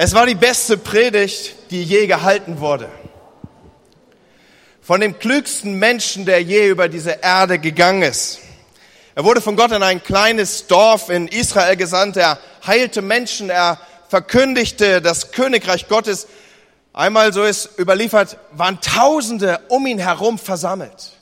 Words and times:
Es 0.00 0.14
war 0.14 0.26
die 0.26 0.36
beste 0.36 0.78
Predigt, 0.78 1.56
die 1.72 1.82
je 1.82 2.06
gehalten 2.06 2.60
wurde. 2.60 2.88
Von 4.80 5.00
dem 5.00 5.18
klügsten 5.18 5.76
Menschen, 5.80 6.24
der 6.24 6.40
je 6.40 6.68
über 6.68 6.88
diese 6.88 7.18
Erde 7.20 7.58
gegangen 7.58 8.02
ist. 8.02 8.38
Er 9.16 9.24
wurde 9.24 9.40
von 9.40 9.56
Gott 9.56 9.72
in 9.72 9.82
ein 9.82 10.00
kleines 10.00 10.68
Dorf 10.68 11.08
in 11.08 11.26
Israel 11.26 11.74
gesandt. 11.74 12.16
Er 12.16 12.38
heilte 12.64 13.02
Menschen. 13.02 13.50
Er 13.50 13.80
verkündigte 14.08 15.02
das 15.02 15.32
Königreich 15.32 15.88
Gottes. 15.88 16.28
Einmal, 16.92 17.32
so 17.32 17.42
ist 17.42 17.70
überliefert, 17.76 18.36
waren 18.52 18.80
Tausende 18.80 19.58
um 19.66 19.84
ihn 19.84 19.98
herum 19.98 20.38
versammelt. 20.38 21.17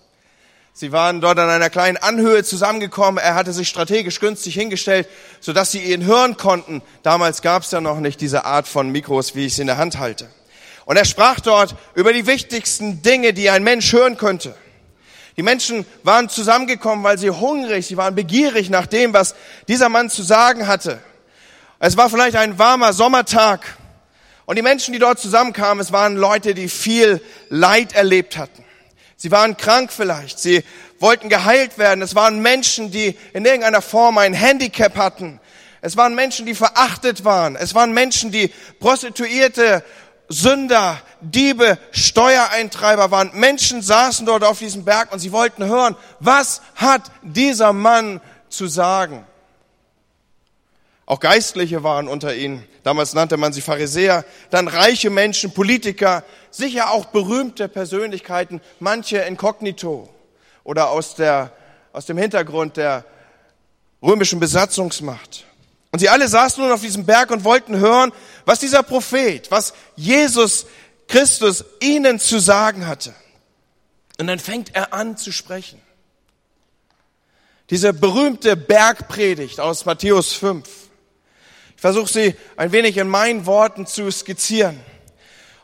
Sie 0.79 0.93
waren 0.93 1.22
dort 1.22 1.38
an 1.38 1.48
einer 1.48 1.70
kleinen 1.70 1.96
Anhöhe 1.96 2.45
zusammengekommen. 2.45 3.16
Er 3.16 3.34
hatte 3.34 3.54
sich 3.54 3.66
strategisch 3.66 4.20
günstig 4.20 4.52
hingestellt, 4.52 5.09
sodass 5.41 5.72
sie 5.72 5.79
ihn 5.79 6.04
hören 6.04 6.36
konnten. 6.36 6.82
Damals 7.02 7.41
gab 7.41 7.62
es 7.62 7.70
ja 7.70 7.80
noch 7.80 7.98
nicht 7.98 8.20
diese 8.20 8.45
Art 8.45 8.68
von 8.68 8.91
Mikros, 8.91 9.34
wie 9.34 9.47
ich 9.47 9.55
sie 9.55 9.62
in 9.62 9.69
der 9.69 9.78
Hand 9.78 9.98
halte. 9.98 10.28
Und 10.84 10.98
er 10.98 11.06
sprach 11.06 11.41
dort 11.41 11.77
über 11.95 12.12
die 12.12 12.27
wichtigsten 12.27 13.00
Dinge, 13.00 13.33
die 13.33 13.48
ein 13.48 13.64
Mensch 13.64 13.91
hören 13.91 14.19
könnte. 14.19 14.55
Die 15.38 15.42
Menschen 15.42 15.86
waren 16.02 16.28
zusammengekommen, 16.28 17.02
weil 17.02 17.16
sie 17.16 17.30
hungrig, 17.30 17.86
sie 17.86 17.97
waren 17.97 18.14
begierig 18.14 18.69
nach 18.69 18.86
dem, 18.86 19.14
was 19.14 19.34
dieser 19.69 19.88
Mann 19.88 20.11
zu 20.11 20.22
sagen 20.22 20.66
hatte. 20.66 21.00
Es 21.78 21.97
war 21.97 22.11
vielleicht 22.11 22.36
ein 22.36 22.58
warmer 22.58 22.92
Sommertag. 22.92 23.78
Und 24.45 24.56
die 24.56 24.62
Menschen, 24.62 24.92
die 24.92 24.98
dort 24.98 25.20
zusammenkamen, 25.20 25.80
es 25.80 25.91
waren 25.91 26.16
Leute, 26.16 26.52
die 26.52 26.69
viel 26.69 27.22
Leid 27.48 27.95
erlebt 27.95 28.36
hatten. 28.36 28.66
Sie 29.16 29.30
waren 29.30 29.56
krank 29.56 29.93
vielleicht. 29.93 30.38
Sie 30.38 30.62
wollten 31.01 31.29
geheilt 31.29 31.79
werden. 31.79 32.02
Es 32.02 32.15
waren 32.15 32.41
Menschen, 32.41 32.91
die 32.91 33.16
in 33.33 33.45
irgendeiner 33.45 33.83
Form 33.83 34.19
ein 34.19 34.34
Handicap 34.34 34.97
hatten. 34.97 35.41
Es 35.80 35.97
waren 35.97 36.15
Menschen, 36.15 36.47
die 36.47 36.55
verachtet 36.55 37.25
waren. 37.25 37.56
Es 37.56 37.75
waren 37.75 37.92
Menschen, 37.92 38.30
die 38.30 38.52
Prostituierte, 38.79 39.83
Sünder, 40.29 41.01
Diebe, 41.20 41.78
Steuereintreiber 41.92 43.11
waren. 43.11 43.31
Menschen 43.34 43.83
saßen 43.83 44.27
dort 44.27 44.45
auf 44.45 44.58
diesem 44.58 44.84
Berg 44.84 45.12
und 45.12 45.20
sie 45.20 45.33
wollten 45.33 45.64
hören, 45.64 45.97
was 46.20 46.61
hat 46.75 47.03
dieser 47.23 47.73
Mann 47.73 48.20
zu 48.48 48.67
sagen? 48.67 49.25
Auch 51.06 51.20
Geistliche 51.20 51.84
waren 51.84 52.08
unter 52.08 52.34
ihnen. 52.34 52.64
Damals 52.82 53.14
nannte 53.14 53.36
man 53.36 53.52
sie 53.52 53.60
Pharisäer. 53.60 54.24
Dann 54.50 54.66
reiche 54.66 55.08
Menschen, 55.08 55.52
Politiker, 55.52 56.24
sicher 56.50 56.90
auch 56.90 57.06
berühmte 57.06 57.68
Persönlichkeiten, 57.68 58.60
manche 58.80 59.18
inkognito 59.18 60.08
oder 60.64 60.90
aus, 60.90 61.14
der, 61.14 61.52
aus 61.92 62.06
dem 62.06 62.18
Hintergrund 62.18 62.77
der 62.77 63.04
römischen 64.02 64.40
Besatzungsmacht. 64.40 65.46
Und 65.92 66.00
sie 66.00 66.08
alle 66.08 66.27
saßen 66.27 66.62
nun 66.62 66.72
auf 66.72 66.80
diesem 66.80 67.06
Berg 67.06 67.30
und 67.30 67.44
wollten 67.44 67.77
hören, 67.77 68.12
was 68.44 68.58
dieser 68.58 68.82
Prophet, 68.82 69.48
was 69.52 69.74
Jesus 69.94 70.66
Christus 71.06 71.64
ihnen 71.80 72.18
zu 72.18 72.40
sagen 72.40 72.88
hatte. 72.88 73.14
Und 74.18 74.27
dann 74.27 74.40
fängt 74.40 74.74
er 74.74 74.92
an 74.92 75.16
zu 75.16 75.30
sprechen. 75.30 75.80
Diese 77.70 77.92
berühmte 77.92 78.56
Bergpredigt 78.56 79.60
aus 79.60 79.84
Matthäus 79.84 80.32
5. 80.32 80.86
Versuche 81.87 82.12
sie 82.12 82.34
ein 82.56 82.73
wenig 82.73 82.97
in 82.97 83.09
meinen 83.09 83.47
Worten 83.47 83.87
zu 83.87 84.11
skizzieren. 84.11 84.81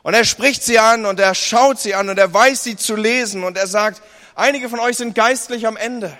Und 0.03 0.13
er 0.13 0.23
spricht 0.23 0.63
sie 0.63 0.79
an 0.79 1.05
und 1.05 1.19
er 1.19 1.35
schaut 1.35 1.81
sie 1.81 1.95
an 1.95 2.07
und 2.07 2.17
er 2.17 2.33
weiß 2.33 2.63
sie 2.63 2.77
zu 2.77 2.95
lesen 2.95 3.43
und 3.43 3.57
er 3.57 3.67
sagt, 3.67 4.01
einige 4.33 4.69
von 4.69 4.79
euch 4.79 4.95
sind 4.95 5.15
geistlich 5.15 5.67
am 5.67 5.75
Ende. 5.75 6.17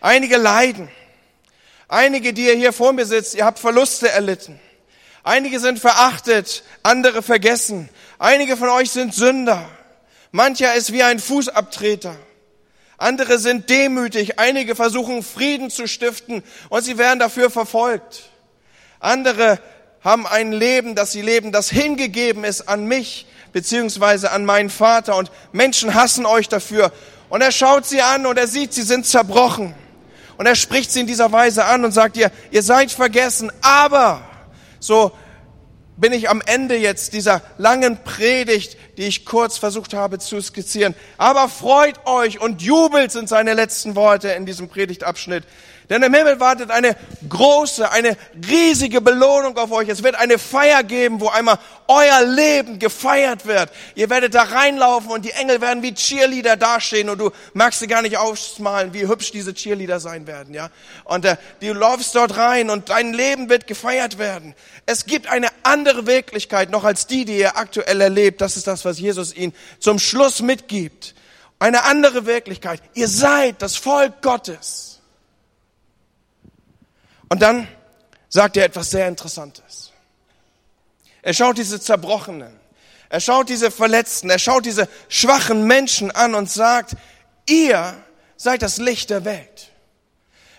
Einige 0.00 0.36
leiden. 0.36 0.88
Einige, 1.88 2.32
die 2.32 2.46
ihr 2.46 2.54
hier 2.54 2.72
vor 2.72 2.92
mir 2.92 3.06
sitzt, 3.06 3.34
ihr 3.34 3.44
habt 3.44 3.58
Verluste 3.58 4.08
erlitten. 4.08 4.60
Einige 5.24 5.58
sind 5.58 5.80
verachtet, 5.80 6.62
andere 6.84 7.22
vergessen. 7.24 7.88
Einige 8.20 8.56
von 8.56 8.68
euch 8.68 8.92
sind 8.92 9.12
Sünder. 9.12 9.68
Mancher 10.30 10.76
ist 10.76 10.92
wie 10.92 11.02
ein 11.02 11.18
Fußabtreter. 11.18 12.14
Andere 12.98 13.40
sind 13.40 13.68
demütig. 13.68 14.38
Einige 14.38 14.76
versuchen 14.76 15.24
Frieden 15.24 15.70
zu 15.70 15.88
stiften 15.88 16.44
und 16.68 16.82
sie 16.82 16.98
werden 16.98 17.18
dafür 17.18 17.50
verfolgt. 17.50 18.29
Andere 19.00 19.58
haben 20.02 20.26
ein 20.26 20.52
Leben, 20.52 20.94
das 20.94 21.12
sie 21.12 21.22
leben, 21.22 21.52
das 21.52 21.68
hingegeben 21.70 22.44
ist 22.44 22.68
an 22.68 22.86
mich 22.86 23.26
beziehungsweise 23.52 24.30
an 24.30 24.44
meinen 24.44 24.70
Vater 24.70 25.16
und 25.16 25.30
Menschen 25.52 25.94
hassen 25.94 26.26
euch 26.26 26.48
dafür. 26.48 26.92
Und 27.28 27.42
er 27.42 27.52
schaut 27.52 27.86
sie 27.86 28.00
an 28.00 28.26
und 28.26 28.38
er 28.38 28.46
sieht, 28.46 28.72
sie 28.72 28.82
sind 28.82 29.06
zerbrochen. 29.06 29.74
Und 30.36 30.46
er 30.46 30.54
spricht 30.54 30.90
sie 30.90 31.00
in 31.00 31.06
dieser 31.06 31.32
Weise 31.32 31.64
an 31.64 31.84
und 31.84 31.92
sagt 31.92 32.16
ihr, 32.16 32.30
ihr 32.50 32.62
seid 32.62 32.90
vergessen, 32.90 33.52
aber 33.60 34.22
so 34.78 35.12
bin 35.96 36.14
ich 36.14 36.30
am 36.30 36.40
Ende 36.40 36.76
jetzt 36.76 37.12
dieser 37.12 37.42
langen 37.58 38.02
Predigt, 38.02 38.78
die 38.96 39.02
ich 39.02 39.26
kurz 39.26 39.58
versucht 39.58 39.92
habe 39.92 40.18
zu 40.18 40.40
skizzieren. 40.40 40.94
Aber 41.18 41.48
freut 41.48 42.06
euch 42.06 42.40
und 42.40 42.62
jubelt 42.62 43.12
sind 43.12 43.28
seine 43.28 43.52
letzten 43.52 43.96
Worte 43.96 44.30
in 44.30 44.46
diesem 44.46 44.68
Predigtabschnitt. 44.68 45.44
Denn 45.90 46.04
im 46.04 46.14
Himmel 46.14 46.38
wartet 46.38 46.70
eine 46.70 46.96
große, 47.28 47.90
eine 47.90 48.16
riesige 48.48 49.00
Belohnung 49.00 49.58
auf 49.58 49.72
euch. 49.72 49.88
Es 49.88 50.04
wird 50.04 50.14
eine 50.14 50.38
Feier 50.38 50.84
geben, 50.84 51.20
wo 51.20 51.28
einmal 51.28 51.58
euer 51.88 52.22
Leben 52.22 52.78
gefeiert 52.78 53.44
wird. 53.44 53.70
Ihr 53.96 54.08
werdet 54.08 54.36
da 54.36 54.44
reinlaufen 54.44 55.10
und 55.10 55.24
die 55.24 55.32
Engel 55.32 55.60
werden 55.60 55.82
wie 55.82 55.92
Cheerleader 55.92 56.56
dastehen 56.56 57.10
und 57.10 57.18
du 57.18 57.32
magst 57.54 57.80
dir 57.80 57.88
gar 57.88 58.02
nicht 58.02 58.18
ausmalen, 58.18 58.94
wie 58.94 59.08
hübsch 59.08 59.32
diese 59.32 59.52
Cheerleader 59.52 59.98
sein 59.98 60.28
werden, 60.28 60.54
ja. 60.54 60.70
Und 61.02 61.24
äh, 61.24 61.36
du 61.60 61.72
läufst 61.72 62.14
dort 62.14 62.36
rein 62.36 62.70
und 62.70 62.88
dein 62.88 63.12
Leben 63.12 63.48
wird 63.48 63.66
gefeiert 63.66 64.16
werden. 64.16 64.54
Es 64.86 65.06
gibt 65.06 65.26
eine 65.26 65.48
andere 65.64 66.06
Wirklichkeit 66.06 66.70
noch 66.70 66.84
als 66.84 67.08
die, 67.08 67.24
die 67.24 67.38
ihr 67.38 67.56
aktuell 67.56 68.00
erlebt. 68.00 68.40
Das 68.40 68.56
ist 68.56 68.68
das, 68.68 68.84
was 68.84 69.00
Jesus 69.00 69.34
ihnen 69.34 69.52
zum 69.80 69.98
Schluss 69.98 70.40
mitgibt. 70.40 71.16
Eine 71.58 71.82
andere 71.82 72.26
Wirklichkeit. 72.26 72.80
Ihr 72.94 73.08
seid 73.08 73.60
das 73.60 73.74
Volk 73.74 74.22
Gottes. 74.22 74.89
Und 77.30 77.40
dann 77.40 77.68
sagt 78.28 78.56
er 78.56 78.66
etwas 78.66 78.90
sehr 78.90 79.08
Interessantes. 79.08 79.92
Er 81.22 81.32
schaut 81.32 81.58
diese 81.58 81.80
Zerbrochenen, 81.80 82.58
er 83.08 83.20
schaut 83.20 83.48
diese 83.48 83.70
Verletzten, 83.70 84.30
er 84.30 84.38
schaut 84.38 84.66
diese 84.66 84.88
schwachen 85.08 85.66
Menschen 85.66 86.10
an 86.10 86.34
und 86.34 86.50
sagt, 86.50 86.96
ihr 87.48 87.96
seid 88.36 88.62
das 88.62 88.78
Licht 88.78 89.10
der 89.10 89.24
Welt. 89.24 89.70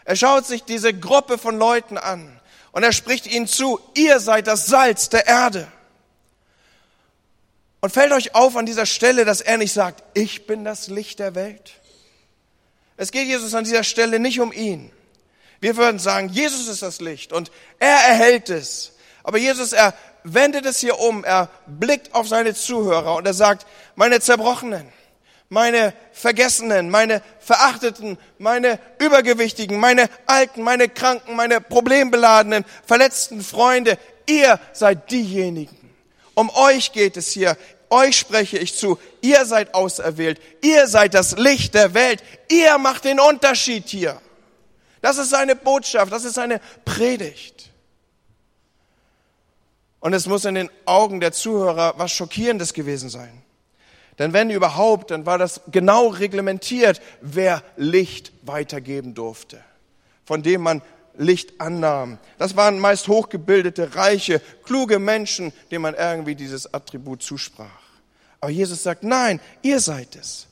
Er 0.06 0.16
schaut 0.16 0.46
sich 0.46 0.64
diese 0.64 0.94
Gruppe 0.94 1.38
von 1.38 1.58
Leuten 1.58 1.98
an 1.98 2.40
und 2.72 2.84
er 2.84 2.94
spricht 2.94 3.28
ihnen 3.28 3.48
zu, 3.48 3.80
ihr 3.96 4.20
seid 4.20 4.48
das 4.48 4.66
Salz 4.66 5.10
der 5.10 5.28
Erde. 5.28 5.68
Und 7.82 7.92
fällt 7.92 8.12
euch 8.12 8.36
auf 8.36 8.56
an 8.56 8.66
dieser 8.66 8.86
Stelle, 8.86 9.26
dass 9.26 9.42
er 9.42 9.58
nicht 9.58 9.74
sagt, 9.74 10.04
ich 10.14 10.46
bin 10.46 10.64
das 10.64 10.88
Licht 10.88 11.20
der 11.20 11.36
Welt. 11.36 11.74
Es 12.96 13.12
geht 13.12 13.28
Jesus 13.28 13.56
an 13.56 13.64
dieser 13.64 13.84
Stelle 13.84 14.20
nicht 14.20 14.40
um 14.40 14.54
ihn. 14.54 14.92
Wir 15.62 15.78
würden 15.78 16.00
sagen, 16.00 16.28
Jesus 16.30 16.68
ist 16.68 16.82
das 16.82 17.00
Licht 17.00 17.32
und 17.32 17.52
er 17.80 17.96
erhält 17.96 18.50
es. 18.50 18.94
Aber 19.24 19.38
Jesus, 19.38 19.74
er 19.74 19.94
wendet 20.24 20.66
es 20.66 20.80
hier 20.80 21.00
um, 21.00 21.24
er 21.24 21.50
blickt 21.68 22.14
auf 22.14 22.28
seine 22.28 22.56
Zuhörer 22.56 23.16
und 23.16 23.28
er 23.28 23.36
sagt, 23.36 23.68
meine 23.96 24.20
Zerbrochenen, 24.20 24.92
meine 25.50 25.94
Vergessenen, 26.14 26.90
meine 26.90 27.22
Verachteten, 27.40 28.18
meine 28.40 28.80
Übergewichtigen, 28.98 29.80
meine 29.80 30.10
Alten, 30.26 30.64
meine 30.64 30.90
Kranken, 30.90 31.36
meine 31.36 31.62
Problembeladenen, 31.62 32.66
verletzten 32.86 33.42
Freunde, 33.42 34.00
ihr 34.28 34.60
seid 34.74 35.12
diejenigen. 35.12 35.78
Um 36.34 36.50
euch 36.50 36.92
geht 36.92 37.18
es 37.18 37.32
hier. 37.32 37.56
Euch 37.92 38.18
spreche 38.18 38.58
ich 38.58 38.76
zu. 38.76 38.98
Ihr 39.20 39.46
seid 39.46 39.76
auserwählt. 39.76 40.42
Ihr 40.62 40.88
seid 40.88 41.14
das 41.14 41.38
Licht 41.38 41.74
der 41.74 41.94
Welt. 41.94 42.24
Ihr 42.50 42.78
macht 42.78 43.04
den 43.04 43.20
Unterschied 43.20 43.90
hier. 43.90 44.20
Das 45.02 45.18
ist 45.18 45.30
seine 45.32 45.56
Botschaft, 45.56 46.12
das 46.12 46.26
ist 46.26 46.36
seine 46.36 46.62
Predigt. 46.86 47.70
Und 50.00 50.14
es 50.14 50.28
muss 50.28 50.46
in 50.46 50.56
den 50.56 50.70
Augen 50.86 51.20
der 51.20 51.32
Zuhörer 51.32 51.94
was 51.98 52.12
Schockierendes 52.12 52.74
gewesen 52.74 53.10
sein. 53.10 53.44
Denn 54.20 54.34
wenn 54.34 54.50
überhaupt, 54.50 55.12
dann 55.12 55.26
war 55.26 55.38
das 55.38 55.62
genau 55.72 56.08
reglementiert, 56.08 57.02
wer 57.22 57.64
Licht 57.78 58.32
weitergeben 58.44 59.14
durfte, 59.14 59.64
von 60.26 60.44
dem 60.44 60.62
man 60.62 60.82
Licht 61.18 61.60
annahm. 61.60 62.18
Das 62.38 62.56
waren 62.56 62.80
meist 62.80 63.08
hochgebildete, 63.08 63.96
reiche, 63.96 64.42
kluge 64.64 65.00
Menschen, 65.00 65.54
denen 65.70 65.84
man 65.84 65.96
irgendwie 65.96 66.36
dieses 66.36 66.74
Attribut 66.74 67.24
zusprach. 67.24 67.68
Aber 68.40 68.52
Jesus 68.52 68.84
sagt, 68.84 69.04
nein, 69.04 69.40
ihr 69.62 69.80
seid 69.80 70.16
es. 70.16 70.48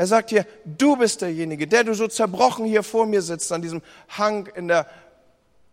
Er 0.00 0.06
sagt 0.06 0.30
hier, 0.30 0.46
du 0.64 0.96
bist 0.96 1.20
derjenige, 1.20 1.66
der 1.66 1.84
du 1.84 1.92
so 1.92 2.08
zerbrochen 2.08 2.64
hier 2.64 2.82
vor 2.82 3.04
mir 3.04 3.20
sitzt, 3.20 3.52
an 3.52 3.60
diesem 3.60 3.82
Hang 4.08 4.46
in 4.46 4.66
der 4.66 4.86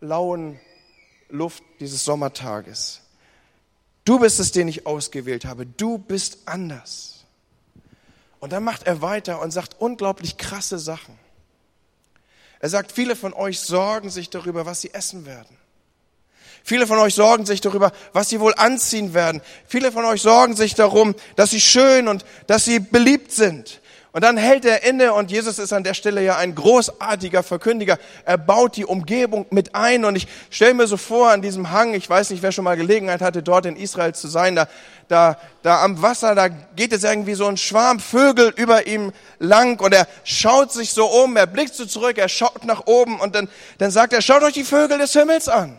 lauen 0.02 0.60
Luft 1.30 1.62
dieses 1.80 2.04
Sommertages. 2.04 3.00
Du 4.04 4.18
bist 4.18 4.38
es, 4.38 4.52
den 4.52 4.68
ich 4.68 4.86
ausgewählt 4.86 5.46
habe. 5.46 5.64
Du 5.64 5.96
bist 5.96 6.40
anders. 6.44 7.24
Und 8.38 8.52
dann 8.52 8.64
macht 8.64 8.86
er 8.86 9.00
weiter 9.00 9.40
und 9.40 9.50
sagt 9.50 9.76
unglaublich 9.78 10.36
krasse 10.36 10.78
Sachen. 10.78 11.18
Er 12.60 12.68
sagt, 12.68 12.92
viele 12.92 13.16
von 13.16 13.32
euch 13.32 13.58
sorgen 13.60 14.10
sich 14.10 14.28
darüber, 14.28 14.66
was 14.66 14.82
sie 14.82 14.92
essen 14.92 15.24
werden. 15.24 15.56
Viele 16.62 16.86
von 16.86 16.98
euch 16.98 17.14
sorgen 17.14 17.46
sich 17.46 17.62
darüber, 17.62 17.92
was 18.12 18.28
sie 18.28 18.40
wohl 18.40 18.52
anziehen 18.58 19.14
werden. 19.14 19.40
Viele 19.66 19.90
von 19.90 20.04
euch 20.04 20.20
sorgen 20.20 20.54
sich 20.54 20.74
darum, 20.74 21.14
dass 21.36 21.48
sie 21.48 21.62
schön 21.62 22.08
und 22.08 22.26
dass 22.46 22.66
sie 22.66 22.78
beliebt 22.78 23.32
sind. 23.32 23.80
Und 24.12 24.24
dann 24.24 24.38
hält 24.38 24.64
er 24.64 24.84
inne 24.84 25.12
und 25.12 25.30
Jesus 25.30 25.58
ist 25.58 25.72
an 25.74 25.84
der 25.84 25.92
Stelle 25.92 26.22
ja 26.22 26.36
ein 26.38 26.54
großartiger 26.54 27.42
Verkündiger. 27.42 27.98
Er 28.24 28.38
baut 28.38 28.76
die 28.76 28.86
Umgebung 28.86 29.44
mit 29.50 29.74
ein 29.74 30.06
und 30.06 30.16
ich 30.16 30.26
stelle 30.50 30.72
mir 30.72 30.86
so 30.86 30.96
vor 30.96 31.30
an 31.30 31.42
diesem 31.42 31.70
Hang, 31.70 31.92
ich 31.92 32.08
weiß 32.08 32.30
nicht, 32.30 32.42
wer 32.42 32.50
schon 32.50 32.64
mal 32.64 32.76
Gelegenheit 32.76 33.20
hatte, 33.20 33.42
dort 33.42 33.66
in 33.66 33.76
Israel 33.76 34.14
zu 34.14 34.26
sein, 34.26 34.56
da, 34.56 34.66
da, 35.08 35.36
da 35.62 35.82
am 35.82 36.00
Wasser, 36.00 36.34
da 36.34 36.48
geht 36.48 36.94
es 36.94 37.04
irgendwie 37.04 37.34
so 37.34 37.46
ein 37.46 37.58
Schwarm 37.58 38.00
Vögel 38.00 38.50
über 38.56 38.86
ihm 38.86 39.12
lang 39.38 39.78
und 39.80 39.92
er 39.92 40.08
schaut 40.24 40.72
sich 40.72 40.92
so 40.92 41.04
um, 41.04 41.36
er 41.36 41.46
blickt 41.46 41.74
so 41.74 41.84
zurück, 41.84 42.16
er 42.16 42.30
schaut 42.30 42.64
nach 42.64 42.86
oben 42.86 43.20
und 43.20 43.34
dann, 43.34 43.48
dann 43.76 43.90
sagt 43.90 44.14
er, 44.14 44.22
schaut 44.22 44.42
euch 44.42 44.54
die 44.54 44.64
Vögel 44.64 44.96
des 44.96 45.12
Himmels 45.12 45.48
an. 45.48 45.76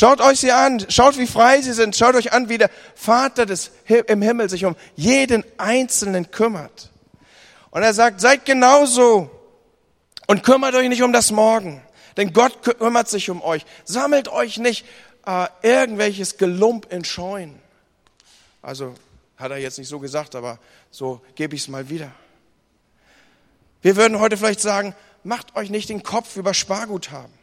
Schaut 0.00 0.22
euch 0.22 0.40
sie 0.40 0.50
an, 0.50 0.82
schaut 0.88 1.18
wie 1.18 1.26
frei 1.26 1.60
sie 1.60 1.74
sind, 1.74 1.94
schaut 1.94 2.14
euch 2.14 2.32
an, 2.32 2.48
wie 2.48 2.56
der 2.56 2.70
Vater 2.94 3.44
des, 3.44 3.70
im 4.06 4.22
Himmel 4.22 4.48
sich 4.48 4.64
um 4.64 4.74
jeden 4.96 5.44
Einzelnen 5.58 6.30
kümmert. 6.30 6.90
Und 7.70 7.82
er 7.82 7.92
sagt, 7.92 8.22
seid 8.22 8.46
genauso 8.46 9.30
und 10.26 10.42
kümmert 10.42 10.74
euch 10.74 10.88
nicht 10.88 11.02
um 11.02 11.12
das 11.12 11.32
Morgen, 11.32 11.82
denn 12.16 12.32
Gott 12.32 12.62
kümmert 12.62 13.10
sich 13.10 13.28
um 13.28 13.42
euch. 13.42 13.66
Sammelt 13.84 14.28
euch 14.28 14.56
nicht 14.56 14.86
äh, 15.26 15.48
irgendwelches 15.60 16.38
Gelump 16.38 16.90
in 16.90 17.04
Scheunen. 17.04 17.60
Also 18.62 18.94
hat 19.36 19.50
er 19.50 19.58
jetzt 19.58 19.76
nicht 19.76 19.88
so 19.88 19.98
gesagt, 19.98 20.34
aber 20.34 20.58
so 20.90 21.20
gebe 21.34 21.54
ich 21.54 21.60
es 21.60 21.68
mal 21.68 21.90
wieder. 21.90 22.10
Wir 23.82 23.96
würden 23.96 24.18
heute 24.18 24.38
vielleicht 24.38 24.62
sagen, 24.62 24.94
macht 25.24 25.56
euch 25.56 25.68
nicht 25.68 25.90
den 25.90 26.02
Kopf 26.02 26.36
über 26.36 26.54
Sparguthaben. 26.54 27.39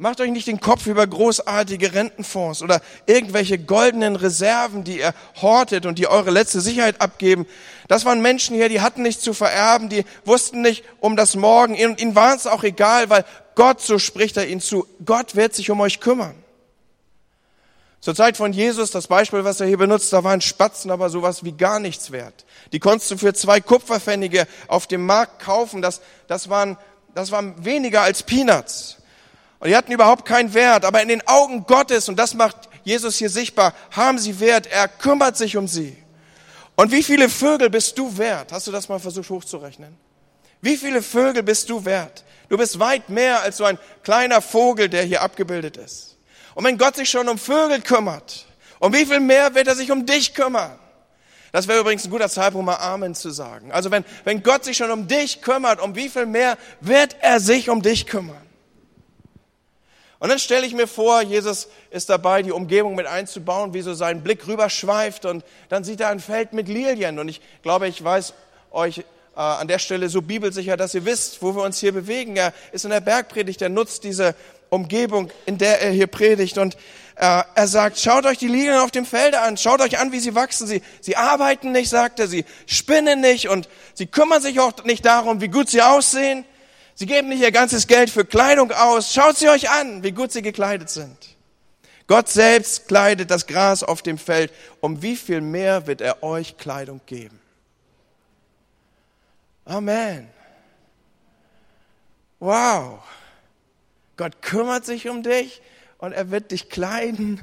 Macht 0.00 0.20
euch 0.20 0.30
nicht 0.30 0.46
den 0.46 0.60
Kopf 0.60 0.86
über 0.86 1.04
großartige 1.04 1.92
Rentenfonds 1.92 2.62
oder 2.62 2.80
irgendwelche 3.06 3.58
goldenen 3.58 4.14
Reserven, 4.14 4.84
die 4.84 5.00
ihr 5.00 5.12
hortet 5.42 5.86
und 5.86 5.98
die 5.98 6.06
eure 6.06 6.30
letzte 6.30 6.60
Sicherheit 6.60 7.00
abgeben. 7.00 7.46
Das 7.88 8.04
waren 8.04 8.22
Menschen 8.22 8.54
hier, 8.54 8.68
die 8.68 8.80
hatten 8.80 9.02
nichts 9.02 9.24
zu 9.24 9.34
vererben, 9.34 9.88
die 9.88 10.04
wussten 10.24 10.62
nicht 10.62 10.84
um 11.00 11.16
das 11.16 11.34
Morgen. 11.34 11.74
Und 11.84 12.00
ihnen 12.00 12.14
war 12.14 12.36
es 12.36 12.46
auch 12.46 12.62
egal, 12.62 13.10
weil 13.10 13.24
Gott, 13.56 13.80
so 13.80 13.98
spricht 13.98 14.36
er 14.36 14.46
ihnen 14.46 14.60
zu, 14.60 14.86
Gott 15.04 15.34
wird 15.34 15.56
sich 15.56 15.68
um 15.68 15.80
euch 15.80 15.98
kümmern. 15.98 16.36
Zur 18.00 18.14
Zeit 18.14 18.36
von 18.36 18.52
Jesus, 18.52 18.92
das 18.92 19.08
Beispiel, 19.08 19.42
was 19.42 19.60
er 19.60 19.66
hier 19.66 19.78
benutzt, 19.78 20.12
da 20.12 20.22
waren 20.22 20.40
Spatzen 20.40 20.92
aber 20.92 21.10
sowas 21.10 21.42
wie 21.42 21.50
gar 21.50 21.80
nichts 21.80 22.12
wert. 22.12 22.46
Die 22.70 22.78
konntest 22.78 23.10
du 23.10 23.18
für 23.18 23.34
zwei 23.34 23.60
Kupferpfennige 23.60 24.46
auf 24.68 24.86
dem 24.86 25.04
Markt 25.04 25.40
kaufen. 25.40 25.82
Das, 25.82 26.00
das, 26.28 26.48
waren, 26.48 26.78
das 27.16 27.32
waren 27.32 27.64
weniger 27.64 28.02
als 28.02 28.22
Peanuts. 28.22 28.98
Und 29.60 29.68
die 29.68 29.76
hatten 29.76 29.92
überhaupt 29.92 30.24
keinen 30.24 30.54
Wert, 30.54 30.84
aber 30.84 31.02
in 31.02 31.08
den 31.08 31.26
Augen 31.26 31.64
Gottes, 31.66 32.08
und 32.08 32.16
das 32.16 32.34
macht 32.34 32.68
Jesus 32.84 33.16
hier 33.16 33.30
sichtbar, 33.30 33.74
haben 33.90 34.18
sie 34.18 34.38
Wert. 34.40 34.66
Er 34.66 34.88
kümmert 34.88 35.36
sich 35.36 35.56
um 35.56 35.66
sie. 35.66 35.96
Und 36.76 36.92
wie 36.92 37.02
viele 37.02 37.28
Vögel 37.28 37.70
bist 37.70 37.98
du 37.98 38.16
wert? 38.16 38.52
Hast 38.52 38.68
du 38.68 38.72
das 38.72 38.88
mal 38.88 39.00
versucht 39.00 39.28
hochzurechnen? 39.30 39.96
Wie 40.60 40.76
viele 40.76 41.02
Vögel 41.02 41.42
bist 41.42 41.68
du 41.70 41.84
wert? 41.84 42.24
Du 42.48 42.56
bist 42.56 42.78
weit 42.78 43.08
mehr 43.08 43.42
als 43.42 43.56
so 43.56 43.64
ein 43.64 43.78
kleiner 44.04 44.40
Vogel, 44.40 44.88
der 44.88 45.02
hier 45.02 45.22
abgebildet 45.22 45.76
ist. 45.76 46.16
Und 46.54 46.64
wenn 46.64 46.78
Gott 46.78 46.96
sich 46.96 47.10
schon 47.10 47.28
um 47.28 47.36
Vögel 47.36 47.80
kümmert, 47.80 48.46
um 48.78 48.92
wie 48.92 49.06
viel 49.06 49.20
mehr 49.20 49.54
wird 49.54 49.66
er 49.66 49.74
sich 49.74 49.90
um 49.90 50.06
dich 50.06 50.34
kümmern? 50.34 50.78
Das 51.52 51.66
wäre 51.66 51.80
übrigens 51.80 52.04
ein 52.04 52.10
guter 52.10 52.28
Zeitpunkt, 52.28 52.66
mal 52.66 52.76
Amen 52.76 53.14
zu 53.14 53.30
sagen. 53.30 53.72
Also 53.72 53.90
wenn, 53.90 54.04
wenn 54.24 54.42
Gott 54.42 54.64
sich 54.64 54.76
schon 54.76 54.90
um 54.90 55.08
dich 55.08 55.42
kümmert, 55.42 55.80
um 55.80 55.96
wie 55.96 56.08
viel 56.08 56.26
mehr 56.26 56.58
wird 56.80 57.16
er 57.20 57.40
sich 57.40 57.70
um 57.70 57.82
dich 57.82 58.06
kümmern? 58.06 58.47
Und 60.20 60.30
dann 60.30 60.38
stelle 60.38 60.66
ich 60.66 60.74
mir 60.74 60.88
vor, 60.88 61.22
Jesus 61.22 61.68
ist 61.90 62.10
dabei, 62.10 62.42
die 62.42 62.50
Umgebung 62.50 62.96
mit 62.96 63.06
einzubauen, 63.06 63.72
wie 63.72 63.82
so 63.82 63.94
sein 63.94 64.22
Blick 64.22 64.48
rüberschweift 64.48 65.24
und 65.24 65.44
dann 65.68 65.84
sieht 65.84 66.00
er 66.00 66.08
ein 66.08 66.18
Feld 66.18 66.52
mit 66.52 66.66
Lilien. 66.66 67.18
Und 67.20 67.28
ich 67.28 67.40
glaube, 67.62 67.86
ich 67.86 68.02
weiß 68.02 68.34
euch 68.72 68.98
äh, 68.98 69.04
an 69.40 69.68
der 69.68 69.78
Stelle 69.78 70.08
so 70.08 70.20
bibelsicher, 70.20 70.76
dass 70.76 70.94
ihr 70.94 71.04
wisst, 71.04 71.40
wo 71.40 71.54
wir 71.54 71.62
uns 71.62 71.78
hier 71.78 71.92
bewegen. 71.92 72.36
Er 72.36 72.52
ist 72.72 72.84
in 72.84 72.90
der 72.90 73.00
Bergpredigt, 73.00 73.62
er 73.62 73.68
nutzt 73.68 74.02
diese 74.02 74.34
Umgebung, 74.70 75.30
in 75.46 75.56
der 75.56 75.80
er 75.80 75.92
hier 75.92 76.08
predigt. 76.08 76.58
Und 76.58 76.74
äh, 77.14 77.42
er 77.54 77.68
sagt, 77.68 78.00
schaut 78.00 78.26
euch 78.26 78.38
die 78.38 78.48
Lilien 78.48 78.78
auf 78.78 78.90
dem 78.90 79.06
Felde 79.06 79.40
an, 79.40 79.56
schaut 79.56 79.80
euch 79.80 80.00
an, 80.00 80.10
wie 80.10 80.18
sie 80.18 80.34
wachsen. 80.34 80.66
Sie, 80.66 80.82
sie 81.00 81.14
arbeiten 81.14 81.70
nicht, 81.70 81.90
sagt 81.90 82.18
er, 82.18 82.26
sie 82.26 82.44
spinnen 82.66 83.20
nicht 83.20 83.48
und 83.48 83.68
sie 83.94 84.06
kümmern 84.06 84.42
sich 84.42 84.58
auch 84.58 84.84
nicht 84.84 85.04
darum, 85.04 85.40
wie 85.40 85.48
gut 85.48 85.68
sie 85.68 85.82
aussehen. 85.82 86.44
Sie 86.98 87.06
geben 87.06 87.28
nicht 87.28 87.42
ihr 87.42 87.52
ganzes 87.52 87.86
Geld 87.86 88.10
für 88.10 88.24
Kleidung 88.24 88.72
aus. 88.72 89.14
Schaut 89.14 89.36
sie 89.36 89.48
euch 89.48 89.70
an, 89.70 90.02
wie 90.02 90.10
gut 90.10 90.32
sie 90.32 90.42
gekleidet 90.42 90.90
sind. 90.90 91.16
Gott 92.08 92.28
selbst 92.28 92.88
kleidet 92.88 93.30
das 93.30 93.46
Gras 93.46 93.84
auf 93.84 94.02
dem 94.02 94.18
Feld. 94.18 94.52
Um 94.80 95.00
wie 95.00 95.14
viel 95.14 95.40
mehr 95.40 95.86
wird 95.86 96.00
er 96.00 96.24
euch 96.24 96.56
Kleidung 96.56 97.00
geben? 97.06 97.38
Amen. 99.64 100.28
Wow. 102.40 102.98
Gott 104.16 104.42
kümmert 104.42 104.84
sich 104.84 105.08
um 105.08 105.22
dich 105.22 105.62
und 105.98 106.10
er 106.10 106.32
wird 106.32 106.50
dich 106.50 106.68
kleiden. 106.68 107.40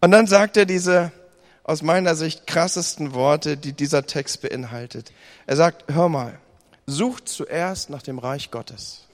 Und 0.00 0.12
dann 0.12 0.26
sagt 0.26 0.56
er 0.56 0.64
diese 0.64 1.12
aus 1.62 1.82
meiner 1.82 2.14
Sicht 2.14 2.46
krassesten 2.46 3.12
Worte, 3.12 3.58
die 3.58 3.74
dieser 3.74 4.06
Text 4.06 4.40
beinhaltet. 4.40 5.12
Er 5.46 5.56
sagt, 5.56 5.92
hör 5.92 6.08
mal, 6.08 6.40
Sucht 6.86 7.28
zuerst 7.28 7.90
nach 7.90 8.02
dem 8.02 8.18
Reich 8.18 8.50
Gottes 8.50 9.06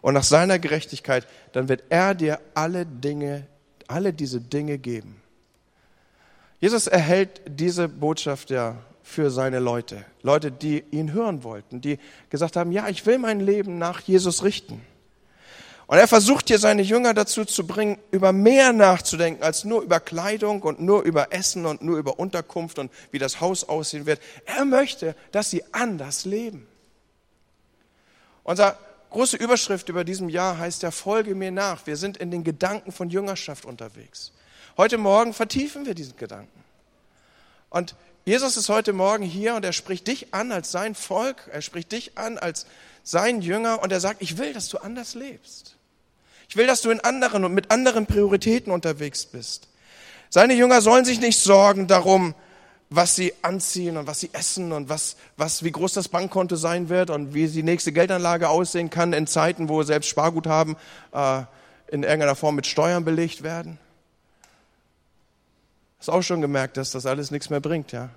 und 0.00 0.14
nach 0.14 0.24
seiner 0.24 0.58
Gerechtigkeit, 0.58 1.26
dann 1.52 1.68
wird 1.68 1.84
er 1.90 2.14
dir 2.14 2.40
alle 2.54 2.86
Dinge, 2.86 3.46
alle 3.86 4.12
diese 4.12 4.40
Dinge 4.40 4.78
geben. 4.78 5.20
Jesus 6.58 6.86
erhält 6.86 7.42
diese 7.46 7.88
Botschaft 7.88 8.50
ja 8.50 8.76
für 9.02 9.30
seine 9.30 9.58
Leute, 9.58 10.04
Leute, 10.22 10.50
die 10.50 10.82
ihn 10.90 11.12
hören 11.12 11.44
wollten, 11.44 11.80
die 11.80 11.98
gesagt 12.30 12.56
haben, 12.56 12.72
ja, 12.72 12.88
ich 12.88 13.04
will 13.06 13.18
mein 13.18 13.40
Leben 13.40 13.78
nach 13.78 14.00
Jesus 14.00 14.42
richten. 14.42 14.80
Und 15.86 15.98
er 15.98 16.08
versucht 16.08 16.48
hier 16.48 16.58
seine 16.58 16.82
Jünger 16.82 17.14
dazu 17.14 17.44
zu 17.44 17.66
bringen, 17.66 17.98
über 18.10 18.32
mehr 18.32 18.72
nachzudenken 18.72 19.44
als 19.44 19.64
nur 19.64 19.82
über 19.82 20.00
Kleidung 20.00 20.62
und 20.62 20.80
nur 20.80 21.02
über 21.02 21.32
Essen 21.32 21.66
und 21.66 21.82
nur 21.82 21.98
über 21.98 22.18
Unterkunft 22.18 22.80
und 22.80 22.90
wie 23.12 23.20
das 23.20 23.40
Haus 23.40 23.62
aussehen 23.68 24.06
wird. 24.06 24.20
Er 24.46 24.64
möchte, 24.64 25.14
dass 25.30 25.50
sie 25.50 25.62
anders 25.72 26.24
leben. 26.24 26.66
Unsere 28.46 28.76
große 29.10 29.36
Überschrift 29.38 29.88
über 29.88 30.04
diesem 30.04 30.28
Jahr 30.28 30.56
heißt 30.56 30.84
ja, 30.84 30.92
folge 30.92 31.34
mir 31.34 31.50
nach. 31.50 31.84
Wir 31.88 31.96
sind 31.96 32.16
in 32.16 32.30
den 32.30 32.44
Gedanken 32.44 32.92
von 32.92 33.10
Jüngerschaft 33.10 33.64
unterwegs. 33.64 34.30
Heute 34.76 34.98
Morgen 34.98 35.34
vertiefen 35.34 35.84
wir 35.84 35.94
diesen 35.94 36.16
Gedanken. 36.16 36.62
Und 37.70 37.96
Jesus 38.24 38.56
ist 38.56 38.68
heute 38.68 38.92
Morgen 38.92 39.24
hier 39.24 39.56
und 39.56 39.64
er 39.64 39.72
spricht 39.72 40.06
dich 40.06 40.32
an 40.32 40.52
als 40.52 40.70
sein 40.70 40.94
Volk, 40.94 41.50
er 41.52 41.60
spricht 41.60 41.90
dich 41.90 42.16
an 42.16 42.38
als 42.38 42.66
sein 43.02 43.40
Jünger 43.42 43.82
und 43.82 43.90
er 43.90 43.98
sagt, 43.98 44.22
ich 44.22 44.38
will, 44.38 44.52
dass 44.52 44.68
du 44.68 44.78
anders 44.78 45.16
lebst. 45.16 45.74
Ich 46.48 46.54
will, 46.54 46.68
dass 46.68 46.82
du 46.82 46.90
in 46.90 47.00
anderen 47.00 47.44
und 47.44 47.52
mit 47.52 47.72
anderen 47.72 48.06
Prioritäten 48.06 48.72
unterwegs 48.72 49.26
bist. 49.26 49.66
Seine 50.30 50.54
Jünger 50.54 50.82
sollen 50.82 51.04
sich 51.04 51.18
nicht 51.18 51.40
sorgen 51.40 51.88
darum, 51.88 52.36
was 52.88 53.16
sie 53.16 53.32
anziehen 53.42 53.96
und 53.96 54.06
was 54.06 54.20
sie 54.20 54.30
essen 54.32 54.72
und 54.72 54.88
was, 54.88 55.16
was, 55.36 55.64
wie 55.64 55.72
groß 55.72 55.92
das 55.92 56.08
Bankkonto 56.08 56.56
sein 56.56 56.88
wird 56.88 57.10
und 57.10 57.34
wie 57.34 57.48
die 57.48 57.62
nächste 57.62 57.92
Geldanlage 57.92 58.48
aussehen 58.48 58.90
kann 58.90 59.12
in 59.12 59.26
Zeiten, 59.26 59.68
wo 59.68 59.82
selbst 59.82 60.08
Sparguthaben 60.08 60.76
äh, 61.12 61.42
in 61.88 62.02
irgendeiner 62.02 62.36
Form 62.36 62.54
mit 62.54 62.66
Steuern 62.66 63.04
belegt 63.04 63.42
werden. 63.42 63.78
Hast 65.98 66.10
auch 66.10 66.22
schon 66.22 66.40
gemerkt, 66.40 66.76
dass 66.76 66.92
das 66.92 67.06
alles 67.06 67.30
nichts 67.30 67.50
mehr 67.50 67.60
bringt, 67.60 67.92
ja? 67.92 68.10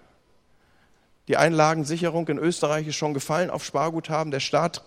Die 1.28 1.38
Einlagensicherung 1.38 2.28
in 2.28 2.40
Österreich 2.40 2.88
ist 2.88 2.96
schon 2.96 3.14
gefallen 3.14 3.52
auf 3.52 3.64
Sparguthaben. 3.64 4.32
Der 4.32 4.40
Staat 4.40 4.84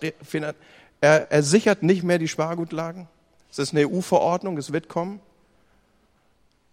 er, 1.00 1.30
er 1.30 1.42
sichert 1.44 1.84
nicht 1.84 2.02
mehr 2.02 2.18
die 2.18 2.26
Spargutlagen. 2.26 3.06
Es 3.48 3.60
ist 3.60 3.72
eine 3.72 3.86
EU-Verordnung, 3.88 4.58
es 4.58 4.72
wird 4.72 4.88
kommen. 4.88 5.20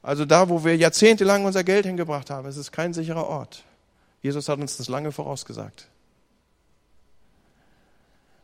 Also 0.09 0.25
da, 0.25 0.49
wo 0.49 0.65
wir 0.65 0.75
jahrzehntelang 0.75 1.45
unser 1.45 1.63
Geld 1.63 1.85
hingebracht 1.85 2.31
haben, 2.31 2.47
es 2.47 2.57
ist 2.57 2.71
kein 2.71 2.95
sicherer 2.95 3.27
Ort. 3.27 3.63
Jesus 4.23 4.49
hat 4.49 4.57
uns 4.57 4.75
das 4.75 4.89
lange 4.89 5.11
vorausgesagt. 5.11 5.87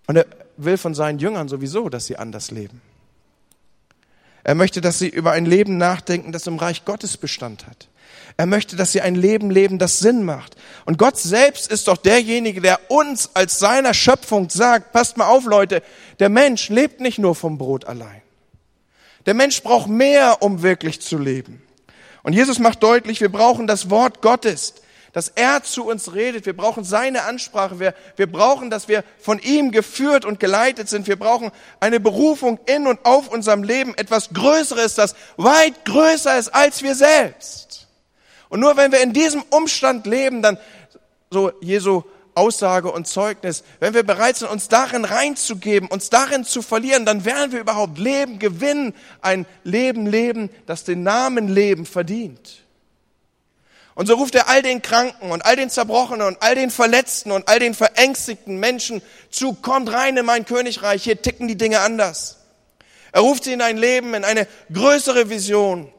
Und 0.06 0.18
er 0.18 0.28
will 0.58 0.78
von 0.78 0.94
seinen 0.94 1.18
Jüngern 1.18 1.48
sowieso, 1.48 1.90
dass 1.90 2.06
sie 2.06 2.18
anders 2.18 2.52
leben. 2.52 2.84
Er 4.44 4.54
möchte, 4.54 4.80
dass 4.80 5.00
sie 5.00 5.10
über 5.10 5.32
ein 5.32 5.48
Leben 5.48 5.80
nachdenken, 5.80 6.32
das 6.32 6.46
im 6.46 6.60
Reich 6.60 6.86
Gottes 6.86 7.18
Bestand 7.18 7.66
hat. 7.66 7.88
Er 8.38 8.46
möchte, 8.46 8.76
dass 8.76 8.92
sie 8.92 9.02
ein 9.02 9.16
Leben 9.16 9.50
leben, 9.50 9.80
das 9.80 9.98
Sinn 9.98 10.24
macht. 10.24 10.56
Und 10.86 11.00
Gott 11.00 11.18
selbst 11.18 11.72
ist 11.72 11.88
doch 11.88 11.98
derjenige, 11.98 12.62
der 12.62 12.92
uns 12.92 13.32
als 13.34 13.58
seiner 13.58 13.96
Schöpfung 13.96 14.52
sagt, 14.52 14.92
passt 14.92 15.18
mal 15.18 15.30
auf 15.30 15.46
Leute, 15.46 15.82
der 16.20 16.30
Mensch 16.30 16.70
lebt 16.70 17.00
nicht 17.00 17.18
nur 17.18 17.34
vom 17.34 17.58
Brot 17.58 17.86
allein. 17.86 18.22
Der 19.26 19.34
Mensch 19.34 19.62
braucht 19.64 19.88
mehr, 19.88 20.42
um 20.42 20.62
wirklich 20.62 21.02
zu 21.02 21.18
leben. 21.18 21.62
Und 22.24 22.34
Jesus 22.34 22.60
macht 22.60 22.84
deutlich, 22.84 23.22
wir 23.22 23.32
brauchen 23.32 23.68
das 23.68 23.90
Wort 23.90 24.22
Gottes. 24.22 24.76
dass 25.16 25.30
er 25.30 25.64
zu 25.64 25.88
uns 25.88 26.14
redet. 26.14 26.46
Wir 26.46 26.58
brauchen 26.58 26.84
seine 26.84 27.24
Ansprache. 27.24 27.80
Wir, 27.80 27.94
wir 28.18 28.30
brauchen, 28.30 28.70
dass 28.70 28.90
wir 28.90 29.06
von 29.18 29.40
ihm 29.40 29.72
geführt 29.72 30.26
und 30.26 30.42
geleitet 30.42 30.90
sind. 30.90 31.08
Wir 31.08 31.16
brauchen 31.16 31.52
eine 31.80 32.02
Berufung 32.02 32.60
in 32.66 32.86
und 32.86 33.00
auf 33.06 33.30
unserem 33.30 33.64
Leben, 33.64 33.96
etwas 33.96 34.32
Größeres, 34.34 34.96
das 34.96 35.16
weit 35.38 35.86
größer 35.86 36.38
ist 36.38 36.54
als 36.54 36.84
wir 36.84 36.96
selbst. 36.96 37.88
Und 38.50 38.60
nur 38.60 38.76
wenn 38.76 38.92
wir 38.92 39.00
in 39.00 39.14
diesem 39.14 39.42
Umstand 39.52 40.06
leben, 40.06 40.42
dann, 40.42 40.58
so 41.32 41.54
Jesu 41.62 42.04
Aussage 42.36 42.92
und 42.92 43.08
Zeugnis, 43.08 43.64
wenn 43.80 43.94
wir 43.94 44.04
bereit 44.04 44.36
sind, 44.38 44.52
uns 44.52 44.68
darin 44.68 45.06
reinzugeben, 45.06 45.88
uns 45.90 46.10
darin 46.10 46.44
zu 46.44 46.62
verlieren, 46.62 47.06
dann 47.06 47.26
werden 47.26 47.52
wir 47.52 47.62
überhaupt 47.62 47.98
Leben 47.98 48.40
gewinnen, 48.40 48.94
ein 49.22 49.46
Leben 49.64 50.06
leben, 50.06 50.50
das 50.66 50.84
den 50.84 51.04
Namen 51.04 51.48
Leben 51.48 51.86
verdient. 51.86 52.66
Und 53.96 54.08
so 54.08 54.16
ruft 54.16 54.36
er 54.36 54.50
all 54.50 54.62
den 54.62 54.82
Kranken 54.82 55.32
und 55.32 55.46
all 55.46 55.56
den 55.56 55.70
Zerbrochenen 55.70 56.28
und 56.28 56.42
all 56.42 56.56
den 56.56 56.70
Verletzten 56.70 57.32
und 57.32 57.48
all 57.48 57.60
den 57.60 57.74
verängstigten 57.74 58.60
Menschen 58.60 59.02
zu, 59.30 59.54
kommt 59.54 59.92
rein 59.92 60.18
in 60.18 60.26
mein 60.26 60.46
Königreich, 60.46 61.04
hier 61.04 61.22
ticken 61.22 61.48
die 61.48 61.56
Dinge 61.56 61.80
anders. 61.80 62.40
Er 63.14 63.22
ruft 63.22 63.46
sie 63.46 63.54
in 63.54 63.62
ein 63.62 63.78
Leben, 63.78 64.14
in 64.14 64.26
eine 64.26 64.46
größere 64.74 65.30
Vision. 65.30 65.90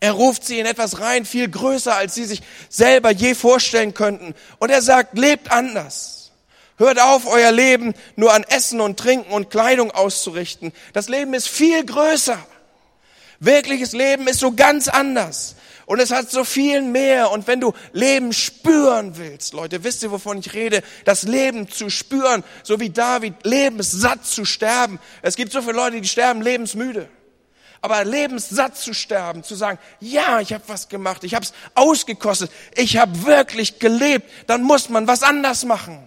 Er 0.00 0.12
ruft 0.12 0.44
sie 0.44 0.58
in 0.58 0.66
etwas 0.66 1.00
rein, 1.00 1.24
viel 1.24 1.48
größer, 1.48 1.94
als 1.94 2.14
sie 2.14 2.24
sich 2.24 2.42
selber 2.68 3.10
je 3.10 3.34
vorstellen 3.34 3.94
könnten. 3.94 4.34
Und 4.58 4.70
er 4.70 4.82
sagt, 4.82 5.18
lebt 5.18 5.50
anders. 5.50 6.32
Hört 6.78 7.00
auf, 7.00 7.26
euer 7.26 7.52
Leben 7.52 7.94
nur 8.16 8.34
an 8.34 8.44
Essen 8.44 8.82
und 8.82 8.98
Trinken 8.98 9.32
und 9.32 9.48
Kleidung 9.50 9.90
auszurichten. 9.90 10.72
Das 10.92 11.08
Leben 11.08 11.32
ist 11.32 11.48
viel 11.48 11.84
größer. 11.84 12.38
Wirkliches 13.40 13.92
Leben 13.92 14.26
ist 14.28 14.40
so 14.40 14.52
ganz 14.52 14.88
anders. 14.88 15.56
Und 15.86 16.00
es 16.00 16.10
hat 16.10 16.30
so 16.30 16.44
viel 16.44 16.82
mehr. 16.82 17.30
Und 17.30 17.46
wenn 17.46 17.60
du 17.60 17.72
Leben 17.92 18.34
spüren 18.34 19.16
willst, 19.16 19.54
Leute, 19.54 19.84
wisst 19.84 20.02
ihr, 20.02 20.10
wovon 20.10 20.38
ich 20.38 20.52
rede? 20.52 20.82
Das 21.06 21.22
Leben 21.22 21.70
zu 21.70 21.88
spüren, 21.88 22.44
so 22.62 22.80
wie 22.80 22.90
David, 22.90 23.34
lebenssatt 23.44 24.26
zu 24.26 24.44
sterben. 24.44 24.98
Es 25.22 25.36
gibt 25.36 25.52
so 25.52 25.62
viele 25.62 25.74
Leute, 25.74 26.00
die 26.02 26.08
sterben 26.08 26.42
lebensmüde 26.42 27.08
aber 27.80 28.04
lebenssatt 28.04 28.76
zu 28.76 28.94
sterben, 28.94 29.42
zu 29.42 29.54
sagen, 29.54 29.78
ja, 30.00 30.40
ich 30.40 30.52
habe 30.52 30.64
was 30.66 30.88
gemacht, 30.88 31.24
ich 31.24 31.34
habe 31.34 31.44
es 31.44 31.52
ausgekostet, 31.74 32.50
ich 32.74 32.96
habe 32.96 33.24
wirklich 33.24 33.78
gelebt, 33.78 34.30
dann 34.46 34.62
muss 34.62 34.88
man 34.88 35.06
was 35.06 35.22
anders 35.22 35.64
machen. 35.64 36.06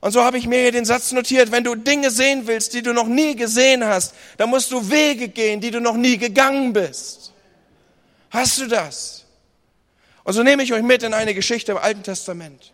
Und 0.00 0.10
so 0.10 0.24
habe 0.24 0.36
ich 0.36 0.48
mir 0.48 0.60
hier 0.60 0.72
den 0.72 0.84
Satz 0.84 1.12
notiert, 1.12 1.52
wenn 1.52 1.62
du 1.62 1.76
Dinge 1.76 2.10
sehen 2.10 2.46
willst, 2.46 2.74
die 2.74 2.82
du 2.82 2.92
noch 2.92 3.06
nie 3.06 3.36
gesehen 3.36 3.84
hast, 3.84 4.14
dann 4.36 4.50
musst 4.50 4.72
du 4.72 4.90
Wege 4.90 5.28
gehen, 5.28 5.60
die 5.60 5.70
du 5.70 5.80
noch 5.80 5.94
nie 5.94 6.18
gegangen 6.18 6.72
bist. 6.72 7.32
Hast 8.30 8.60
du 8.60 8.66
das? 8.66 9.24
Und 10.24 10.32
so 10.32 10.42
nehme 10.42 10.62
ich 10.62 10.72
euch 10.72 10.82
mit 10.82 11.02
in 11.02 11.14
eine 11.14 11.34
Geschichte 11.34 11.72
im 11.72 11.78
Alten 11.78 12.02
Testament. 12.02 12.72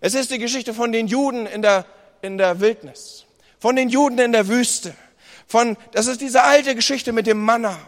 Es 0.00 0.14
ist 0.14 0.30
die 0.30 0.38
Geschichte 0.38 0.72
von 0.72 0.92
den 0.92 1.06
Juden 1.06 1.46
in 1.46 1.62
der, 1.62 1.84
in 2.22 2.38
der 2.38 2.60
Wildnis, 2.60 3.24
von 3.58 3.76
den 3.76 3.88
Juden 3.88 4.18
in 4.18 4.32
der 4.32 4.48
Wüste 4.48 4.94
von, 5.46 5.76
das 5.92 6.06
ist 6.06 6.20
diese 6.20 6.42
alte 6.42 6.74
Geschichte 6.74 7.12
mit 7.12 7.26
dem 7.26 7.42
Manna. 7.42 7.78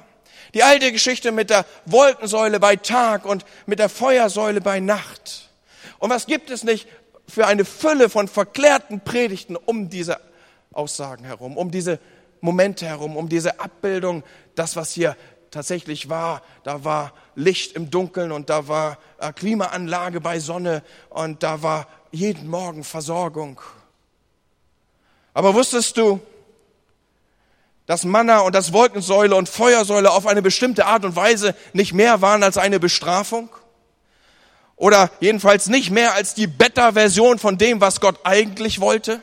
Die 0.54 0.62
alte 0.62 0.92
Geschichte 0.92 1.32
mit 1.32 1.50
der 1.50 1.66
Wolkensäule 1.84 2.58
bei 2.60 2.76
Tag 2.76 3.26
und 3.26 3.44
mit 3.66 3.78
der 3.78 3.88
Feuersäule 3.88 4.60
bei 4.60 4.80
Nacht. 4.80 5.50
Und 5.98 6.10
was 6.10 6.26
gibt 6.26 6.50
es 6.50 6.64
nicht 6.64 6.88
für 7.28 7.46
eine 7.46 7.64
Fülle 7.64 8.08
von 8.08 8.28
verklärten 8.28 9.00
Predigten 9.00 9.56
um 9.56 9.90
diese 9.90 10.18
Aussagen 10.72 11.24
herum, 11.24 11.56
um 11.56 11.70
diese 11.70 11.98
Momente 12.40 12.86
herum, 12.86 13.16
um 13.16 13.28
diese 13.28 13.60
Abbildung, 13.60 14.22
das, 14.54 14.76
was 14.76 14.92
hier 14.92 15.16
tatsächlich 15.50 16.08
war. 16.08 16.42
Da 16.62 16.84
war 16.84 17.12
Licht 17.34 17.72
im 17.72 17.90
Dunkeln 17.90 18.32
und 18.32 18.50
da 18.50 18.68
war 18.68 18.98
äh, 19.18 19.32
Klimaanlage 19.32 20.20
bei 20.20 20.38
Sonne 20.38 20.82
und 21.10 21.42
da 21.42 21.62
war 21.62 21.86
jeden 22.10 22.48
Morgen 22.48 22.84
Versorgung. 22.84 23.60
Aber 25.34 25.54
wusstest 25.54 25.96
du, 25.96 26.20
dass 27.88 28.04
Manna 28.04 28.40
und 28.40 28.54
das 28.54 28.74
Wolkensäule 28.74 29.34
und 29.34 29.48
Feuersäule 29.48 30.10
auf 30.10 30.26
eine 30.26 30.42
bestimmte 30.42 30.84
Art 30.84 31.06
und 31.06 31.16
Weise 31.16 31.54
nicht 31.72 31.94
mehr 31.94 32.20
waren 32.20 32.42
als 32.42 32.58
eine 32.58 32.78
Bestrafung? 32.78 33.48
Oder 34.76 35.10
jedenfalls 35.20 35.68
nicht 35.68 35.90
mehr 35.90 36.12
als 36.12 36.34
die 36.34 36.46
Beta-Version 36.46 37.38
von 37.38 37.56
dem, 37.56 37.80
was 37.80 38.02
Gott 38.02 38.20
eigentlich 38.24 38.80
wollte? 38.80 39.22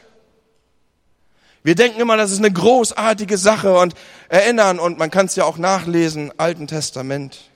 Wir 1.61 1.75
denken 1.75 2.01
immer, 2.01 2.17
das 2.17 2.31
ist 2.31 2.39
eine 2.39 2.51
großartige 2.51 3.37
Sache 3.37 3.77
und 3.77 3.93
erinnern, 4.29 4.79
und 4.79 4.97
man 4.97 5.11
kann 5.11 5.27
es 5.27 5.35
ja 5.35 5.43
auch 5.43 5.59
nachlesen, 5.59 6.33
Alten 6.37 6.65
Testament. 6.65 7.51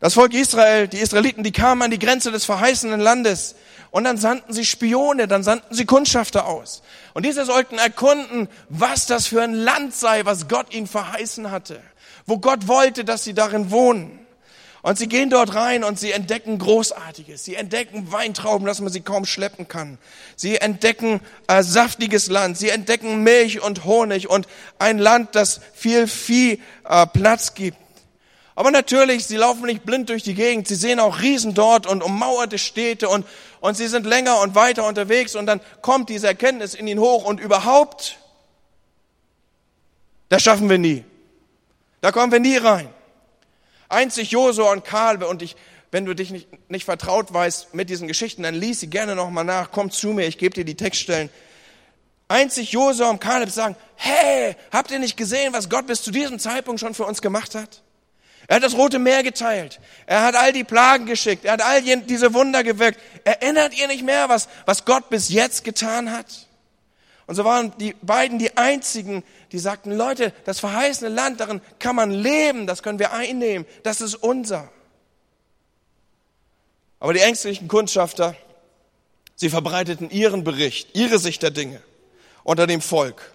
Das 0.00 0.14
Volk 0.14 0.34
Israel, 0.34 0.86
die 0.86 0.98
Israeliten, 0.98 1.44
die 1.44 1.52
kamen 1.52 1.80
an 1.80 1.90
die 1.90 1.98
Grenze 1.98 2.30
des 2.30 2.44
verheißenen 2.44 3.00
Landes. 3.00 3.54
Und 3.92 4.04
dann 4.04 4.16
sandten 4.16 4.54
sie 4.54 4.64
Spione, 4.64 5.28
dann 5.28 5.42
sandten 5.42 5.74
sie 5.74 5.84
Kundschafter 5.84 6.46
aus. 6.46 6.82
Und 7.12 7.26
diese 7.26 7.44
sollten 7.44 7.78
erkunden, 7.78 8.48
was 8.70 9.04
das 9.04 9.26
für 9.26 9.42
ein 9.42 9.52
Land 9.52 9.94
sei, 9.94 10.24
was 10.24 10.48
Gott 10.48 10.72
ihnen 10.72 10.86
verheißen 10.86 11.50
hatte. 11.50 11.78
Wo 12.24 12.38
Gott 12.38 12.68
wollte, 12.68 13.04
dass 13.04 13.22
sie 13.22 13.34
darin 13.34 13.70
wohnen. 13.70 14.18
Und 14.80 14.98
sie 14.98 15.08
gehen 15.08 15.28
dort 15.28 15.54
rein 15.54 15.84
und 15.84 15.98
sie 16.00 16.10
entdecken 16.10 16.58
Großartiges. 16.58 17.44
Sie 17.44 17.54
entdecken 17.54 18.10
Weintrauben, 18.10 18.66
dass 18.66 18.80
man 18.80 18.90
sie 18.90 19.02
kaum 19.02 19.26
schleppen 19.26 19.68
kann. 19.68 19.98
Sie 20.36 20.56
entdecken 20.56 21.20
äh, 21.46 21.62
saftiges 21.62 22.28
Land. 22.28 22.56
Sie 22.56 22.70
entdecken 22.70 23.22
Milch 23.22 23.62
und 23.62 23.84
Honig 23.84 24.28
und 24.28 24.48
ein 24.78 24.98
Land, 24.98 25.34
das 25.34 25.60
viel 25.74 26.08
Vieh 26.08 26.62
äh, 26.88 27.06
Platz 27.06 27.52
gibt. 27.54 27.76
Aber 28.54 28.70
natürlich, 28.70 29.26
sie 29.26 29.36
laufen 29.36 29.64
nicht 29.64 29.84
blind 29.84 30.10
durch 30.10 30.22
die 30.22 30.34
Gegend. 30.34 30.68
Sie 30.68 30.74
sehen 30.74 31.00
auch 31.00 31.20
Riesen 31.20 31.54
dort 31.54 31.86
und 31.86 32.02
ummauerte 32.02 32.58
Städte 32.58 33.08
und, 33.08 33.26
und 33.60 33.76
sie 33.76 33.88
sind 33.88 34.06
länger 34.06 34.40
und 34.40 34.54
weiter 34.54 34.86
unterwegs 34.86 35.34
und 35.34 35.46
dann 35.46 35.60
kommt 35.80 36.10
diese 36.10 36.26
Erkenntnis 36.26 36.74
in 36.74 36.86
ihn 36.86 36.98
hoch 36.98 37.24
und 37.24 37.40
überhaupt, 37.40 38.18
das 40.28 40.42
schaffen 40.42 40.68
wir 40.68 40.78
nie. 40.78 41.04
Da 42.02 42.12
kommen 42.12 42.32
wir 42.32 42.40
nie 42.40 42.56
rein. 42.56 42.88
Einzig 43.88 44.30
Josua 44.32 44.72
und 44.72 44.84
Kalbe 44.84 45.28
und 45.28 45.40
ich, 45.40 45.56
wenn 45.90 46.04
du 46.04 46.14
dich 46.14 46.30
nicht, 46.30 46.48
nicht 46.70 46.84
vertraut 46.84 47.32
weißt 47.32 47.74
mit 47.74 47.88
diesen 47.90 48.08
Geschichten, 48.08 48.42
dann 48.42 48.54
lies 48.54 48.80
sie 48.80 48.88
gerne 48.88 49.14
nochmal 49.14 49.44
nach, 49.44 49.70
komm 49.70 49.90
zu 49.90 50.08
mir, 50.08 50.26
ich 50.26 50.36
gebe 50.36 50.54
dir 50.54 50.64
die 50.64 50.76
Textstellen. 50.76 51.30
Einzig 52.28 52.72
Josua 52.72 53.10
und 53.10 53.20
Kaleb 53.20 53.50
sagen, 53.50 53.76
hey, 53.96 54.56
habt 54.70 54.90
ihr 54.90 54.98
nicht 54.98 55.16
gesehen, 55.16 55.52
was 55.52 55.68
Gott 55.68 55.86
bis 55.86 56.02
zu 56.02 56.10
diesem 56.10 56.38
Zeitpunkt 56.38 56.80
schon 56.80 56.94
für 56.94 57.04
uns 57.04 57.22
gemacht 57.22 57.54
hat? 57.54 57.82
Er 58.48 58.56
hat 58.56 58.62
das 58.62 58.74
Rote 58.74 58.98
Meer 58.98 59.22
geteilt. 59.22 59.80
Er 60.06 60.22
hat 60.22 60.34
all 60.34 60.52
die 60.52 60.64
Plagen 60.64 61.06
geschickt. 61.06 61.44
Er 61.44 61.52
hat 61.52 61.62
all 61.62 61.82
diese 61.82 62.34
Wunder 62.34 62.64
gewirkt. 62.64 63.00
Erinnert 63.24 63.78
ihr 63.78 63.86
nicht 63.86 64.04
mehr, 64.04 64.28
was, 64.28 64.48
was 64.66 64.84
Gott 64.84 65.08
bis 65.08 65.28
jetzt 65.28 65.64
getan 65.64 66.10
hat? 66.10 66.26
Und 67.26 67.36
so 67.36 67.44
waren 67.44 67.72
die 67.78 67.94
beiden 68.02 68.38
die 68.38 68.56
einzigen, 68.56 69.22
die 69.52 69.58
sagten, 69.58 69.92
Leute, 69.92 70.32
das 70.44 70.60
verheißene 70.60 71.08
Land, 71.08 71.40
darin 71.40 71.60
kann 71.78 71.96
man 71.96 72.10
leben, 72.10 72.66
das 72.66 72.82
können 72.82 72.98
wir 72.98 73.12
einnehmen, 73.12 73.66
das 73.84 74.00
ist 74.00 74.16
unser. 74.16 74.70
Aber 76.98 77.14
die 77.14 77.20
ängstlichen 77.20 77.68
Kundschafter, 77.68 78.36
sie 79.34 79.50
verbreiteten 79.50 80.10
ihren 80.10 80.44
Bericht, 80.44 80.90
ihre 80.94 81.18
Sicht 81.18 81.42
der 81.42 81.50
Dinge 81.50 81.80
unter 82.44 82.66
dem 82.66 82.80
Volk. 82.80 83.31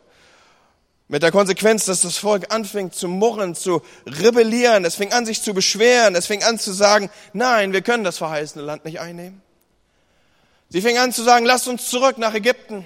Mit 1.10 1.24
der 1.24 1.32
Konsequenz, 1.32 1.86
dass 1.86 2.02
das 2.02 2.18
Volk 2.18 2.54
anfing 2.54 2.92
zu 2.92 3.08
murren, 3.08 3.56
zu 3.56 3.82
rebellieren. 4.06 4.84
Es 4.84 4.96
fing 4.96 5.14
an, 5.14 5.26
sich 5.26 5.42
zu 5.42 5.54
beschweren. 5.54 6.16
Es 6.16 6.28
fing 6.28 6.44
an 6.44 6.60
zu 6.60 6.74
sagen, 6.74 7.10
nein, 7.32 7.72
wir 7.72 7.82
können 7.82 8.04
das 8.04 8.18
verheißene 8.18 8.64
Land 8.64 8.84
nicht 8.84 9.00
einnehmen. 9.00 9.42
Sie 10.70 10.82
fing 10.82 10.98
an 10.98 11.14
zu 11.14 11.24
sagen, 11.24 11.46
lasst 11.46 11.68
uns 11.70 11.90
zurück 11.90 12.18
nach 12.18 12.34
Ägypten. 12.34 12.86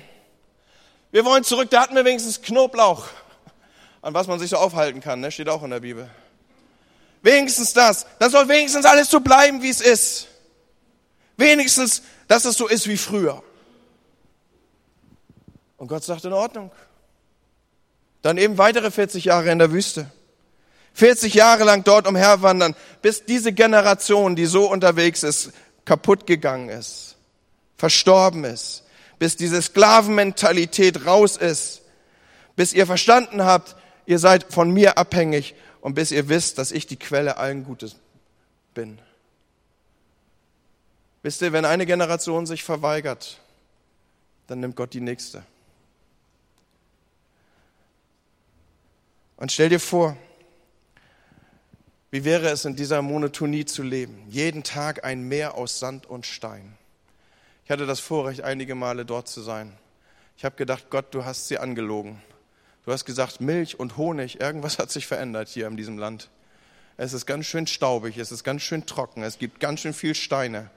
Wir 1.11 1.25
wollen 1.25 1.43
zurück, 1.43 1.71
da 1.71 1.81
hatten 1.81 1.95
wir 1.95 2.05
wenigstens 2.05 2.41
Knoblauch. 2.41 3.07
An 4.03 4.13
was 4.13 4.27
man 4.27 4.39
sich 4.39 4.51
so 4.51 4.57
aufhalten 4.57 5.01
kann, 5.01 5.19
ne? 5.19 5.31
steht 5.31 5.49
auch 5.49 5.63
in 5.63 5.71
der 5.71 5.79
Bibel. 5.79 6.09
Wenigstens 7.23 7.73
das. 7.73 8.05
Dann 8.19 8.29
soll 8.31 8.47
wenigstens 8.47 8.85
alles 8.85 9.09
so 9.09 9.19
bleiben, 9.19 9.61
wie 9.63 9.69
es 9.69 9.81
ist. 9.81 10.27
Wenigstens, 11.37 12.03
dass 12.27 12.45
es 12.45 12.55
so 12.55 12.67
ist 12.67 12.87
wie 12.87 12.97
früher. 12.97 13.43
Und 15.77 15.87
Gott 15.87 16.03
sagt 16.03 16.23
in 16.25 16.33
Ordnung. 16.33 16.71
Dann 18.21 18.37
eben 18.37 18.57
weitere 18.57 18.91
40 18.91 19.25
Jahre 19.25 19.51
in 19.51 19.59
der 19.59 19.71
Wüste. 19.71 20.11
40 20.93 21.33
Jahre 21.33 21.63
lang 21.63 21.83
dort 21.83 22.07
umherwandern, 22.07 22.75
bis 23.01 23.25
diese 23.25 23.53
Generation, 23.53 24.35
die 24.35 24.45
so 24.45 24.69
unterwegs 24.69 25.23
ist, 25.23 25.51
kaputt 25.85 26.27
gegangen 26.27 26.69
ist, 26.69 27.15
verstorben 27.77 28.43
ist, 28.43 28.83
bis 29.17 29.37
diese 29.37 29.61
Sklavenmentalität 29.61 31.05
raus 31.05 31.37
ist, 31.37 31.81
bis 32.55 32.73
ihr 32.73 32.85
verstanden 32.85 33.43
habt, 33.43 33.75
ihr 34.05 34.19
seid 34.19 34.51
von 34.51 34.71
mir 34.71 34.97
abhängig 34.97 35.55
und 35.79 35.93
bis 35.95 36.11
ihr 36.11 36.29
wisst, 36.29 36.57
dass 36.57 36.71
ich 36.71 36.87
die 36.87 36.97
Quelle 36.97 37.37
allen 37.37 37.63
Gutes 37.63 37.95
bin. 38.73 38.99
Wisst 41.23 41.41
ihr, 41.41 41.53
wenn 41.53 41.65
eine 41.65 41.85
Generation 41.85 42.45
sich 42.45 42.63
verweigert, 42.63 43.39
dann 44.47 44.59
nimmt 44.59 44.75
Gott 44.75 44.93
die 44.93 45.01
nächste. 45.01 45.43
Und 49.41 49.51
stell 49.51 49.69
dir 49.69 49.79
vor, 49.79 50.15
Wie 52.11 52.25
wäre 52.25 52.49
es 52.49 52.63
in 52.65 52.75
dieser 52.75 53.01
Monotonie 53.01 53.65
zu 53.65 53.81
leben? 53.81 54.23
Jeden 54.29 54.61
Tag 54.61 55.03
ein 55.03 55.23
Meer 55.23 55.55
aus 55.55 55.79
Sand 55.79 56.05
und 56.05 56.27
Stein. 56.27 56.77
Ich 57.65 57.71
hatte 57.71 57.87
das 57.87 57.99
Vorrecht, 57.99 58.41
einige 58.41 58.75
Male 58.75 59.03
dort 59.03 59.27
zu 59.27 59.41
sein. 59.41 59.75
Ich 60.37 60.45
habe 60.45 60.57
gedacht, 60.57 60.91
Gott, 60.91 61.15
du 61.15 61.25
hast 61.25 61.47
sie 61.47 61.57
angelogen. 61.57 62.21
Du 62.85 62.91
hast 62.91 63.05
gesagt, 63.05 63.41
Milch 63.41 63.79
und 63.79 63.97
Honig, 63.97 64.39
irgendwas 64.39 64.77
hat 64.77 64.91
sich 64.91 65.07
verändert 65.07 65.49
hier 65.49 65.65
in 65.65 65.77
diesem 65.77 65.97
Land. 65.97 66.29
Es 66.97 67.13
ist 67.13 67.25
ganz 67.25 67.47
schön 67.47 67.65
staubig, 67.65 68.17
es 68.19 68.31
ist 68.31 68.43
ganz 68.43 68.61
schön 68.61 68.85
trocken, 68.85 69.23
es 69.23 69.39
gibt 69.39 69.59
ganz 69.59 69.79
schön 69.79 69.93
viel 69.93 70.13
Steine. 70.13 70.69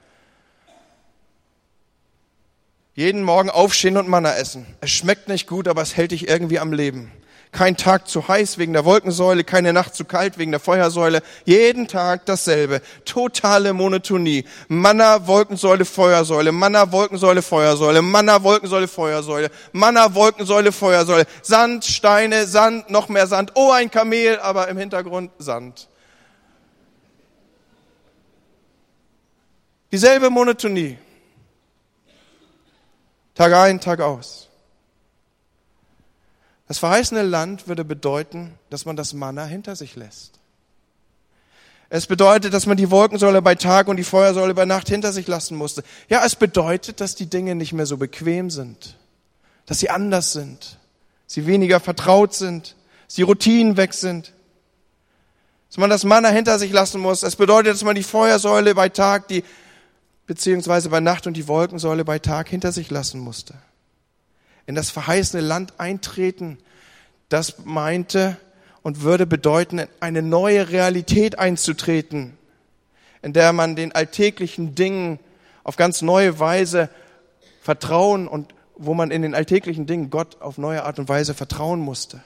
Jeden 2.95 3.21
Morgen 3.21 3.51
aufstehen 3.51 3.97
und 3.97 4.07
Manna 4.07 4.35
essen. 4.35 4.65
Es 4.81 4.89
schmeckt 4.89 5.27
nicht 5.27 5.47
gut, 5.47 5.67
aber 5.67 5.83
es 5.83 5.95
hält 5.95 6.11
dich 6.11 6.27
irgendwie 6.27 6.57
am 6.57 6.73
Leben. 6.73 7.11
Kein 7.55 7.77
Tag 7.77 8.09
zu 8.09 8.27
heiß 8.27 8.57
wegen 8.57 8.73
der 8.73 8.83
Wolkensäule, 8.83 9.45
keine 9.45 9.71
Nacht 9.71 9.95
zu 9.95 10.03
kalt 10.03 10.37
wegen 10.37 10.51
der 10.51 10.59
Feuersäule. 10.59 11.21
Jeden 11.45 11.87
Tag 11.87 12.25
dasselbe. 12.25 12.81
Totale 13.05 13.71
Monotonie. 13.71 14.43
Manna, 14.67 15.25
Wolkensäule, 15.25 15.85
Feuersäule. 15.85 16.51
Manna, 16.51 16.91
Wolkensäule, 16.91 17.41
Feuersäule. 17.41 18.01
Manna, 18.01 18.43
Wolkensäule, 18.43 18.89
Feuersäule. 18.89 19.51
Manna, 19.71 20.13
Wolkensäule, 20.13 20.73
Feuersäule. 20.73 21.25
Sand, 21.43 21.85
Steine, 21.85 22.45
Sand, 22.45 22.89
noch 22.89 23.07
mehr 23.07 23.25
Sand. 23.25 23.53
Oh, 23.55 23.71
ein 23.71 23.89
Kamel, 23.89 24.37
aber 24.39 24.67
im 24.67 24.77
Hintergrund 24.77 25.31
Sand. 25.37 25.87
Dieselbe 29.93 30.29
Monotonie. 30.29 30.97
Tag 33.33 33.53
ein, 33.53 33.79
Tag 33.79 34.01
aus. 34.01 34.49
Das 36.67 36.79
verheißene 36.79 37.21
Land 37.21 37.67
würde 37.67 37.85
bedeuten, 37.85 38.53
dass 38.69 38.85
man 38.85 38.95
das 38.95 39.13
Manna 39.13 39.45
hinter 39.45 39.75
sich 39.75 39.95
lässt. 39.95 40.39
Es 41.89 42.07
bedeutet, 42.07 42.53
dass 42.53 42.65
man 42.65 42.77
die 42.77 42.89
Wolkensäule 42.89 43.41
bei 43.43 43.53
Tag 43.53 43.87
und 43.87 43.97
die 43.97 44.03
Feuersäule 44.03 44.55
bei 44.55 44.65
Nacht 44.65 44.89
hinter 44.89 45.13
sich 45.13 45.27
lassen 45.27 45.55
musste. 45.55 45.83
Ja, 46.09 46.25
es 46.25 46.35
bedeutet, 46.35 46.99
dass 46.99 47.13
die 47.13 47.27
Dinge 47.27 47.53
nicht 47.53 47.73
mehr 47.73 47.85
so 47.85 47.97
bequem 47.97 48.49
sind, 48.49 48.97
dass 49.67 49.79
sie 49.79 49.91
anders 49.91 50.33
sind, 50.33 50.79
sie 51.27 51.45
weniger 51.45 51.79
vertraut 51.79 52.33
sind, 52.33 52.75
die 53.15 53.21
Routinen 53.21 53.77
weg 53.77 53.93
sind, 53.93 54.33
dass 55.69 55.77
man 55.77 55.91
das 55.91 56.03
Manna 56.03 56.29
hinter 56.29 56.57
sich 56.57 56.71
lassen 56.71 56.99
muss. 56.99 57.21
Es 57.21 57.35
bedeutet, 57.35 57.73
dass 57.73 57.83
man 57.83 57.95
die 57.95 58.03
Feuersäule 58.03 58.73
bei 58.73 58.89
Tag, 58.89 59.27
die 59.27 59.43
beziehungsweise 60.25 60.89
bei 60.89 60.99
Nacht 60.99 61.27
und 61.27 61.37
die 61.37 61.47
Wolkensäule 61.47 62.03
bei 62.03 62.17
Tag 62.17 62.49
hinter 62.49 62.71
sich 62.71 62.89
lassen 62.89 63.19
musste 63.19 63.53
in 64.65 64.75
das 64.75 64.89
verheißene 64.89 65.41
Land 65.41 65.73
eintreten, 65.79 66.57
das 67.29 67.65
meinte 67.65 68.37
und 68.81 69.01
würde 69.01 69.25
bedeuten, 69.25 69.81
eine 69.99 70.21
neue 70.21 70.69
Realität 70.69 71.39
einzutreten, 71.39 72.37
in 73.21 73.33
der 73.33 73.53
man 73.53 73.75
den 73.75 73.93
alltäglichen 73.93 74.75
Dingen 74.75 75.19
auf 75.63 75.75
ganz 75.75 76.01
neue 76.01 76.39
Weise 76.39 76.89
vertrauen 77.61 78.27
und 78.27 78.53
wo 78.77 78.93
man 78.93 79.09
in 79.09 79.21
den 79.21 79.33
alltäglichen 79.33 79.87
Dingen 79.87 80.09
Gott 80.09 80.41
auf 80.41 80.57
neue 80.57 80.83
Art 80.83 80.99
und 80.99 81.09
Weise 81.09 81.33
vertrauen 81.33 81.79
musste. 81.79 82.21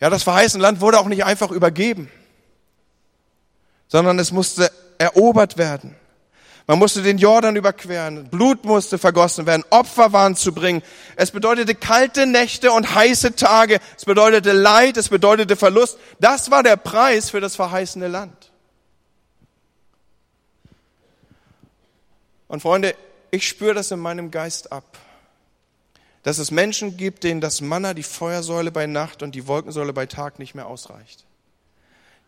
Ja, 0.00 0.08
das 0.10 0.22
verheißene 0.22 0.62
Land 0.62 0.80
wurde 0.80 0.98
auch 0.98 1.06
nicht 1.06 1.24
einfach 1.24 1.50
übergeben, 1.50 2.10
sondern 3.86 4.18
es 4.18 4.32
musste 4.32 4.70
erobert 4.98 5.58
werden. 5.58 5.94
Man 6.70 6.78
musste 6.78 7.02
den 7.02 7.18
Jordan 7.18 7.56
überqueren, 7.56 8.28
Blut 8.28 8.64
musste 8.64 8.96
vergossen 8.96 9.44
werden, 9.44 9.64
Opfer 9.70 10.12
waren 10.12 10.36
zu 10.36 10.54
bringen. 10.54 10.84
Es 11.16 11.32
bedeutete 11.32 11.74
kalte 11.74 12.26
Nächte 12.26 12.70
und 12.70 12.94
heiße 12.94 13.34
Tage. 13.34 13.80
Es 13.96 14.04
bedeutete 14.04 14.52
Leid, 14.52 14.96
es 14.96 15.08
bedeutete 15.08 15.56
Verlust. 15.56 15.98
Das 16.20 16.52
war 16.52 16.62
der 16.62 16.76
Preis 16.76 17.28
für 17.28 17.40
das 17.40 17.56
verheißene 17.56 18.06
Land. 18.06 18.52
Und 22.46 22.60
Freunde, 22.62 22.94
ich 23.32 23.48
spüre 23.48 23.74
das 23.74 23.90
in 23.90 23.98
meinem 23.98 24.30
Geist 24.30 24.70
ab, 24.70 24.96
dass 26.22 26.38
es 26.38 26.52
Menschen 26.52 26.96
gibt, 26.96 27.24
denen 27.24 27.40
das 27.40 27.60
Manna, 27.60 27.94
die 27.94 28.04
Feuersäule 28.04 28.70
bei 28.70 28.86
Nacht 28.86 29.24
und 29.24 29.34
die 29.34 29.48
Wolkensäule 29.48 29.92
bei 29.92 30.06
Tag 30.06 30.38
nicht 30.38 30.54
mehr 30.54 30.68
ausreicht. 30.68 31.24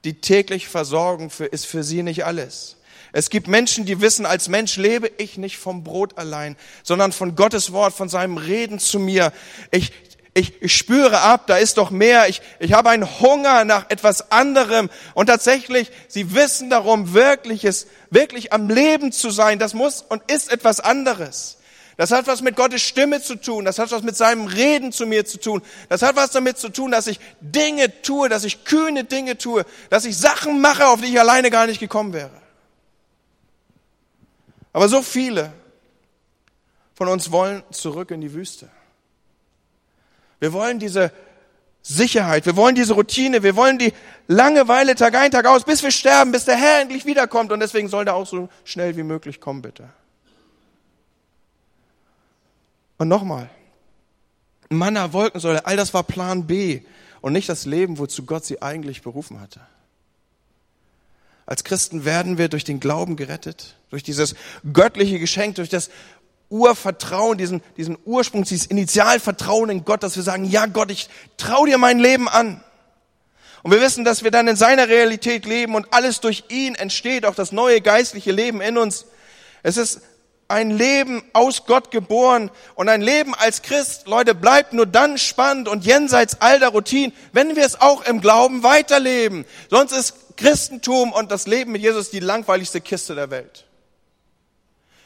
Die 0.02 0.20
tägliche 0.20 0.68
Versorgung 0.68 1.30
für, 1.30 1.44
ist 1.44 1.64
für 1.64 1.84
sie 1.84 2.02
nicht 2.02 2.24
alles. 2.24 2.76
Es 3.12 3.28
gibt 3.28 3.46
Menschen, 3.46 3.84
die 3.84 4.00
wissen, 4.00 4.24
als 4.24 4.48
Mensch 4.48 4.76
lebe 4.76 5.10
ich 5.18 5.36
nicht 5.36 5.58
vom 5.58 5.84
Brot 5.84 6.16
allein, 6.16 6.56
sondern 6.82 7.12
von 7.12 7.36
Gottes 7.36 7.72
Wort, 7.72 7.92
von 7.92 8.08
seinem 8.08 8.38
Reden 8.38 8.78
zu 8.78 8.98
mir. 8.98 9.32
Ich, 9.70 9.92
ich, 10.32 10.62
ich 10.62 10.74
spüre 10.74 11.20
ab, 11.20 11.46
da 11.46 11.58
ist 11.58 11.76
doch 11.76 11.90
mehr. 11.90 12.28
Ich, 12.28 12.40
ich 12.58 12.72
habe 12.72 12.88
einen 12.88 13.20
Hunger 13.20 13.66
nach 13.66 13.90
etwas 13.90 14.32
anderem. 14.32 14.88
Und 15.12 15.26
tatsächlich, 15.26 15.90
sie 16.08 16.34
wissen 16.34 16.70
darum, 16.70 17.12
wirkliches, 17.12 17.86
wirklich 18.08 18.52
am 18.54 18.70
Leben 18.70 19.12
zu 19.12 19.30
sein. 19.30 19.58
Das 19.58 19.74
muss 19.74 20.02
und 20.08 20.22
ist 20.30 20.50
etwas 20.50 20.80
anderes. 20.80 21.58
Das 21.98 22.12
hat 22.12 22.26
was 22.26 22.40
mit 22.40 22.56
Gottes 22.56 22.80
Stimme 22.80 23.20
zu 23.20 23.36
tun. 23.36 23.66
Das 23.66 23.78
hat 23.78 23.90
was 23.90 24.02
mit 24.02 24.16
seinem 24.16 24.46
Reden 24.46 24.90
zu 24.90 25.04
mir 25.04 25.26
zu 25.26 25.38
tun. 25.38 25.60
Das 25.90 26.00
hat 26.00 26.16
was 26.16 26.30
damit 26.30 26.56
zu 26.56 26.70
tun, 26.70 26.90
dass 26.90 27.06
ich 27.06 27.20
Dinge 27.42 28.00
tue, 28.00 28.30
dass 28.30 28.44
ich 28.44 28.64
kühne 28.64 29.04
Dinge 29.04 29.36
tue, 29.36 29.66
dass 29.90 30.06
ich 30.06 30.16
Sachen 30.16 30.62
mache, 30.62 30.86
auf 30.86 31.02
die 31.02 31.08
ich 31.08 31.20
alleine 31.20 31.50
gar 31.50 31.66
nicht 31.66 31.78
gekommen 31.78 32.14
wäre. 32.14 32.41
Aber 34.72 34.88
so 34.88 35.02
viele 35.02 35.52
von 36.94 37.08
uns 37.08 37.30
wollen 37.30 37.62
zurück 37.70 38.10
in 38.10 38.20
die 38.20 38.32
Wüste. 38.32 38.68
Wir 40.40 40.52
wollen 40.52 40.78
diese 40.78 41.12
Sicherheit, 41.82 42.46
wir 42.46 42.56
wollen 42.56 42.74
diese 42.74 42.94
Routine, 42.94 43.42
wir 43.42 43.56
wollen 43.56 43.78
die 43.78 43.92
Langeweile 44.28 44.94
Tag 44.94 45.14
ein, 45.16 45.30
Tag 45.30 45.46
aus, 45.46 45.64
bis 45.64 45.82
wir 45.82 45.90
sterben, 45.90 46.32
bis 46.32 46.44
der 46.44 46.56
Herr 46.56 46.80
endlich 46.80 47.04
wiederkommt. 47.06 47.52
Und 47.52 47.60
deswegen 47.60 47.88
soll 47.88 48.04
der 48.04 48.14
auch 48.14 48.26
so 48.26 48.48
schnell 48.64 48.96
wie 48.96 49.02
möglich 49.02 49.40
kommen, 49.40 49.62
bitte. 49.62 49.88
Und 52.98 53.08
nochmal, 53.08 53.50
Manna, 54.68 55.12
Wolkensäule, 55.12 55.66
all 55.66 55.76
das 55.76 55.92
war 55.92 56.04
Plan 56.04 56.46
B 56.46 56.82
und 57.20 57.32
nicht 57.32 57.48
das 57.48 57.66
Leben, 57.66 57.98
wozu 57.98 58.24
Gott 58.24 58.44
sie 58.44 58.62
eigentlich 58.62 59.02
berufen 59.02 59.40
hatte. 59.40 59.60
Als 61.46 61.64
Christen 61.64 62.04
werden 62.04 62.38
wir 62.38 62.48
durch 62.48 62.64
den 62.64 62.78
Glauben 62.78 63.16
gerettet, 63.16 63.76
durch 63.92 64.02
dieses 64.02 64.34
göttliche 64.72 65.18
Geschenk, 65.18 65.56
durch 65.56 65.68
das 65.68 65.90
Urvertrauen, 66.48 67.36
diesen, 67.36 67.62
diesen 67.76 67.98
Ursprung, 68.06 68.42
dieses 68.42 68.66
Initialvertrauen 68.66 69.68
in 69.68 69.84
Gott, 69.84 70.02
dass 70.02 70.16
wir 70.16 70.22
sagen, 70.22 70.46
ja 70.46 70.64
Gott, 70.64 70.90
ich 70.90 71.10
trau 71.36 71.66
dir 71.66 71.76
mein 71.76 71.98
Leben 71.98 72.26
an. 72.26 72.64
Und 73.62 73.70
wir 73.70 73.82
wissen, 73.82 74.02
dass 74.04 74.24
wir 74.24 74.30
dann 74.30 74.48
in 74.48 74.56
seiner 74.56 74.88
Realität 74.88 75.44
leben 75.44 75.74
und 75.74 75.92
alles 75.92 76.20
durch 76.20 76.44
ihn 76.48 76.74
entsteht, 76.74 77.26
auch 77.26 77.34
das 77.34 77.52
neue 77.52 77.82
geistliche 77.82 78.32
Leben 78.32 78.62
in 78.62 78.78
uns. 78.78 79.04
Es 79.62 79.76
ist 79.76 80.00
ein 80.48 80.70
Leben 80.70 81.22
aus 81.34 81.66
Gott 81.66 81.90
geboren 81.90 82.50
und 82.74 82.88
ein 82.88 83.02
Leben 83.02 83.34
als 83.34 83.60
Christ, 83.60 84.06
Leute, 84.06 84.34
bleibt 84.34 84.72
nur 84.72 84.86
dann 84.86 85.18
spannend 85.18 85.68
und 85.68 85.84
jenseits 85.84 86.40
all 86.40 86.60
der 86.60 86.70
Routinen, 86.70 87.14
wenn 87.32 87.56
wir 87.56 87.66
es 87.66 87.78
auch 87.78 88.06
im 88.06 88.22
Glauben 88.22 88.62
weiterleben. 88.62 89.44
Sonst 89.68 89.92
ist 89.92 90.14
Christentum 90.38 91.12
und 91.12 91.30
das 91.30 91.46
Leben 91.46 91.72
mit 91.72 91.82
Jesus 91.82 92.08
die 92.08 92.20
langweiligste 92.20 92.80
Kiste 92.80 93.14
der 93.14 93.28
Welt. 93.28 93.66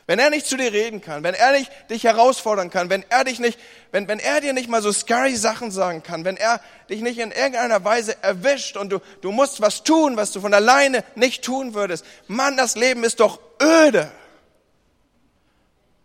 Wenn 0.06 0.20
er 0.20 0.30
nicht 0.30 0.46
zu 0.46 0.56
dir 0.56 0.72
reden 0.72 1.00
kann, 1.00 1.24
wenn 1.24 1.34
er 1.34 1.52
nicht 1.52 1.70
dich 1.90 2.04
herausfordern 2.04 2.70
kann, 2.70 2.90
wenn 2.90 3.04
er 3.08 3.24
dich 3.24 3.40
nicht, 3.40 3.58
wenn, 3.90 4.06
wenn 4.06 4.20
er 4.20 4.40
dir 4.40 4.52
nicht 4.52 4.68
mal 4.68 4.80
so 4.80 4.92
scary 4.92 5.34
Sachen 5.34 5.72
sagen 5.72 6.04
kann, 6.04 6.24
wenn 6.24 6.36
er 6.36 6.60
dich 6.88 7.00
nicht 7.00 7.18
in 7.18 7.32
irgendeiner 7.32 7.84
Weise 7.84 8.22
erwischt 8.22 8.76
und 8.76 8.90
du, 8.90 9.00
du 9.20 9.32
musst 9.32 9.60
was 9.60 9.82
tun, 9.82 10.16
was 10.16 10.30
du 10.30 10.40
von 10.40 10.54
alleine 10.54 11.02
nicht 11.16 11.44
tun 11.44 11.74
würdest. 11.74 12.04
Mann, 12.28 12.56
das 12.56 12.76
Leben 12.76 13.02
ist 13.02 13.18
doch 13.18 13.40
öde. 13.60 14.12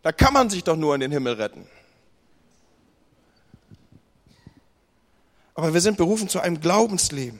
Da 0.01 0.11
kann 0.11 0.33
man 0.33 0.49
sich 0.49 0.63
doch 0.63 0.75
nur 0.75 0.95
in 0.95 1.01
den 1.01 1.11
Himmel 1.11 1.33
retten. 1.33 1.69
Aber 5.53 5.75
wir 5.75 5.81
sind 5.81 5.97
berufen 5.97 6.27
zu 6.27 6.39
einem 6.39 6.59
Glaubensleben 6.59 7.39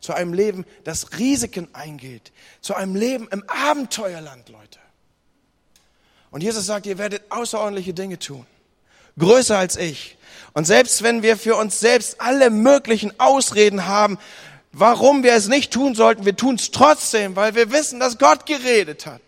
zu 0.00 0.12
einem 0.14 0.32
Leben, 0.32 0.66
das 0.82 1.16
Risiken 1.16 1.72
eingeht, 1.72 2.32
zu 2.60 2.74
einem 2.74 2.96
Leben 2.96 3.28
im 3.30 3.44
Abenteuerland, 3.48 4.48
Leute. 4.48 4.81
Und 6.32 6.42
Jesus 6.42 6.66
sagt, 6.66 6.86
ihr 6.86 6.98
werdet 6.98 7.22
außerordentliche 7.30 7.94
Dinge 7.94 8.18
tun, 8.18 8.46
größer 9.18 9.56
als 9.56 9.76
ich. 9.76 10.16
Und 10.54 10.66
selbst 10.66 11.02
wenn 11.02 11.22
wir 11.22 11.36
für 11.36 11.56
uns 11.56 11.78
selbst 11.78 12.20
alle 12.20 12.50
möglichen 12.50 13.12
Ausreden 13.20 13.86
haben, 13.86 14.18
warum 14.72 15.22
wir 15.22 15.34
es 15.34 15.48
nicht 15.48 15.72
tun 15.72 15.94
sollten, 15.94 16.24
wir 16.24 16.34
tun 16.34 16.56
es 16.56 16.70
trotzdem, 16.70 17.36
weil 17.36 17.54
wir 17.54 17.70
wissen, 17.70 18.00
dass 18.00 18.18
Gott 18.18 18.46
geredet 18.46 19.06
hat. 19.06 19.20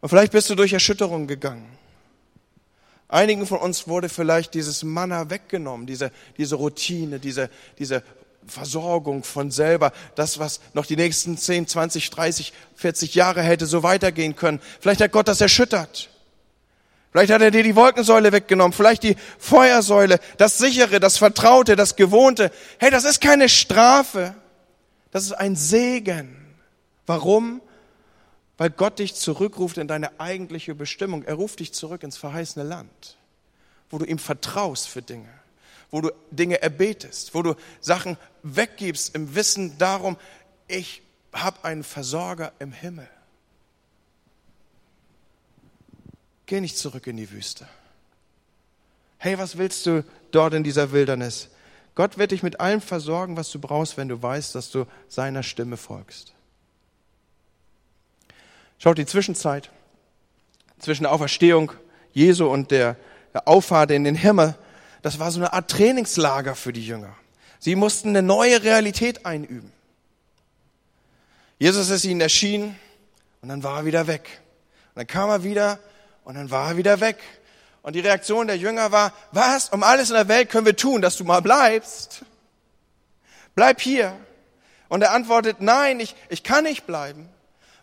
Und 0.00 0.08
vielleicht 0.08 0.32
bist 0.32 0.48
du 0.48 0.54
durch 0.54 0.72
Erschütterung 0.72 1.26
gegangen. 1.26 1.66
Einigen 3.06 3.46
von 3.46 3.58
uns 3.58 3.86
wurde 3.86 4.08
vielleicht 4.08 4.54
dieses 4.54 4.82
Manna 4.82 5.28
weggenommen, 5.28 5.86
diese, 5.86 6.10
diese 6.38 6.54
Routine, 6.54 7.18
diese, 7.18 7.50
diese 7.78 8.02
Versorgung 8.50 9.24
von 9.24 9.50
selber, 9.50 9.92
das, 10.14 10.38
was 10.38 10.60
noch 10.74 10.84
die 10.84 10.96
nächsten 10.96 11.38
10, 11.38 11.66
20, 11.66 12.10
30, 12.10 12.52
40 12.74 13.14
Jahre 13.14 13.42
hätte 13.42 13.66
so 13.66 13.82
weitergehen 13.82 14.36
können. 14.36 14.60
Vielleicht 14.80 15.00
hat 15.00 15.12
Gott 15.12 15.28
das 15.28 15.40
erschüttert. 15.40 16.10
Vielleicht 17.10 17.32
hat 17.32 17.42
er 17.42 17.50
dir 17.50 17.64
die 17.64 17.74
Wolkensäule 17.74 18.30
weggenommen, 18.30 18.72
vielleicht 18.72 19.02
die 19.02 19.16
Feuersäule, 19.38 20.20
das 20.36 20.58
sichere, 20.58 21.00
das 21.00 21.16
vertraute, 21.18 21.74
das 21.74 21.96
gewohnte. 21.96 22.52
Hey, 22.78 22.90
das 22.90 23.04
ist 23.04 23.20
keine 23.20 23.48
Strafe. 23.48 24.34
Das 25.10 25.24
ist 25.24 25.32
ein 25.32 25.56
Segen. 25.56 26.36
Warum? 27.06 27.60
Weil 28.58 28.70
Gott 28.70 29.00
dich 29.00 29.14
zurückruft 29.14 29.78
in 29.78 29.88
deine 29.88 30.20
eigentliche 30.20 30.74
Bestimmung. 30.74 31.24
Er 31.24 31.34
ruft 31.34 31.58
dich 31.58 31.72
zurück 31.72 32.04
ins 32.04 32.16
verheißene 32.16 32.64
Land, 32.64 33.16
wo 33.88 33.98
du 33.98 34.04
ihm 34.04 34.18
vertraust 34.18 34.88
für 34.88 35.02
Dinge, 35.02 35.28
wo 35.90 36.00
du 36.00 36.10
Dinge 36.30 36.62
erbetest, 36.62 37.34
wo 37.34 37.42
du 37.42 37.54
Sachen 37.80 38.16
weggibst 38.42 39.14
im 39.14 39.34
Wissen 39.34 39.76
darum, 39.78 40.16
ich 40.68 41.02
habe 41.32 41.64
einen 41.64 41.84
Versorger 41.84 42.52
im 42.58 42.72
Himmel. 42.72 43.08
Geh 46.46 46.60
nicht 46.60 46.76
zurück 46.76 47.06
in 47.06 47.16
die 47.16 47.30
Wüste. 47.30 47.68
Hey, 49.18 49.38
was 49.38 49.58
willst 49.58 49.86
du 49.86 50.04
dort 50.30 50.54
in 50.54 50.64
dieser 50.64 50.92
Wildnis? 50.92 51.48
Gott 51.94 52.18
wird 52.18 52.30
dich 52.30 52.42
mit 52.42 52.60
allem 52.60 52.80
versorgen, 52.80 53.36
was 53.36 53.50
du 53.50 53.58
brauchst, 53.58 53.96
wenn 53.96 54.08
du 54.08 54.20
weißt, 54.22 54.54
dass 54.54 54.70
du 54.70 54.86
seiner 55.08 55.42
Stimme 55.42 55.76
folgst. 55.76 56.32
Schaut 58.78 58.96
die 58.96 59.06
Zwischenzeit 59.06 59.70
zwischen 60.78 61.02
der 61.02 61.12
Auferstehung 61.12 61.72
Jesu 62.12 62.46
und 62.46 62.70
der 62.70 62.96
Auffahrt 63.44 63.90
in 63.90 64.04
den 64.04 64.14
Himmel. 64.14 64.56
Das 65.02 65.18
war 65.18 65.30
so 65.30 65.40
eine 65.40 65.52
Art 65.52 65.70
Trainingslager 65.70 66.54
für 66.54 66.72
die 66.72 66.84
Jünger. 66.84 67.14
Sie 67.58 67.74
mussten 67.74 68.10
eine 68.10 68.22
neue 68.22 68.62
Realität 68.62 69.26
einüben. 69.26 69.72
Jesus 71.58 71.90
ist 71.90 72.04
ihnen 72.04 72.20
erschienen 72.20 72.78
und 73.42 73.48
dann 73.48 73.62
war 73.62 73.78
er 73.78 73.84
wieder 73.84 74.06
weg. 74.06 74.40
Und 74.94 75.00
dann 75.00 75.06
kam 75.06 75.28
er 75.30 75.44
wieder 75.44 75.78
und 76.24 76.34
dann 76.34 76.50
war 76.50 76.70
er 76.70 76.76
wieder 76.76 77.00
weg. 77.00 77.18
Und 77.82 77.94
die 77.94 78.00
Reaktion 78.00 78.46
der 78.46 78.56
Jünger 78.56 78.92
war, 78.92 79.12
was 79.32 79.68
um 79.70 79.82
alles 79.82 80.10
in 80.10 80.16
der 80.16 80.28
Welt 80.28 80.50
können 80.50 80.66
wir 80.66 80.76
tun, 80.76 81.02
dass 81.02 81.16
du 81.16 81.24
mal 81.24 81.40
bleibst? 81.40 82.24
Bleib 83.54 83.80
hier. 83.80 84.16
Und 84.88 85.02
er 85.02 85.12
antwortet, 85.12 85.60
nein, 85.60 86.00
ich, 86.00 86.14
ich 86.28 86.42
kann 86.42 86.64
nicht 86.64 86.86
bleiben 86.86 87.28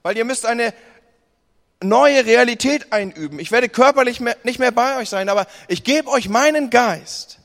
weil 0.08 0.16
ihr 0.16 0.24
müsst 0.24 0.46
eine 0.46 0.74
neue 1.82 2.26
Realität 2.26 2.92
einüben. 2.92 3.40
Ich 3.40 3.52
werde 3.52 3.70
körperlich 3.70 4.20
nicht 4.44 4.60
mehr 4.60 4.72
bei 4.72 4.98
euch 4.98 5.10
sein, 5.10 5.30
aber 5.30 5.48
ich 5.68 5.84
gebe 5.84 6.10
euch 6.10 6.30
meinen 6.30 6.70
Geist. 6.70 7.40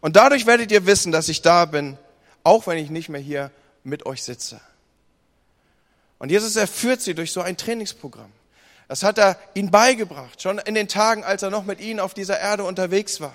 Und 0.00 0.16
dadurch 0.16 0.46
werdet 0.46 0.72
ihr 0.72 0.86
wissen, 0.86 1.12
dass 1.12 1.28
ich 1.28 1.42
da 1.42 1.64
bin, 1.64 1.98
auch 2.44 2.66
wenn 2.66 2.78
ich 2.78 2.90
nicht 2.90 3.08
mehr 3.08 3.20
hier 3.20 3.50
mit 3.84 4.06
euch 4.06 4.22
sitze. 4.22 4.60
Und 6.18 6.30
Jesus 6.30 6.56
erführt 6.56 7.00
sie 7.00 7.14
durch 7.14 7.32
so 7.32 7.40
ein 7.40 7.56
Trainingsprogramm. 7.56 8.32
Das 8.88 9.02
hat 9.02 9.18
er 9.18 9.38
ihnen 9.54 9.70
beigebracht, 9.70 10.40
schon 10.40 10.58
in 10.58 10.74
den 10.74 10.88
Tagen, 10.88 11.22
als 11.22 11.42
er 11.42 11.50
noch 11.50 11.64
mit 11.64 11.80
ihnen 11.80 12.00
auf 12.00 12.14
dieser 12.14 12.40
Erde 12.40 12.64
unterwegs 12.64 13.20
war. 13.20 13.34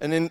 In 0.00 0.10
den 0.10 0.30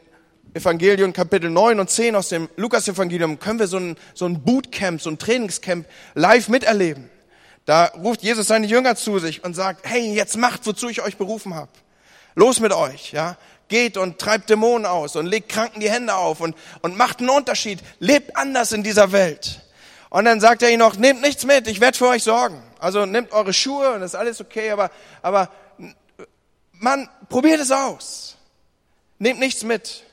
Evangelien 0.54 1.14
Kapitel 1.14 1.50
9 1.50 1.80
und 1.80 1.90
10 1.90 2.16
aus 2.16 2.30
dem 2.30 2.48
Lukas-Evangelium 2.56 3.40
können 3.40 3.60
wir 3.60 3.68
so 3.68 3.78
ein, 3.78 3.98
so 4.14 4.26
ein 4.26 4.44
Bootcamp, 4.44 5.02
so 5.02 5.10
ein 5.10 5.18
Trainingscamp 5.18 5.88
live 6.14 6.48
miterleben. 6.48 7.10
Da 7.65 7.86
ruft 7.86 8.21
Jesus 8.21 8.47
seine 8.47 8.67
Jünger 8.67 8.95
zu 8.95 9.19
sich 9.19 9.43
und 9.43 9.56
sagt, 9.56 9.88
hey, 9.89 10.13
jetzt 10.13 10.38
macht, 10.38 10.65
wozu 10.65 10.88
ich 10.88 11.01
euch 11.01 11.17
berufen 11.17 11.56
habe. 11.56 11.71
Los 12.36 12.60
mit 12.60 12.71
euch, 12.71 13.12
ja. 13.12 13.38
Geht 13.67 13.97
und 13.97 14.19
treibt 14.19 14.49
Dämonen 14.51 14.86
aus 14.86 15.15
und 15.15 15.25
legt 15.25 15.49
Kranken 15.49 15.80
die 15.80 15.89
Hände 15.89 16.13
auf 16.13 16.39
und, 16.39 16.56
und 16.82 16.95
macht 16.95 17.19
einen 17.19 17.30
Unterschied. 17.30 17.80
Lebt 17.99 18.38
anders 18.38 18.71
in 18.71 18.84
dieser 18.84 19.12
Welt. 19.12 19.62
Und 20.12 20.25
dann 20.25 20.39
sagt 20.39 20.62
er 20.62 20.69
ihnen 20.69 20.80
noch, 20.80 20.95
nehmt 20.95 21.21
nichts 21.21 21.43
mit, 21.45 21.67
ich 21.67 21.82
werde 21.82 21.97
für 21.97 22.08
euch 22.08 22.23
sorgen. 22.23 22.62
Also 22.78 23.08
nehmt 23.08 23.32
eure 23.32 23.54
Schuhe 23.54 23.93
und 23.93 24.04
ist 24.04 24.15
alles 24.15 24.39
okay, 24.39 24.69
aber, 24.69 24.91
aber 25.23 25.49
man, 26.73 27.10
probiert 27.28 27.60
es 27.60 27.71
aus. 27.71 28.38
Nehmt 29.17 29.39
nichts 29.39 29.63
mit. 29.63 30.04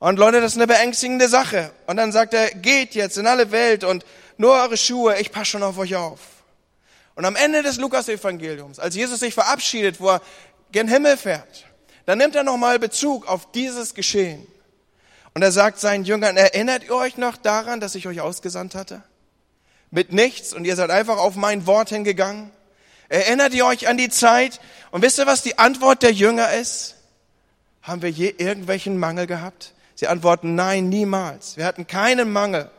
Und 0.00 0.18
Leute, 0.18 0.40
das 0.40 0.52
ist 0.52 0.58
eine 0.58 0.66
beängstigende 0.66 1.28
Sache. 1.28 1.70
Und 1.86 1.96
dann 1.96 2.10
sagt 2.10 2.34
er, 2.34 2.50
geht 2.50 2.96
jetzt 2.96 3.16
in 3.16 3.26
alle 3.28 3.52
Welt 3.52 3.84
und 3.84 4.04
nur 4.36 4.52
eure 4.52 4.76
Schuhe, 4.76 5.18
ich 5.20 5.30
passe 5.30 5.46
schon 5.52 5.62
auf 5.62 5.78
euch 5.78 5.94
auf. 5.94 6.20
Und 7.16 7.24
am 7.24 7.34
Ende 7.34 7.62
des 7.62 7.78
Lukas-Evangeliums, 7.78 8.78
als 8.78 8.94
Jesus 8.94 9.20
sich 9.20 9.34
verabschiedet, 9.34 10.00
wo 10.00 10.10
er 10.10 10.22
gen 10.70 10.86
Himmel 10.86 11.16
fährt, 11.16 11.64
dann 12.04 12.18
nimmt 12.18 12.36
er 12.36 12.44
nochmal 12.44 12.78
Bezug 12.78 13.26
auf 13.26 13.50
dieses 13.52 13.94
Geschehen. 13.94 14.46
Und 15.34 15.42
er 15.42 15.50
sagt 15.50 15.80
seinen 15.80 16.04
Jüngern, 16.04 16.36
erinnert 16.36 16.84
ihr 16.84 16.94
euch 16.94 17.16
noch 17.16 17.36
daran, 17.36 17.80
dass 17.80 17.94
ich 17.94 18.06
euch 18.06 18.20
ausgesandt 18.20 18.74
hatte? 18.74 19.02
Mit 19.90 20.12
nichts 20.12 20.52
und 20.52 20.64
ihr 20.64 20.76
seid 20.76 20.90
einfach 20.90 21.18
auf 21.18 21.36
mein 21.36 21.66
Wort 21.66 21.88
hingegangen? 21.88 22.50
Erinnert 23.08 23.54
ihr 23.54 23.64
euch 23.64 23.88
an 23.88 23.96
die 23.96 24.10
Zeit? 24.10 24.60
Und 24.90 25.02
wisst 25.02 25.18
ihr, 25.18 25.26
was 25.26 25.42
die 25.42 25.58
Antwort 25.58 26.02
der 26.02 26.12
Jünger 26.12 26.52
ist? 26.52 26.96
Haben 27.82 28.02
wir 28.02 28.10
je 28.10 28.34
irgendwelchen 28.36 28.98
Mangel 28.98 29.26
gehabt? 29.26 29.72
Sie 29.94 30.06
antworten, 30.06 30.54
nein, 30.54 30.90
niemals. 30.90 31.56
Wir 31.56 31.64
hatten 31.64 31.86
keinen 31.86 32.30
Mangel. 32.30 32.70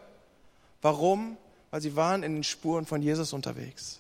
Warum? 0.82 1.38
Weil 1.72 1.82
sie 1.82 1.96
waren 1.96 2.24
in 2.24 2.36
den 2.36 2.44
Spuren 2.44 2.86
von 2.86 3.02
Jesus 3.02 3.34
unterwegs. 3.34 4.00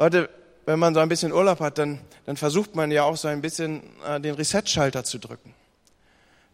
Leute, 0.00 0.30
wenn 0.64 0.78
man 0.78 0.94
so 0.94 1.00
ein 1.00 1.10
bisschen 1.10 1.30
Urlaub 1.30 1.60
hat, 1.60 1.76
dann, 1.76 2.00
dann 2.24 2.38
versucht 2.38 2.74
man 2.74 2.90
ja 2.90 3.02
auch 3.02 3.18
so 3.18 3.28
ein 3.28 3.42
bisschen 3.42 3.82
äh, 4.02 4.18
den 4.18 4.34
Reset-Schalter 4.34 5.04
zu 5.04 5.18
drücken. 5.18 5.54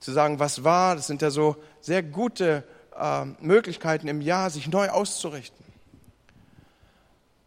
Zu 0.01 0.11
sagen, 0.11 0.41
was 0.41 0.65
war, 0.65 0.97
das 0.97 1.07
sind 1.07 1.23
ja 1.23 1.31
so 1.31 1.55
sehr 1.81 2.03
gute 2.03 2.65
äh, 2.99 3.25
Möglichkeiten 3.41 4.09
im 4.09 4.21
Jahr, 4.21 4.51
sich 4.51 4.67
neu 4.67 4.89
auszurichten. 4.89 5.65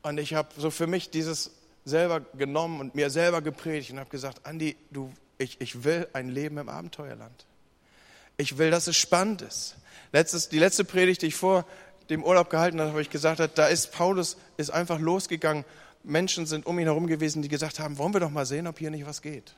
Und 0.02 0.22
ich 0.22 0.36
habe 0.36 0.48
so 0.56 0.72
für 0.72 0.88
mich 0.88 1.10
dieses 1.10 1.52
selber 1.84 2.22
genommen 2.22 2.80
und 2.80 2.96
mir 2.96 3.10
selber 3.10 3.42
gepredigt 3.42 3.92
und 3.92 4.00
habe 4.00 4.10
gesagt, 4.10 4.46
Andi, 4.46 4.78
du, 4.92 5.12
ich, 5.38 5.60
ich 5.60 5.84
will 5.84 6.08
ein 6.14 6.30
Leben 6.30 6.60
im 6.60 6.70
Abenteuerland. 6.70 7.46
Ich 8.38 8.58
will, 8.58 8.72
dass 8.72 8.88
es 8.88 8.96
spannend 8.96 9.42
ist. 9.42 9.76
Letztes, 10.14 10.48
die 10.48 10.60
letzte 10.60 10.86
Predigt, 10.86 11.24
die 11.24 11.28
ich 11.28 11.36
vor 11.36 11.66
dem 12.10 12.24
Urlaub 12.24 12.50
gehalten 12.50 12.80
habe, 12.80 12.92
habe 12.92 13.02
ich 13.02 13.10
gesagt, 13.10 13.42
da 13.56 13.68
ist 13.68 13.92
Paulus 13.92 14.38
ist 14.58 14.72
einfach 14.72 15.00
losgegangen 15.00 15.66
Menschen 16.04 16.46
sind 16.46 16.66
um 16.66 16.80
ihn 16.80 16.86
herum 16.86 17.08
gewesen, 17.08 17.42
die 17.42 17.50
gesagt 17.50 17.80
haben, 17.80 17.98
wollen 17.98 18.14
wir 18.14 18.20
doch 18.20 18.30
mal 18.30 18.46
sehen, 18.46 18.68
ob 18.68 18.80
hier 18.80 18.90
nicht 18.90 19.06
was 19.06 19.22
geht. 19.22 19.56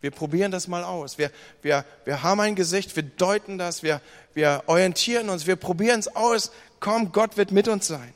Wir 0.00 0.10
probieren 0.10 0.50
das 0.50 0.68
mal 0.68 0.84
aus. 0.84 1.16
Wir, 1.18 1.30
wir, 1.62 1.84
wir 2.04 2.22
haben 2.22 2.40
ein 2.40 2.54
Gesicht, 2.54 2.94
wir 2.94 3.02
deuten 3.02 3.56
das, 3.56 3.82
wir, 3.82 4.00
wir 4.34 4.62
orientieren 4.66 5.30
uns, 5.30 5.46
wir 5.46 5.56
probieren 5.56 6.00
es 6.00 6.14
aus. 6.14 6.52
Komm, 6.78 7.12
Gott 7.12 7.36
wird 7.36 7.52
mit 7.52 7.68
uns 7.68 7.86
sein. 7.86 8.12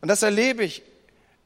Und 0.00 0.08
das 0.08 0.22
erlebe 0.22 0.64
ich 0.64 0.82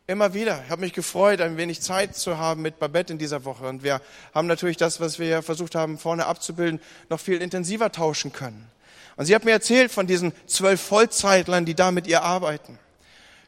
immer 0.06 0.34
wieder. 0.34 0.62
Ich 0.64 0.70
habe 0.70 0.80
mich 0.80 0.92
gefreut, 0.92 1.40
ein 1.40 1.56
wenig 1.56 1.80
Zeit 1.80 2.16
zu 2.16 2.38
haben 2.38 2.62
mit 2.62 2.78
Babette 2.78 3.12
in 3.12 3.18
dieser 3.18 3.44
Woche. 3.44 3.66
Und 3.66 3.82
wir 3.82 4.00
haben 4.34 4.46
natürlich 4.46 4.76
das, 4.76 5.00
was 5.00 5.18
wir 5.18 5.42
versucht 5.42 5.74
haben, 5.74 5.98
vorne 5.98 6.26
abzubilden, 6.26 6.80
noch 7.08 7.20
viel 7.20 7.40
intensiver 7.40 7.92
tauschen 7.92 8.32
können. 8.32 8.70
Und 9.16 9.26
sie 9.26 9.34
hat 9.34 9.44
mir 9.44 9.52
erzählt 9.52 9.92
von 9.92 10.06
diesen 10.06 10.32
zwölf 10.46 10.80
Vollzeitlern, 10.80 11.64
die 11.64 11.74
da 11.74 11.90
mit 11.90 12.06
ihr 12.06 12.22
arbeiten. 12.22 12.78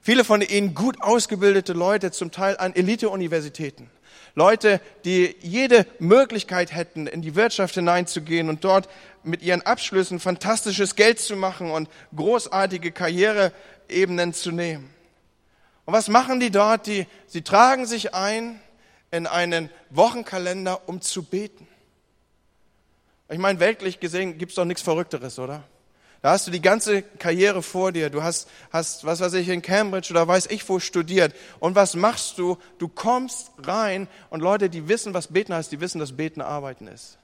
Viele 0.07 0.23
von 0.23 0.41
ihnen 0.41 0.73
gut 0.73 1.03
ausgebildete 1.03 1.73
Leute, 1.73 2.13
zum 2.13 2.31
Teil 2.31 2.57
an 2.59 2.77
Elite-Universitäten. 2.77 3.91
Leute, 4.37 4.81
die 5.05 5.35
jede 5.41 5.85
Möglichkeit 5.99 6.73
hätten, 6.73 7.09
in 7.09 7.23
die 7.23 7.35
Wirtschaft 7.35 7.75
hineinzugehen 7.75 8.49
und 8.49 8.63
dort 8.63 8.89
mit 9.25 9.43
ihren 9.43 9.63
Abschlüssen 9.63 10.21
fantastisches 10.21 10.95
Geld 10.95 11.19
zu 11.19 11.35
machen 11.35 11.73
und 11.73 11.89
großartige 12.15 12.93
Karriereebenen 12.93 14.33
zu 14.33 14.53
nehmen. 14.53 14.89
Und 15.87 15.95
was 15.95 16.07
machen 16.07 16.39
die 16.39 16.53
dort? 16.53 16.87
Die, 16.87 17.09
sie 17.27 17.43
tragen 17.43 17.85
sich 17.85 18.15
ein 18.15 18.61
in 19.11 19.27
einen 19.27 19.71
Wochenkalender, 19.91 20.89
um 20.89 21.01
zu 21.01 21.25
beten. 21.25 21.67
Ich 23.29 23.39
meine, 23.39 23.59
weltlich 23.59 23.99
gesehen 23.99 24.39
gibt's 24.39 24.55
doch 24.55 24.67
nichts 24.67 24.83
Verrückteres, 24.83 25.41
oder? 25.41 25.65
Da 26.23 26.31
hast 26.33 26.47
du 26.47 26.51
die 26.51 26.63
ganze 26.63 27.03
Karriere 27.03 27.63
vor 27.63 27.93
dir. 27.93 28.11
Du 28.11 28.23
hast, 28.23 28.49
hast, 28.73 29.05
was 29.05 29.21
weiß 29.21 29.35
ich, 29.35 29.49
in 29.49 29.63
Cambridge 29.63 30.11
oder 30.11 30.27
weiß 30.27 30.47
ich 30.47 30.69
wo 30.69 30.79
studiert. 30.81 31.35
Und 31.61 31.75
was 31.75 31.95
machst 31.95 32.39
du? 32.39 32.59
Du 32.79 32.89
kommst 32.89 33.53
rein 33.59 34.09
und 34.31 34.41
Leute, 34.41 34.69
die 34.71 34.89
wissen, 34.89 35.15
was 35.15 35.29
Beten 35.29 35.55
heißt, 35.55 35.71
die 35.71 35.81
wissen, 35.81 35.99
dass 35.99 36.17
Beten 36.17 36.41
Arbeiten 36.41 36.89
ist. 36.89 37.19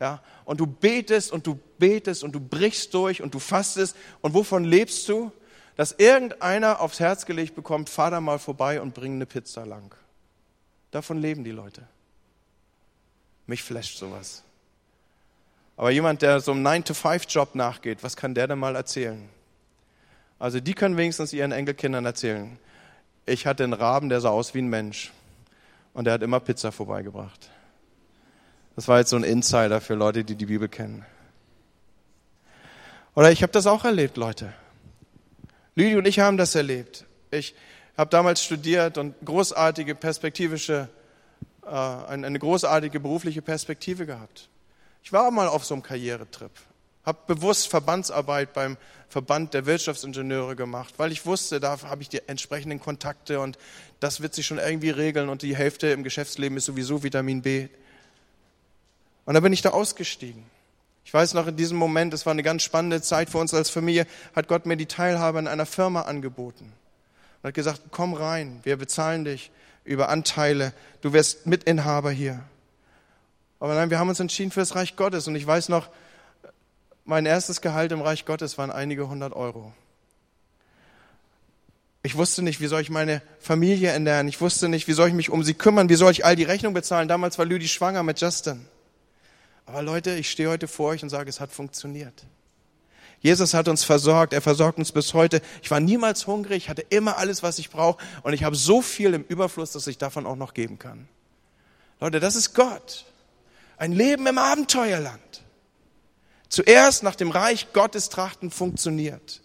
Ja, 0.00 0.20
und 0.44 0.58
du 0.58 0.66
betest 0.66 1.30
und 1.30 1.46
du 1.46 1.58
betest 1.78 2.24
und 2.24 2.32
du 2.32 2.40
brichst 2.40 2.92
durch 2.92 3.22
und 3.22 3.34
du 3.34 3.38
fastest. 3.38 3.96
Und 4.20 4.34
wovon 4.34 4.64
lebst 4.64 5.08
du? 5.08 5.30
Dass 5.76 5.92
irgendeiner 5.92 6.80
aufs 6.80 7.00
Herz 7.00 7.24
gelegt 7.24 7.54
bekommt, 7.54 7.88
fahr 7.88 8.10
da 8.10 8.20
mal 8.20 8.38
vorbei 8.38 8.80
und 8.80 8.94
bring 8.94 9.14
eine 9.14 9.26
Pizza 9.26 9.64
lang. 9.64 9.94
Davon 10.90 11.18
leben 11.18 11.44
die 11.44 11.52
Leute. 11.52 11.86
Mich 13.46 13.62
flasht 13.62 13.96
sowas. 13.96 14.42
Aber 15.76 15.90
jemand, 15.90 16.22
der 16.22 16.40
so 16.40 16.52
einem 16.52 16.66
9-to-5-Job 16.66 17.54
nachgeht, 17.54 18.02
was 18.02 18.16
kann 18.16 18.34
der 18.34 18.46
denn 18.46 18.58
mal 18.58 18.76
erzählen? 18.76 19.28
Also 20.38 20.60
die 20.60 20.74
können 20.74 20.96
wenigstens 20.96 21.32
ihren 21.32 21.52
Enkelkindern 21.52 22.04
erzählen. 22.04 22.58
Ich 23.26 23.46
hatte 23.46 23.64
einen 23.64 23.72
Raben, 23.72 24.08
der 24.08 24.20
sah 24.20 24.30
aus 24.30 24.54
wie 24.54 24.58
ein 24.58 24.68
Mensch. 24.68 25.12
Und 25.94 26.04
der 26.04 26.14
hat 26.14 26.22
immer 26.22 26.40
Pizza 26.40 26.72
vorbeigebracht. 26.72 27.50
Das 28.74 28.88
war 28.88 28.98
jetzt 28.98 29.10
so 29.10 29.16
ein 29.16 29.24
Insider 29.24 29.80
für 29.80 29.94
Leute, 29.94 30.24
die 30.24 30.34
die 30.34 30.46
Bibel 30.46 30.68
kennen. 30.68 31.04
Oder 33.14 33.30
ich 33.30 33.42
habe 33.42 33.52
das 33.52 33.66
auch 33.66 33.84
erlebt, 33.84 34.16
Leute. 34.16 34.52
Lüdi 35.74 35.96
und 35.96 36.06
ich 36.06 36.18
haben 36.18 36.36
das 36.36 36.54
erlebt. 36.54 37.04
Ich 37.30 37.54
habe 37.96 38.10
damals 38.10 38.42
studiert 38.42 38.98
und 38.98 39.14
großartige 39.24 39.94
perspektivische, 39.94 40.88
äh, 41.64 41.68
eine 41.68 42.38
großartige 42.38 43.00
berufliche 43.00 43.42
Perspektive 43.42 44.06
gehabt. 44.06 44.48
Ich 45.02 45.12
war 45.12 45.30
mal 45.30 45.48
auf 45.48 45.64
so 45.64 45.74
einem 45.74 45.82
Karrieretrip. 45.82 46.52
Habe 47.04 47.18
bewusst 47.26 47.68
Verbandsarbeit 47.68 48.52
beim 48.52 48.76
Verband 49.08 49.52
der 49.54 49.66
Wirtschaftsingenieure 49.66 50.56
gemacht, 50.56 50.94
weil 50.96 51.12
ich 51.12 51.26
wusste, 51.26 51.58
da 51.58 51.82
habe 51.82 52.02
ich 52.02 52.08
die 52.08 52.26
entsprechenden 52.28 52.80
Kontakte 52.80 53.40
und 53.40 53.58
das 54.00 54.20
wird 54.20 54.34
sich 54.34 54.46
schon 54.46 54.58
irgendwie 54.58 54.90
regeln 54.90 55.28
und 55.28 55.42
die 55.42 55.56
Hälfte 55.56 55.88
im 55.88 56.04
Geschäftsleben 56.04 56.56
ist 56.56 56.66
sowieso 56.66 57.02
Vitamin 57.02 57.42
B. 57.42 57.68
Und 59.24 59.34
da 59.34 59.40
bin 59.40 59.52
ich 59.52 59.62
da 59.62 59.70
ausgestiegen. 59.70 60.44
Ich 61.04 61.12
weiß 61.12 61.34
noch 61.34 61.48
in 61.48 61.56
diesem 61.56 61.76
Moment, 61.76 62.14
es 62.14 62.24
war 62.24 62.30
eine 62.30 62.44
ganz 62.44 62.62
spannende 62.62 63.02
Zeit 63.02 63.28
für 63.28 63.38
uns 63.38 63.52
als 63.52 63.70
Familie, 63.70 64.06
hat 64.34 64.48
Gott 64.48 64.66
mir 64.66 64.76
die 64.76 64.86
Teilhabe 64.86 65.40
in 65.40 65.48
einer 65.48 65.66
Firma 65.66 66.02
angeboten. 66.02 66.72
Und 67.42 67.48
hat 67.48 67.54
gesagt, 67.54 67.82
komm 67.90 68.14
rein, 68.14 68.60
wir 68.62 68.76
bezahlen 68.76 69.24
dich 69.24 69.50
über 69.84 70.08
Anteile, 70.08 70.72
du 71.00 71.12
wirst 71.12 71.46
Mitinhaber 71.46 72.12
hier. 72.12 72.44
Aber 73.62 73.76
nein, 73.76 73.90
wir 73.90 74.00
haben 74.00 74.08
uns 74.08 74.18
entschieden 74.18 74.50
für 74.50 74.58
das 74.58 74.74
Reich 74.74 74.96
Gottes. 74.96 75.28
Und 75.28 75.36
ich 75.36 75.46
weiß 75.46 75.68
noch, 75.68 75.88
mein 77.04 77.26
erstes 77.26 77.60
Gehalt 77.60 77.92
im 77.92 78.00
Reich 78.00 78.24
Gottes 78.24 78.58
waren 78.58 78.72
einige 78.72 79.08
hundert 79.08 79.34
Euro. 79.34 79.72
Ich 82.02 82.16
wusste 82.16 82.42
nicht, 82.42 82.60
wie 82.60 82.66
soll 82.66 82.80
ich 82.80 82.90
meine 82.90 83.22
Familie 83.38 83.90
ernähren. 83.90 84.26
Ich 84.26 84.40
wusste 84.40 84.68
nicht, 84.68 84.88
wie 84.88 84.94
soll 84.94 85.06
ich 85.06 85.14
mich 85.14 85.30
um 85.30 85.44
sie 85.44 85.54
kümmern. 85.54 85.88
Wie 85.88 85.94
soll 85.94 86.10
ich 86.10 86.24
all 86.24 86.34
die 86.34 86.42
Rechnung 86.42 86.74
bezahlen. 86.74 87.06
Damals 87.06 87.38
war 87.38 87.44
Lüdi 87.44 87.68
schwanger 87.68 88.02
mit 88.02 88.20
Justin. 88.20 88.66
Aber 89.64 89.80
Leute, 89.82 90.16
ich 90.16 90.28
stehe 90.28 90.48
heute 90.48 90.66
vor 90.66 90.88
euch 90.88 91.04
und 91.04 91.08
sage, 91.08 91.30
es 91.30 91.38
hat 91.38 91.52
funktioniert. 91.52 92.24
Jesus 93.20 93.54
hat 93.54 93.68
uns 93.68 93.84
versorgt, 93.84 94.32
er 94.32 94.42
versorgt 94.42 94.78
uns 94.78 94.90
bis 94.90 95.14
heute. 95.14 95.40
Ich 95.62 95.70
war 95.70 95.78
niemals 95.78 96.26
hungrig, 96.26 96.64
ich 96.64 96.68
hatte 96.68 96.82
immer 96.82 97.16
alles, 97.16 97.44
was 97.44 97.60
ich 97.60 97.70
brauche 97.70 98.02
und 98.24 98.32
ich 98.32 98.42
habe 98.42 98.56
so 98.56 98.82
viel 98.82 99.14
im 99.14 99.22
Überfluss, 99.22 99.70
dass 99.70 99.86
ich 99.86 99.98
davon 99.98 100.26
auch 100.26 100.34
noch 100.34 100.52
geben 100.52 100.80
kann. 100.80 101.06
Leute, 102.00 102.18
das 102.18 102.34
ist 102.34 102.54
Gott. 102.54 103.04
Ein 103.82 103.90
Leben 103.90 104.28
im 104.28 104.38
Abenteuerland. 104.38 105.42
Zuerst 106.48 107.02
nach 107.02 107.16
dem 107.16 107.32
Reich 107.32 107.72
Gottes 107.72 108.10
trachten 108.10 108.52
funktioniert. 108.52 109.42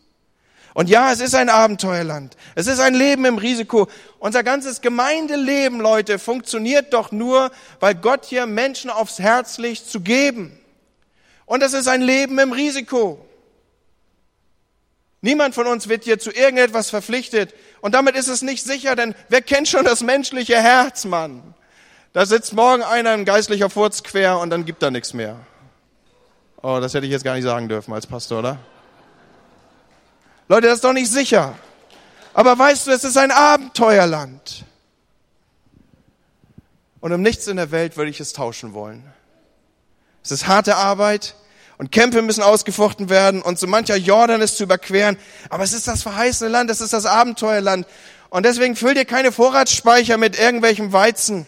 Und 0.75 0.89
ja, 0.89 1.11
es 1.11 1.21
ist 1.21 1.33
ein 1.33 1.49
Abenteuerland. 1.49 2.37
Es 2.53 2.67
ist 2.67 2.79
ein 2.79 2.93
Leben 2.93 3.25
im 3.25 3.39
Risiko. 3.39 3.87
Unser 4.19 4.43
ganzes 4.43 4.81
Gemeindeleben, 4.81 5.79
Leute, 5.79 6.19
funktioniert 6.19 6.93
doch 6.93 7.11
nur, 7.11 7.49
weil 7.79 7.95
Gott 7.95 8.25
hier 8.25 8.45
Menschen 8.45 8.91
aufs 8.91 9.17
Herz 9.17 9.57
legt 9.57 9.89
zu 9.89 10.01
geben. 10.01 10.55
Und 11.47 11.63
es 11.63 11.73
ist 11.73 11.87
ein 11.87 12.03
Leben 12.03 12.37
im 12.37 12.51
Risiko. 12.51 13.25
Niemand 15.21 15.55
von 15.55 15.65
uns 15.65 15.89
wird 15.89 16.03
hier 16.03 16.19
zu 16.19 16.29
irgendetwas 16.29 16.91
verpflichtet. 16.91 17.55
Und 17.81 17.95
damit 17.95 18.15
ist 18.15 18.27
es 18.27 18.43
nicht 18.43 18.63
sicher, 18.63 18.95
denn 18.95 19.15
wer 19.29 19.41
kennt 19.41 19.67
schon 19.67 19.83
das 19.83 20.03
menschliche 20.03 20.61
Herz, 20.61 21.05
Mann? 21.05 21.55
Da 22.13 22.25
sitzt 22.25 22.53
morgen 22.53 22.83
einer 22.83 23.11
ein 23.11 23.25
geistlicher 23.25 23.69
Furz 23.69 24.03
quer 24.03 24.39
und 24.39 24.49
dann 24.49 24.65
gibt 24.65 24.81
er 24.81 24.91
nichts 24.91 25.13
mehr. 25.13 25.37
Oh, 26.61 26.79
das 26.81 26.93
hätte 26.93 27.05
ich 27.05 27.11
jetzt 27.11 27.23
gar 27.23 27.35
nicht 27.35 27.43
sagen 27.43 27.69
dürfen 27.69 27.93
als 27.93 28.07
Pastor, 28.07 28.39
oder? 28.39 28.57
Leute, 30.49 30.67
das 30.67 30.75
ist 30.75 30.83
doch 30.83 30.93
nicht 30.93 31.11
sicher. 31.11 31.55
Aber 32.33 32.57
weißt 32.57 32.87
du, 32.87 32.91
es 32.91 33.03
ist 33.03 33.17
ein 33.17 33.31
Abenteuerland. 33.31 34.63
Und 36.99 37.11
um 37.11 37.21
nichts 37.21 37.47
in 37.47 37.57
der 37.57 37.71
Welt 37.71 37.97
würde 37.97 38.09
ich 38.09 38.19
es 38.19 38.33
tauschen 38.33 38.73
wollen. 38.73 39.03
Es 40.23 40.31
ist 40.31 40.47
harte 40.47 40.75
Arbeit 40.75 41.35
und 41.77 41.91
Kämpfe 41.91 42.21
müssen 42.21 42.43
ausgefochten 42.43 43.09
werden 43.09 43.41
und 43.41 43.59
so 43.59 43.67
mancher 43.67 43.95
Jordan 43.95 44.41
ist 44.41 44.57
zu 44.57 44.63
überqueren. 44.63 45.17
Aber 45.49 45.63
es 45.63 45.73
ist 45.73 45.87
das 45.87 46.03
verheißene 46.03 46.49
Land, 46.49 46.69
es 46.69 46.81
ist 46.81 46.93
das 46.93 47.05
Abenteuerland. 47.05 47.85
Und 48.29 48.45
deswegen 48.45 48.75
füll 48.75 48.93
dir 48.93 49.05
keine 49.05 49.31
Vorratsspeicher 49.31 50.17
mit 50.17 50.37
irgendwelchem 50.37 50.91
Weizen. 50.91 51.45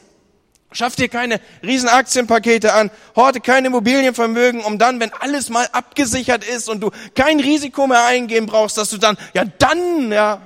Schaff 0.72 0.96
dir 0.96 1.10
keine 1.10 1.42
riesen 1.64 1.90
Aktienpakete 1.90 2.74
an, 2.74 2.92
horte 3.16 3.40
kein 3.40 3.66
Immobilienvermögen, 3.66 4.62
um 4.62 4.78
dann, 4.78 5.00
wenn 5.00 5.12
alles 5.14 5.50
mal 5.50 5.68
abgesichert 5.72 6.44
ist 6.44 6.70
und 6.70 6.82
du 6.82 6.92
kein 7.16 7.40
Risiko 7.40 7.88
mehr 7.88 8.06
eingehen 8.06 8.46
brauchst, 8.46 8.78
dass 8.78 8.90
du 8.92 8.98
dann, 8.98 9.18
ja 9.34 9.46
dann, 9.46 10.12
ja. 10.12 10.42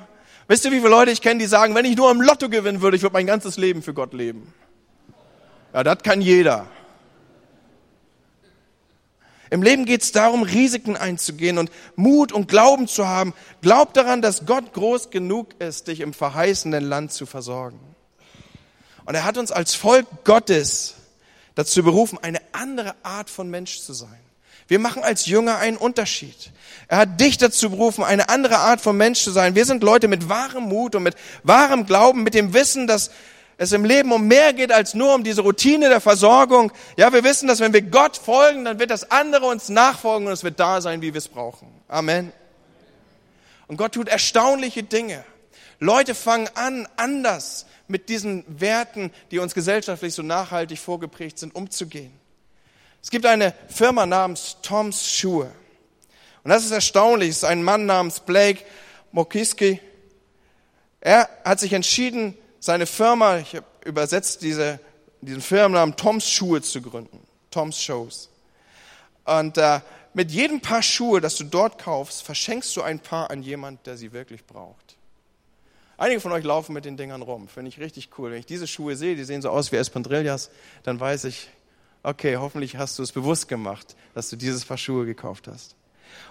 Wisst 0.47 0.63
ihr, 0.65 0.71
wie 0.71 0.77
viele 0.77 0.89
Leute 0.89 1.11
ich 1.11 1.21
kenne, 1.21 1.39
die 1.39 1.45
sagen, 1.45 1.75
wenn 1.75 1.85
ich 1.85 1.97
nur 1.97 2.09
im 2.09 2.21
Lotto 2.21 2.47
gewinnen 2.47 2.81
würde, 2.81 2.95
ich 2.95 3.03
würde 3.03 3.13
mein 3.13 3.27
ganzes 3.27 3.57
Leben 3.57 3.81
für 3.81 3.93
Gott 3.93 4.13
leben. 4.13 4.53
Ja, 5.73 5.83
das 5.83 6.03
kann 6.03 6.21
jeder. 6.21 6.67
Im 9.49 9.61
Leben 9.61 9.85
geht 9.85 10.03
es 10.03 10.11
darum, 10.11 10.43
Risiken 10.43 10.95
einzugehen 10.97 11.57
und 11.57 11.69
Mut 11.95 12.31
und 12.31 12.47
Glauben 12.47 12.87
zu 12.87 13.07
haben. 13.07 13.33
Glaub 13.61 13.93
daran, 13.93 14.21
dass 14.21 14.45
Gott 14.45 14.73
groß 14.73 15.09
genug 15.11 15.59
ist, 15.59 15.87
dich 15.87 15.99
im 15.99 16.13
verheißenen 16.13 16.83
Land 16.83 17.11
zu 17.11 17.25
versorgen. 17.25 17.92
Und 19.05 19.15
er 19.15 19.23
hat 19.23 19.37
uns 19.37 19.51
als 19.51 19.75
Volk 19.75 20.05
Gottes 20.23 20.95
dazu 21.55 21.83
berufen, 21.83 22.17
eine 22.21 22.41
andere 22.51 22.95
Art 23.03 23.29
von 23.29 23.49
Mensch 23.49 23.81
zu 23.81 23.93
sein. 23.93 24.19
Wir 24.67 24.79
machen 24.79 25.03
als 25.03 25.25
Jünger 25.25 25.57
einen 25.57 25.77
Unterschied. 25.77 26.51
Er 26.87 26.97
hat 26.97 27.19
dich 27.19 27.37
dazu 27.37 27.69
berufen, 27.69 28.03
eine 28.03 28.29
andere 28.29 28.57
Art 28.57 28.81
von 28.81 28.95
Mensch 28.95 29.21
zu 29.21 29.31
sein. 29.31 29.55
Wir 29.55 29.65
sind 29.65 29.83
Leute 29.83 30.07
mit 30.07 30.29
wahrem 30.29 30.63
Mut 30.63 30.95
und 30.95 31.03
mit 31.03 31.15
wahrem 31.43 31.85
Glauben, 31.85 32.23
mit 32.23 32.33
dem 32.33 32.53
Wissen, 32.53 32.87
dass 32.87 33.11
es 33.57 33.71
im 33.71 33.85
Leben 33.85 34.11
um 34.11 34.27
mehr 34.27 34.53
geht 34.53 34.71
als 34.71 34.93
nur 34.93 35.13
um 35.13 35.23
diese 35.23 35.41
Routine 35.41 35.89
der 35.89 36.01
Versorgung. 36.01 36.71
Ja, 36.97 37.13
wir 37.13 37.23
wissen, 37.23 37.47
dass 37.47 37.59
wenn 37.59 37.73
wir 37.73 37.81
Gott 37.81 38.17
folgen, 38.17 38.65
dann 38.65 38.79
wird 38.79 38.89
das 38.89 39.11
andere 39.11 39.45
uns 39.45 39.69
nachfolgen 39.69 40.27
und 40.27 40.33
es 40.33 40.43
wird 40.43 40.59
da 40.59 40.81
sein, 40.81 41.01
wie 41.01 41.13
wir 41.13 41.19
es 41.19 41.27
brauchen. 41.27 41.67
Amen. 41.87 42.31
Und 43.67 43.77
Gott 43.77 43.93
tut 43.93 44.07
erstaunliche 44.07 44.83
Dinge. 44.83 45.23
Leute 45.79 46.15
fangen 46.15 46.49
an, 46.55 46.87
anders 46.95 47.65
mit 47.93 48.09
diesen 48.09 48.43
Werten, 48.47 49.11
die 49.29 49.37
uns 49.37 49.53
gesellschaftlich 49.53 50.15
so 50.15 50.23
nachhaltig 50.23 50.79
vorgeprägt 50.79 51.37
sind, 51.37 51.53
umzugehen. 51.53 52.11
Es 53.03 53.11
gibt 53.11 53.23
eine 53.27 53.53
Firma 53.67 54.07
namens 54.07 54.57
Toms 54.63 55.07
Schuhe. 55.07 55.53
Und 56.43 56.49
das 56.49 56.65
ist 56.65 56.71
erstaunlich. 56.71 57.29
Es 57.29 57.37
ist 57.37 57.43
ein 57.43 57.61
Mann 57.61 57.85
namens 57.85 58.19
Blake 58.19 58.63
Mokiski. 59.11 59.79
Er 61.01 61.29
hat 61.45 61.59
sich 61.59 61.71
entschieden, 61.73 62.35
seine 62.59 62.87
Firma, 62.87 63.37
ich 63.37 63.55
habe 63.55 63.65
übersetzt 63.85 64.41
diese, 64.41 64.79
diesen 65.21 65.41
Firmennamen 65.41 65.95
Toms 65.95 66.27
Schuhe 66.27 66.63
zu 66.63 66.81
gründen. 66.81 67.19
Toms 67.51 67.79
Shows. 67.79 68.31
Und 69.23 69.59
äh, 69.59 69.81
mit 70.15 70.31
jedem 70.31 70.61
Paar 70.61 70.81
Schuhe, 70.81 71.21
das 71.21 71.35
du 71.35 71.43
dort 71.43 71.77
kaufst, 71.77 72.23
verschenkst 72.23 72.75
du 72.75 72.81
ein 72.81 72.99
Paar 72.99 73.29
an 73.29 73.43
jemand, 73.43 73.85
der 73.85 73.97
sie 73.97 74.13
wirklich 74.13 74.43
braucht. 74.47 74.97
Einige 76.03 76.19
von 76.19 76.33
euch 76.33 76.43
laufen 76.43 76.73
mit 76.73 76.83
den 76.83 76.97
Dingern 76.97 77.21
rum. 77.21 77.47
Finde 77.47 77.69
ich 77.69 77.79
richtig 77.79 78.09
cool. 78.17 78.29
Wenn 78.29 78.39
ich 78.39 78.45
diese 78.45 78.67
Schuhe 78.67 78.97
sehe, 78.97 79.15
die 79.15 79.23
sehen 79.23 79.41
so 79.41 79.49
aus 79.49 79.71
wie 79.71 79.77
Espandrillas, 79.77 80.49
dann 80.83 80.99
weiß 80.99 81.23
ich, 81.23 81.49
okay, 82.03 82.35
hoffentlich 82.35 82.75
hast 82.75 82.99
du 82.99 83.03
es 83.03 83.13
bewusst 83.13 83.47
gemacht, 83.47 83.95
dass 84.13 84.29
du 84.29 84.35
dieses 84.35 84.65
Paar 84.65 84.77
Schuhe 84.77 85.05
gekauft 85.05 85.47
hast. 85.47 85.77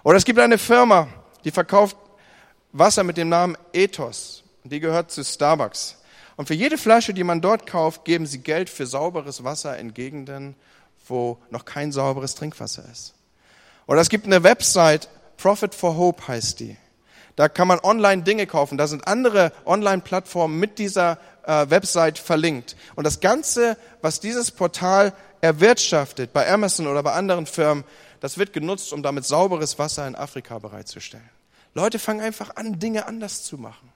Oder 0.02 0.18
es 0.18 0.26
gibt 0.26 0.38
eine 0.40 0.58
Firma, 0.58 1.08
die 1.44 1.50
verkauft 1.50 1.96
Wasser 2.72 3.02
mit 3.02 3.16
dem 3.16 3.30
Namen 3.30 3.56
Ethos. 3.72 4.44
Die 4.64 4.78
gehört 4.78 5.11
zu 5.11 5.24
Starbucks. 5.24 6.02
Und 6.37 6.48
für 6.48 6.54
jede 6.54 6.76
Flasche, 6.76 7.14
die 7.14 7.24
man 7.24 7.40
dort 7.40 7.66
kauft, 7.66 8.04
geben 8.04 8.26
sie 8.26 8.40
Geld 8.40 8.68
für 8.68 8.85
sauberes 8.85 9.42
Wasser 9.42 9.78
in 9.78 9.94
Gegenden, 9.94 10.54
wo 11.08 11.38
noch 11.48 11.64
kein 11.64 11.92
sauberes 11.92 12.35
Trinkwasser 12.35 12.85
ist. 12.92 13.14
Oder 13.87 14.02
es 14.02 14.11
gibt 14.11 14.26
eine 14.26 14.42
Website, 14.42 15.08
Profit 15.38 15.74
for 15.74 15.96
Hope 15.96 16.28
heißt 16.28 16.61
die. 16.61 16.76
Da 17.36 17.48
kann 17.48 17.68
man 17.68 17.80
online 17.80 18.22
Dinge 18.22 18.46
kaufen. 18.46 18.78
Da 18.78 18.86
sind 18.86 19.06
andere 19.06 19.52
Online-Plattformen 19.64 20.58
mit 20.58 20.78
dieser 20.78 21.18
äh, 21.44 21.66
Website 21.68 22.18
verlinkt. 22.18 22.76
Und 22.94 23.04
das 23.04 23.20
Ganze, 23.20 23.76
was 24.00 24.20
dieses 24.20 24.50
Portal 24.50 25.12
erwirtschaftet, 25.40 26.32
bei 26.32 26.50
Amazon 26.50 26.86
oder 26.86 27.02
bei 27.02 27.12
anderen 27.12 27.46
Firmen, 27.46 27.84
das 28.20 28.38
wird 28.38 28.52
genutzt, 28.52 28.92
um 28.92 29.02
damit 29.02 29.24
sauberes 29.24 29.78
Wasser 29.78 30.06
in 30.06 30.14
Afrika 30.14 30.58
bereitzustellen. 30.58 31.28
Leute 31.74 31.98
fangen 31.98 32.20
einfach 32.20 32.56
an, 32.56 32.78
Dinge 32.78 33.06
anders 33.06 33.42
zu 33.42 33.56
machen. 33.56 33.92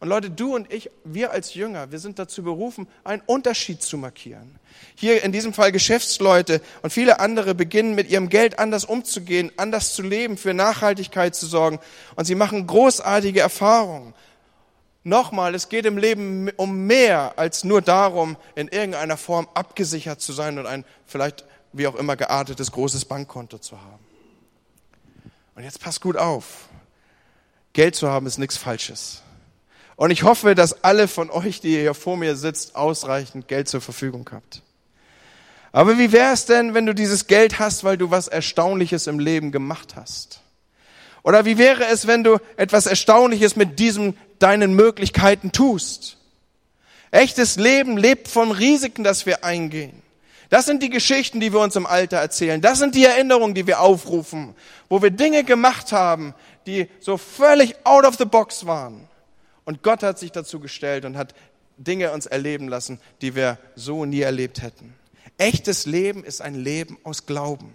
Und 0.00 0.08
Leute, 0.08 0.30
du 0.30 0.54
und 0.54 0.72
ich, 0.72 0.90
wir 1.04 1.30
als 1.30 1.52
Jünger, 1.52 1.92
wir 1.92 1.98
sind 1.98 2.18
dazu 2.18 2.42
berufen, 2.42 2.88
einen 3.04 3.22
Unterschied 3.26 3.82
zu 3.82 3.98
markieren. 3.98 4.58
Hier 4.94 5.22
in 5.22 5.30
diesem 5.30 5.52
Fall 5.52 5.72
Geschäftsleute 5.72 6.62
und 6.80 6.90
viele 6.90 7.20
andere 7.20 7.54
beginnen 7.54 7.94
mit 7.94 8.08
ihrem 8.08 8.30
Geld 8.30 8.58
anders 8.58 8.86
umzugehen, 8.86 9.52
anders 9.58 9.94
zu 9.94 10.02
leben, 10.02 10.38
für 10.38 10.54
Nachhaltigkeit 10.54 11.34
zu 11.34 11.46
sorgen. 11.46 11.80
Und 12.16 12.24
sie 12.24 12.34
machen 12.34 12.66
großartige 12.66 13.40
Erfahrungen. 13.40 14.14
Nochmal, 15.04 15.54
es 15.54 15.68
geht 15.68 15.84
im 15.84 15.98
Leben 15.98 16.50
um 16.56 16.86
mehr 16.86 17.34
als 17.36 17.64
nur 17.64 17.82
darum, 17.82 18.38
in 18.54 18.68
irgendeiner 18.68 19.18
Form 19.18 19.48
abgesichert 19.52 20.22
zu 20.22 20.32
sein 20.32 20.58
und 20.58 20.66
ein 20.66 20.84
vielleicht 21.04 21.44
wie 21.72 21.86
auch 21.86 21.94
immer 21.94 22.16
geartetes 22.16 22.72
großes 22.72 23.04
Bankkonto 23.04 23.58
zu 23.58 23.78
haben. 23.78 24.04
Und 25.54 25.62
jetzt 25.62 25.80
passt 25.80 26.00
gut 26.00 26.16
auf. 26.16 26.68
Geld 27.74 27.94
zu 27.94 28.08
haben 28.08 28.26
ist 28.26 28.38
nichts 28.38 28.56
Falsches. 28.56 29.22
Und 30.00 30.10
ich 30.10 30.22
hoffe, 30.22 30.54
dass 30.54 30.82
alle 30.82 31.08
von 31.08 31.28
euch, 31.28 31.60
die 31.60 31.72
hier 31.72 31.92
vor 31.92 32.16
mir 32.16 32.34
sitzt, 32.34 32.74
ausreichend 32.74 33.48
Geld 33.48 33.68
zur 33.68 33.82
Verfügung 33.82 34.26
habt. 34.32 34.62
Aber 35.72 35.98
wie 35.98 36.10
wäre 36.10 36.32
es 36.32 36.46
denn, 36.46 36.72
wenn 36.72 36.86
du 36.86 36.94
dieses 36.94 37.26
Geld 37.26 37.58
hast, 37.58 37.84
weil 37.84 37.98
du 37.98 38.10
was 38.10 38.26
Erstaunliches 38.26 39.08
im 39.08 39.18
Leben 39.18 39.52
gemacht 39.52 39.96
hast? 39.96 40.40
Oder 41.22 41.44
wie 41.44 41.58
wäre 41.58 41.84
es, 41.84 42.06
wenn 42.06 42.24
du 42.24 42.38
etwas 42.56 42.86
Erstaunliches 42.86 43.56
mit 43.56 43.78
diesen 43.78 44.16
deinen 44.38 44.72
Möglichkeiten 44.72 45.52
tust? 45.52 46.16
Echtes 47.10 47.56
Leben 47.56 47.98
lebt 47.98 48.26
von 48.26 48.52
Risiken, 48.52 49.04
das 49.04 49.26
wir 49.26 49.44
eingehen. 49.44 50.00
Das 50.48 50.64
sind 50.64 50.82
die 50.82 50.88
Geschichten, 50.88 51.40
die 51.40 51.52
wir 51.52 51.60
uns 51.60 51.76
im 51.76 51.84
Alter 51.84 52.16
erzählen. 52.16 52.62
Das 52.62 52.78
sind 52.78 52.94
die 52.94 53.04
Erinnerungen, 53.04 53.54
die 53.54 53.66
wir 53.66 53.80
aufrufen, 53.80 54.54
wo 54.88 55.02
wir 55.02 55.10
Dinge 55.10 55.44
gemacht 55.44 55.92
haben, 55.92 56.32
die 56.66 56.88
so 57.00 57.18
völlig 57.18 57.74
out 57.84 58.06
of 58.06 58.16
the 58.16 58.24
box 58.24 58.64
waren. 58.64 59.09
Und 59.70 59.84
Gott 59.84 60.02
hat 60.02 60.18
sich 60.18 60.32
dazu 60.32 60.58
gestellt 60.58 61.04
und 61.04 61.16
hat 61.16 61.32
Dinge 61.76 62.10
uns 62.10 62.26
erleben 62.26 62.66
lassen, 62.66 62.98
die 63.20 63.36
wir 63.36 63.56
so 63.76 64.04
nie 64.04 64.18
erlebt 64.18 64.62
hätten. 64.62 64.94
Echtes 65.38 65.86
Leben 65.86 66.24
ist 66.24 66.42
ein 66.42 66.56
Leben 66.56 66.98
aus 67.04 67.24
Glauben. 67.24 67.72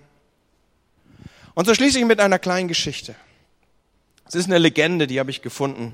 Und 1.54 1.68
so 1.68 1.74
schließe 1.74 1.98
ich 1.98 2.04
mit 2.04 2.20
einer 2.20 2.38
kleinen 2.38 2.68
Geschichte. 2.68 3.16
Es 4.28 4.36
ist 4.36 4.48
eine 4.48 4.58
Legende, 4.58 5.08
die 5.08 5.22
habe 5.22 5.32
ich 5.32 5.42
gefunden. 5.42 5.94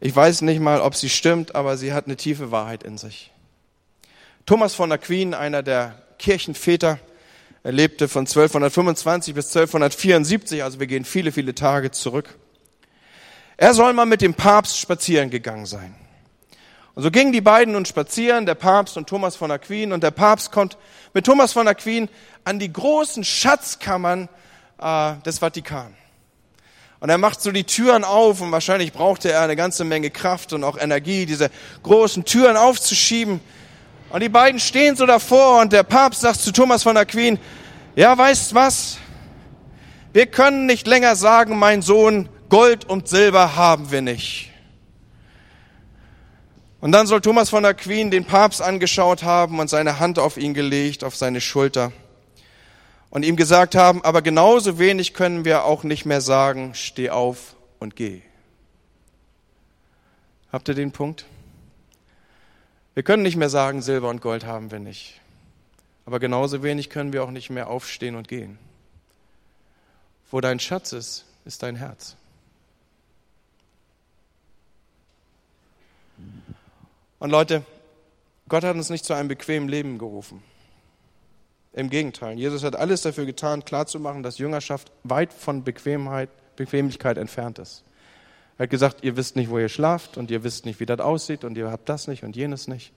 Ich 0.00 0.16
weiß 0.16 0.40
nicht 0.40 0.60
mal, 0.60 0.80
ob 0.80 0.94
sie 0.94 1.10
stimmt, 1.10 1.54
aber 1.54 1.76
sie 1.76 1.92
hat 1.92 2.06
eine 2.06 2.16
tiefe 2.16 2.50
Wahrheit 2.50 2.82
in 2.82 2.96
sich. 2.96 3.30
Thomas 4.46 4.72
von 4.72 4.90
Aquin, 4.90 5.34
einer 5.34 5.62
der 5.62 6.00
Kirchenväter, 6.18 6.98
er 7.62 7.72
lebte 7.72 8.08
von 8.08 8.22
1225 8.22 9.34
bis 9.34 9.54
1274, 9.54 10.64
also 10.64 10.80
wir 10.80 10.86
gehen 10.86 11.04
viele, 11.04 11.30
viele 11.30 11.54
Tage 11.54 11.90
zurück. 11.90 12.38
Er 13.56 13.74
soll 13.74 13.92
mal 13.92 14.06
mit 14.06 14.20
dem 14.20 14.34
Papst 14.34 14.78
spazieren 14.78 15.30
gegangen 15.30 15.66
sein. 15.66 15.94
Und 16.94 17.02
so 17.02 17.10
gingen 17.10 17.32
die 17.32 17.40
beiden 17.40 17.74
nun 17.74 17.84
spazieren, 17.84 18.46
der 18.46 18.54
Papst 18.54 18.96
und 18.96 19.08
Thomas 19.08 19.36
von 19.36 19.50
Aquin, 19.50 19.92
und 19.92 20.02
der 20.02 20.12
Papst 20.12 20.52
kommt 20.52 20.76
mit 21.12 21.26
Thomas 21.26 21.52
von 21.52 21.66
Aquin 21.66 22.08
an 22.44 22.58
die 22.58 22.72
großen 22.72 23.24
Schatzkammern 23.24 24.28
äh, 24.80 25.14
des 25.24 25.38
Vatikan. 25.38 25.94
Und 27.00 27.10
er 27.10 27.18
macht 27.18 27.42
so 27.42 27.52
die 27.52 27.64
Türen 27.64 28.02
auf 28.02 28.40
und 28.40 28.50
wahrscheinlich 28.50 28.92
brauchte 28.92 29.30
er 29.30 29.42
eine 29.42 29.56
ganze 29.56 29.84
Menge 29.84 30.10
Kraft 30.10 30.52
und 30.52 30.64
auch 30.64 30.78
Energie, 30.78 31.26
diese 31.26 31.50
großen 31.82 32.24
Türen 32.24 32.56
aufzuschieben. 32.56 33.40
Und 34.10 34.22
die 34.22 34.28
beiden 34.28 34.60
stehen 34.60 34.96
so 34.96 35.04
davor 35.04 35.60
und 35.60 35.72
der 35.72 35.82
Papst 35.82 36.22
sagt 36.22 36.40
zu 36.40 36.52
Thomas 36.52 36.82
von 36.82 36.96
Aquin, 36.96 37.38
ja, 37.96 38.16
weißt 38.16 38.54
was? 38.54 38.98
Wir 40.12 40.26
können 40.26 40.66
nicht 40.66 40.86
länger 40.86 41.16
sagen, 41.16 41.58
mein 41.58 41.82
Sohn, 41.82 42.28
Gold 42.54 42.84
und 42.84 43.08
Silber 43.08 43.56
haben 43.56 43.90
wir 43.90 44.00
nicht. 44.00 44.52
Und 46.80 46.92
dann 46.92 47.08
soll 47.08 47.20
Thomas 47.20 47.50
von 47.50 47.64
Aquin 47.64 48.12
den 48.12 48.26
Papst 48.26 48.62
angeschaut 48.62 49.24
haben 49.24 49.58
und 49.58 49.66
seine 49.66 49.98
Hand 49.98 50.20
auf 50.20 50.36
ihn 50.36 50.54
gelegt, 50.54 51.02
auf 51.02 51.16
seine 51.16 51.40
Schulter. 51.40 51.90
Und 53.10 53.24
ihm 53.24 53.34
gesagt 53.34 53.74
haben, 53.74 54.04
aber 54.04 54.22
genauso 54.22 54.78
wenig 54.78 55.14
können 55.14 55.44
wir 55.44 55.64
auch 55.64 55.82
nicht 55.82 56.06
mehr 56.06 56.20
sagen, 56.20 56.74
steh 56.76 57.10
auf 57.10 57.56
und 57.80 57.96
geh. 57.96 58.22
Habt 60.52 60.68
ihr 60.68 60.76
den 60.76 60.92
Punkt? 60.92 61.26
Wir 62.94 63.02
können 63.02 63.24
nicht 63.24 63.34
mehr 63.36 63.50
sagen, 63.50 63.82
Silber 63.82 64.10
und 64.10 64.22
Gold 64.22 64.46
haben 64.46 64.70
wir 64.70 64.78
nicht. 64.78 65.20
Aber 66.06 66.20
genauso 66.20 66.62
wenig 66.62 66.88
können 66.88 67.12
wir 67.12 67.24
auch 67.24 67.32
nicht 67.32 67.50
mehr 67.50 67.68
aufstehen 67.68 68.14
und 68.14 68.28
gehen. 68.28 68.60
Wo 70.30 70.40
dein 70.40 70.60
Schatz 70.60 70.92
ist, 70.92 71.24
ist 71.44 71.64
dein 71.64 71.74
Herz. 71.74 72.14
Und 77.24 77.30
Leute, 77.30 77.62
Gott 78.50 78.64
hat 78.64 78.76
uns 78.76 78.90
nicht 78.90 79.06
zu 79.06 79.14
einem 79.14 79.28
bequemen 79.28 79.66
Leben 79.66 79.96
gerufen. 79.96 80.42
Im 81.72 81.88
Gegenteil, 81.88 82.36
Jesus 82.36 82.62
hat 82.62 82.76
alles 82.76 83.00
dafür 83.00 83.24
getan, 83.24 83.64
klarzumachen, 83.64 84.22
dass 84.22 84.36
Jüngerschaft 84.36 84.92
weit 85.04 85.32
von 85.32 85.64
Bequemheit, 85.64 86.28
Bequemlichkeit 86.56 87.16
entfernt 87.16 87.58
ist. 87.58 87.82
Er 88.58 88.64
hat 88.64 88.70
gesagt, 88.70 89.04
ihr 89.04 89.16
wisst 89.16 89.36
nicht, 89.36 89.48
wo 89.48 89.58
ihr 89.58 89.70
schlaft 89.70 90.18
und 90.18 90.30
ihr 90.30 90.44
wisst 90.44 90.66
nicht, 90.66 90.80
wie 90.80 90.84
das 90.84 91.00
aussieht 91.00 91.44
und 91.44 91.56
ihr 91.56 91.70
habt 91.70 91.88
das 91.88 92.08
nicht 92.08 92.24
und 92.24 92.36
jenes 92.36 92.68
nicht. 92.68 92.92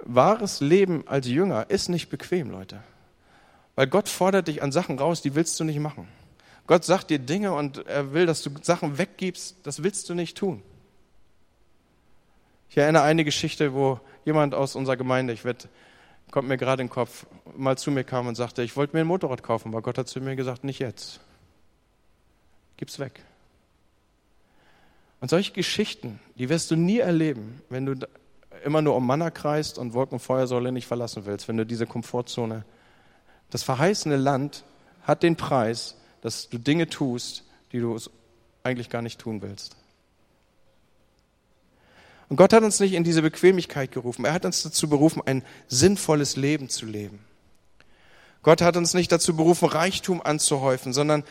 Wahres 0.00 0.60
Leben 0.60 1.06
als 1.06 1.28
Jünger 1.28 1.70
ist 1.70 1.90
nicht 1.90 2.08
bequem, 2.08 2.50
Leute. 2.50 2.82
Weil 3.76 3.86
Gott 3.86 4.08
fordert 4.08 4.48
dich 4.48 4.64
an 4.64 4.72
Sachen 4.72 4.98
raus, 4.98 5.22
die 5.22 5.36
willst 5.36 5.60
du 5.60 5.62
nicht 5.62 5.78
machen. 5.78 6.08
Gott 6.66 6.84
sagt 6.84 7.10
dir 7.10 7.20
Dinge 7.20 7.52
und 7.54 7.86
er 7.86 8.14
will, 8.14 8.26
dass 8.26 8.42
du 8.42 8.50
Sachen 8.62 8.98
weggibst, 8.98 9.58
das 9.62 9.84
willst 9.84 10.10
du 10.10 10.14
nicht 10.14 10.36
tun. 10.36 10.60
Ich 12.72 12.78
erinnere 12.78 13.02
eine 13.02 13.22
Geschichte, 13.22 13.74
wo 13.74 14.00
jemand 14.24 14.54
aus 14.54 14.76
unserer 14.76 14.96
Gemeinde, 14.96 15.34
ich 15.34 15.44
werde, 15.44 15.68
kommt 16.30 16.48
mir 16.48 16.56
gerade 16.56 16.80
in 16.80 16.88
den 16.88 16.94
Kopf, 16.94 17.26
mal 17.54 17.76
zu 17.76 17.90
mir 17.90 18.02
kam 18.02 18.26
und 18.26 18.34
sagte, 18.34 18.62
ich 18.62 18.76
wollte 18.76 18.96
mir 18.96 19.02
ein 19.02 19.06
Motorrad 19.06 19.42
kaufen, 19.42 19.68
aber 19.68 19.82
Gott 19.82 19.98
hat 19.98 20.08
zu 20.08 20.22
mir 20.22 20.36
gesagt, 20.36 20.64
nicht 20.64 20.78
jetzt. 20.78 21.20
Gib's 22.78 22.98
weg. 22.98 23.22
Und 25.20 25.28
solche 25.28 25.52
Geschichten, 25.52 26.18
die 26.38 26.48
wirst 26.48 26.70
du 26.70 26.76
nie 26.76 26.98
erleben, 26.98 27.60
wenn 27.68 27.84
du 27.84 28.08
immer 28.64 28.80
nur 28.80 28.96
um 28.96 29.06
Manna 29.06 29.30
kreist 29.30 29.76
und 29.76 29.92
Wolken 29.92 30.14
und 30.14 30.20
Feuersäule 30.20 30.72
nicht 30.72 30.86
verlassen 30.86 31.26
willst, 31.26 31.48
wenn 31.48 31.58
du 31.58 31.66
diese 31.66 31.86
Komfortzone. 31.86 32.64
Das 33.50 33.62
verheißene 33.64 34.16
Land 34.16 34.64
hat 35.02 35.22
den 35.22 35.36
Preis, 35.36 35.98
dass 36.22 36.48
du 36.48 36.56
Dinge 36.56 36.88
tust, 36.88 37.44
die 37.72 37.80
du 37.80 37.98
eigentlich 38.62 38.88
gar 38.88 39.02
nicht 39.02 39.20
tun 39.20 39.42
willst. 39.42 39.76
Und 42.32 42.36
Gott 42.36 42.54
hat 42.54 42.62
uns 42.62 42.80
nicht 42.80 42.94
in 42.94 43.04
diese 43.04 43.20
Bequemlichkeit 43.20 43.92
gerufen. 43.92 44.24
Er 44.24 44.32
hat 44.32 44.46
uns 44.46 44.62
dazu 44.62 44.88
berufen, 44.88 45.20
ein 45.26 45.44
sinnvolles 45.68 46.36
Leben 46.36 46.70
zu 46.70 46.86
leben. 46.86 47.22
Gott 48.42 48.62
hat 48.62 48.78
uns 48.78 48.94
nicht 48.94 49.12
dazu 49.12 49.36
berufen, 49.36 49.68
Reichtum 49.68 50.22
anzuhäufen, 50.22 50.94
sondern 50.94 51.24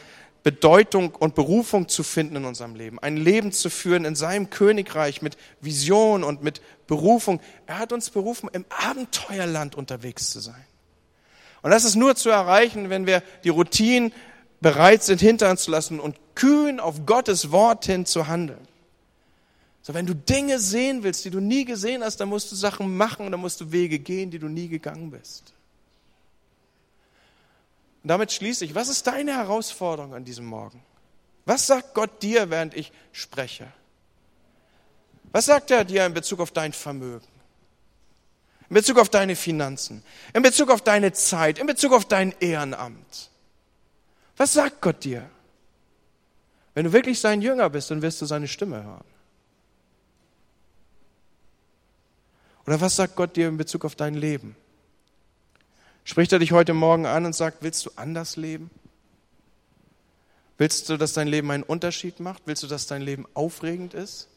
Bedeutung 0.43 1.15
und 1.15 1.33
Berufung 1.33 1.87
zu 1.89 2.03
finden 2.03 2.35
in 2.35 2.45
unserem 2.45 2.75
Leben, 2.75 2.99
ein 2.99 3.17
Leben 3.17 3.51
zu 3.51 3.71
führen 3.71 4.05
in 4.05 4.13
seinem 4.13 4.51
Königreich 4.51 5.23
mit 5.23 5.37
Vision 5.59 6.23
und 6.23 6.43
mit 6.43 6.61
Berufung. 6.85 7.41
Er 7.65 7.79
hat 7.79 7.93
uns 7.93 8.11
berufen, 8.11 8.47
im 8.53 8.65
Abenteuerland 8.69 9.73
unterwegs 9.73 10.29
zu 10.29 10.39
sein. 10.39 10.67
Und 11.63 11.71
das 11.71 11.83
ist 11.83 11.95
nur 11.95 12.15
zu 12.15 12.29
erreichen, 12.29 12.91
wenn 12.91 13.07
wir 13.07 13.23
die 13.43 13.49
Routinen 13.49 14.13
bereit 14.59 15.01
sind, 15.01 15.19
hinter 15.19 15.49
uns 15.49 15.63
zu 15.63 15.71
lassen 15.71 15.99
und 15.99 16.15
kühn 16.35 16.79
auf 16.79 17.07
Gottes 17.07 17.49
Wort 17.49 17.87
hin 17.87 18.05
zu 18.05 18.27
handeln. 18.27 18.67
So, 19.83 19.93
wenn 19.93 20.05
du 20.05 20.13
Dinge 20.13 20.59
sehen 20.59 21.03
willst, 21.03 21.25
die 21.25 21.31
du 21.31 21.39
nie 21.39 21.65
gesehen 21.65 22.03
hast, 22.03 22.17
dann 22.17 22.29
musst 22.29 22.51
du 22.51 22.55
Sachen 22.55 22.95
machen, 22.95 23.31
dann 23.31 23.39
musst 23.39 23.59
du 23.61 23.71
Wege 23.71 23.97
gehen, 23.97 24.29
die 24.29 24.37
du 24.37 24.47
nie 24.47 24.67
gegangen 24.67 25.09
bist. 25.09 25.53
Und 28.03 28.09
damit 28.09 28.31
schließe 28.31 28.65
ich, 28.65 28.75
was 28.75 28.89
ist 28.89 29.07
deine 29.07 29.33
Herausforderung 29.33 30.13
an 30.13 30.23
diesem 30.23 30.45
Morgen? 30.45 30.83
Was 31.45 31.67
sagt 31.67 31.95
Gott 31.95 32.21
dir, 32.21 32.49
während 32.49 32.75
ich 32.75 32.91
spreche? 33.11 33.67
Was 35.31 35.45
sagt 35.45 35.71
er 35.71 35.83
dir 35.83 36.05
in 36.05 36.13
Bezug 36.13 36.39
auf 36.39 36.51
dein 36.51 36.73
Vermögen? 36.73 37.27
In 38.69 38.75
Bezug 38.75 38.99
auf 38.99 39.09
deine 39.09 39.35
Finanzen? 39.35 40.03
In 40.33 40.43
Bezug 40.43 40.69
auf 40.69 40.81
deine 40.81 41.13
Zeit? 41.13 41.57
In 41.57 41.67
Bezug 41.67 41.93
auf 41.93 42.05
dein 42.05 42.33
Ehrenamt? 42.39 43.29
Was 44.37 44.53
sagt 44.53 44.81
Gott 44.81 45.03
dir? 45.03 45.29
Wenn 46.73 46.85
du 46.85 46.93
wirklich 46.93 47.19
sein 47.19 47.41
Jünger 47.41 47.69
bist, 47.69 47.91
dann 47.91 48.01
wirst 48.01 48.21
du 48.21 48.25
seine 48.25 48.47
Stimme 48.47 48.83
hören. 48.83 49.10
Oder 52.71 52.79
was 52.79 52.95
sagt 52.95 53.17
Gott 53.17 53.35
dir 53.35 53.49
in 53.49 53.57
Bezug 53.57 53.83
auf 53.83 53.95
dein 53.95 54.13
Leben? 54.13 54.55
Spricht 56.05 56.31
er 56.31 56.39
dich 56.39 56.53
heute 56.53 56.73
Morgen 56.73 57.05
an 57.05 57.25
und 57.25 57.35
sagt, 57.35 57.63
willst 57.63 57.85
du 57.85 57.89
anders 57.97 58.37
leben? 58.37 58.71
Willst 60.57 60.87
du, 60.87 60.95
dass 60.95 61.11
dein 61.11 61.27
Leben 61.27 61.51
einen 61.51 61.63
Unterschied 61.63 62.21
macht? 62.21 62.43
Willst 62.45 62.63
du, 62.63 62.67
dass 62.67 62.87
dein 62.87 63.01
Leben 63.01 63.27
aufregend 63.33 63.93
ist? 63.93 64.29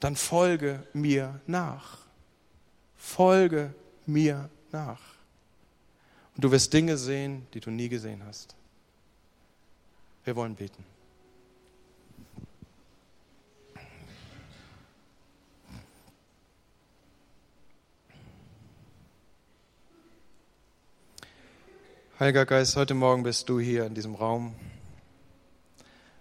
Dann 0.00 0.16
folge 0.16 0.82
mir 0.94 1.38
nach. 1.46 1.98
Folge 2.96 3.74
mir 4.06 4.48
nach. 4.72 5.02
Und 6.34 6.44
du 6.44 6.50
wirst 6.50 6.72
Dinge 6.72 6.96
sehen, 6.96 7.46
die 7.52 7.60
du 7.60 7.70
nie 7.70 7.90
gesehen 7.90 8.22
hast. 8.24 8.56
Wir 10.24 10.34
wollen 10.34 10.54
beten. 10.54 10.82
Heiliger 22.18 22.46
Geist, 22.46 22.76
heute 22.76 22.94
Morgen 22.94 23.24
bist 23.24 23.46
du 23.50 23.60
hier 23.60 23.84
in 23.84 23.92
diesem 23.92 24.14
Raum. 24.14 24.54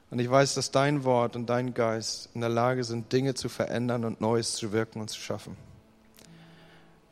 Und 0.10 0.19
ich 0.19 0.29
weiß, 0.29 0.54
dass 0.56 0.69
dein 0.69 1.06
Wort 1.06 1.37
und 1.37 1.46
dein 1.46 1.73
Geist 1.73 2.27
in 2.33 2.41
der 2.41 2.50
Lage 2.50 2.83
sind, 2.83 3.13
Dinge 3.13 3.33
zu 3.33 3.48
verändern 3.48 4.04
und 4.04 4.19
Neues 4.19 4.56
zu 4.56 4.73
wirken 4.73 5.00
und 5.00 5.10
zu 5.10 5.21
schaffen. 5.21 5.56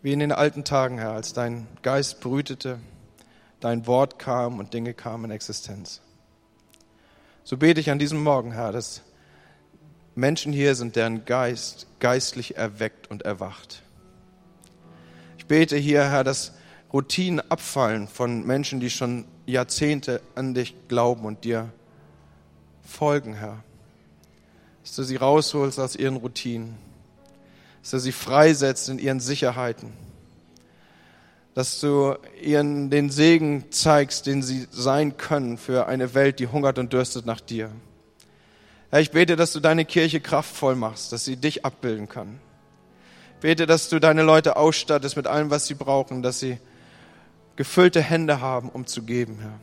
Wie 0.01 0.11
in 0.11 0.19
den 0.19 0.33
alten 0.33 0.65
Tagen, 0.65 0.97
Herr, 0.97 1.13
als 1.13 1.31
dein 1.31 1.65
Geist 1.81 2.19
brütete, 2.19 2.77
dein 3.61 3.87
Wort 3.87 4.19
kam 4.19 4.59
und 4.59 4.73
Dinge 4.73 4.93
kamen 4.93 5.23
in 5.23 5.31
Existenz. 5.31 6.01
So 7.45 7.55
bete 7.55 7.79
ich 7.79 7.89
an 7.89 7.99
diesem 7.99 8.21
Morgen, 8.21 8.51
Herr, 8.51 8.73
dass 8.73 9.01
Menschen 10.13 10.51
hier 10.51 10.75
sind, 10.75 10.97
deren 10.97 11.23
Geist 11.23 11.87
geistlich 12.01 12.57
erweckt 12.57 13.09
und 13.09 13.21
erwacht. 13.21 13.81
Ich 15.37 15.45
bete 15.45 15.77
hier, 15.77 16.03
Herr, 16.03 16.25
dass 16.25 16.51
Routinen 16.93 17.41
abfallen 17.49 18.07
von 18.07 18.45
Menschen, 18.45 18.79
die 18.79 18.91
schon 18.91 19.25
Jahrzehnte 19.47 20.21
an 20.35 20.53
dich 20.53 20.75
glauben 20.87 21.25
und 21.25 21.43
dir 21.43 21.71
folgen, 22.87 23.33
Herr. 23.33 23.63
Dass 24.83 24.95
du 24.95 25.03
sie 25.03 25.15
rausholst 25.15 25.79
aus 25.79 25.95
ihren 25.95 26.17
Routinen. 26.17 26.75
Dass 27.81 27.91
du 27.91 27.99
sie 27.99 28.11
freisetzt 28.11 28.89
in 28.89 28.99
ihren 28.99 29.19
Sicherheiten. 29.19 29.91
dass 31.53 31.79
du 31.79 32.15
ihnen 32.41 32.89
den 32.89 33.09
Segen 33.09 33.71
zeigst, 33.71 34.25
den 34.25 34.41
sie 34.41 34.67
sein 34.71 35.17
können 35.17 35.57
für 35.57 35.87
eine 35.87 36.13
Welt, 36.15 36.39
die 36.39 36.47
hungert 36.47 36.79
und 36.79 36.93
dürstet 36.93 37.25
nach 37.25 37.39
dir. 37.39 37.69
Herr, 38.89 39.01
ich 39.01 39.11
bete, 39.11 39.35
dass 39.35 39.53
du 39.53 39.59
deine 39.59 39.85
Kirche 39.85 40.19
kraftvoll 40.19 40.75
machst, 40.75 41.11
dass 41.11 41.25
sie 41.25 41.37
dich 41.37 41.65
abbilden 41.65 42.09
kann. 42.09 42.39
Ich 43.35 43.41
bete, 43.41 43.67
dass 43.67 43.89
du 43.89 43.99
deine 43.99 44.23
Leute 44.23 44.55
ausstattest 44.55 45.15
mit 45.15 45.27
allem, 45.27 45.49
was 45.49 45.67
sie 45.67 45.75
brauchen, 45.75 46.23
dass 46.23 46.39
sie 46.39 46.57
gefüllte 47.55 48.01
Hände 48.01 48.41
haben, 48.41 48.69
um 48.69 48.85
zu 48.85 49.03
geben, 49.03 49.39
Herr. 49.39 49.59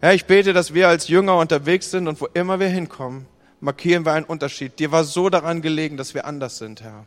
Herr, 0.00 0.14
ich 0.14 0.24
bete, 0.24 0.52
dass 0.54 0.72
wir 0.72 0.88
als 0.88 1.08
Jünger 1.08 1.36
unterwegs 1.36 1.90
sind 1.90 2.08
und 2.08 2.20
wo 2.20 2.26
immer 2.32 2.58
wir 2.58 2.68
hinkommen, 2.68 3.26
markieren 3.60 4.06
wir 4.06 4.12
einen 4.12 4.24
Unterschied. 4.24 4.78
Dir 4.78 4.92
war 4.92 5.04
so 5.04 5.28
daran 5.28 5.60
gelegen, 5.60 5.98
dass 5.98 6.14
wir 6.14 6.24
anders 6.24 6.56
sind, 6.56 6.80
Herr. 6.82 7.04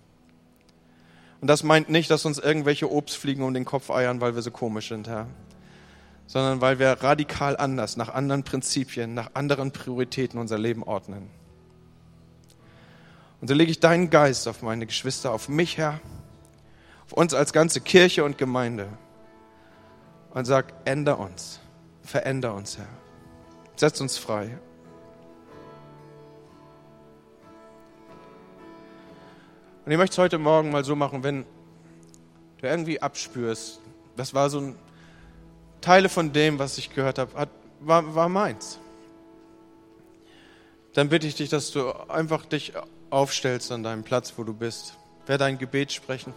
Und 1.41 1.47
das 1.47 1.63
meint 1.63 1.89
nicht, 1.89 2.09
dass 2.11 2.25
uns 2.25 2.37
irgendwelche 2.37 2.91
Obstfliegen 2.91 3.43
um 3.43 3.53
den 3.53 3.65
Kopf 3.65 3.89
eiern, 3.89 4.21
weil 4.21 4.35
wir 4.35 4.41
so 4.43 4.51
komisch 4.51 4.89
sind, 4.89 5.07
Herr. 5.07 5.27
Sondern 6.27 6.61
weil 6.61 6.79
wir 6.79 6.91
radikal 6.91 7.57
anders, 7.57 7.97
nach 7.97 8.13
anderen 8.13 8.43
Prinzipien, 8.43 9.13
nach 9.13 9.31
anderen 9.33 9.71
Prioritäten 9.71 10.39
unser 10.39 10.57
Leben 10.57 10.83
ordnen. 10.83 11.29
Und 13.41 13.47
so 13.49 13.55
lege 13.55 13.71
ich 13.71 13.81
deinen 13.81 14.09
Geist 14.09 14.47
auf 14.47 14.61
meine 14.61 14.85
Geschwister, 14.85 15.31
auf 15.31 15.49
mich, 15.49 15.77
Herr, 15.77 15.99
uns 17.13 17.33
als 17.33 17.53
ganze 17.53 17.79
Kirche 17.79 18.23
und 18.23 18.37
Gemeinde 18.37 18.89
und 20.31 20.45
sag, 20.45 20.73
änder 20.85 21.19
uns, 21.19 21.59
veränder 22.01 22.55
uns, 22.55 22.77
Herr. 22.77 22.87
Setz 23.75 24.01
uns 24.01 24.17
frei. 24.17 24.57
Und 29.85 29.91
ich 29.91 29.97
möchte 29.97 30.13
es 30.13 30.17
heute 30.17 30.39
Morgen 30.39 30.71
mal 30.71 30.83
so 30.83 30.95
machen, 30.95 31.23
wenn 31.23 31.45
du 32.57 32.67
irgendwie 32.67 33.01
abspürst, 33.01 33.79
das 34.15 34.33
war 34.33 34.49
so 34.49 34.59
ein 34.59 34.75
Teile 35.81 36.09
von 36.09 36.33
dem, 36.33 36.57
was 36.57 36.77
ich 36.77 36.93
gehört 36.93 37.19
habe, 37.19 37.33
hat, 37.35 37.49
war, 37.79 38.15
war 38.15 38.29
meins. 38.29 38.79
Dann 40.93 41.09
bitte 41.09 41.27
ich 41.27 41.35
dich, 41.35 41.49
dass 41.49 41.71
du 41.71 41.91
einfach 42.09 42.45
dich 42.45 42.73
aufstellst 43.09 43.71
an 43.71 43.83
deinem 43.83 44.03
Platz, 44.03 44.33
wo 44.37 44.43
du 44.43 44.53
bist. 44.53 44.97
Werde 45.25 45.45
ein 45.45 45.57
Gebet 45.57 45.91
sprechen. 45.91 46.33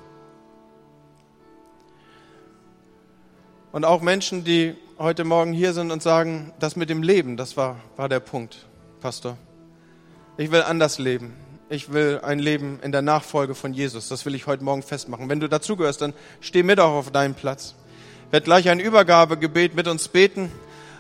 Und 3.76 3.84
auch 3.84 4.00
Menschen, 4.00 4.42
die 4.42 4.74
heute 4.98 5.24
Morgen 5.24 5.52
hier 5.52 5.74
sind 5.74 5.90
und 5.90 6.02
sagen, 6.02 6.50
das 6.58 6.76
mit 6.76 6.88
dem 6.88 7.02
Leben, 7.02 7.36
das 7.36 7.58
war, 7.58 7.76
war 7.96 8.08
der 8.08 8.20
Punkt, 8.20 8.64
Pastor. 9.02 9.36
Ich 10.38 10.50
will 10.50 10.62
anders 10.62 10.98
leben 10.98 11.34
ich 11.68 11.92
will 11.92 12.20
ein 12.22 12.38
Leben 12.38 12.78
in 12.82 12.92
der 12.92 13.02
Nachfolge 13.02 13.54
von 13.54 13.74
Jesus. 13.74 14.08
Das 14.08 14.24
will 14.24 14.34
ich 14.34 14.46
heute 14.46 14.62
Morgen 14.62 14.82
festmachen. 14.82 15.28
Wenn 15.28 15.40
du 15.40 15.48
dazugehörst, 15.48 16.00
dann 16.00 16.14
steh 16.40 16.62
mit 16.62 16.78
auch 16.78 16.92
auf 16.92 17.10
deinem 17.10 17.34
Platz. 17.34 17.74
Ich 18.26 18.32
werde 18.32 18.44
gleich 18.44 18.68
ein 18.68 18.80
Übergabegebet 18.80 19.74
mit 19.74 19.88
uns 19.88 20.08
beten. 20.08 20.50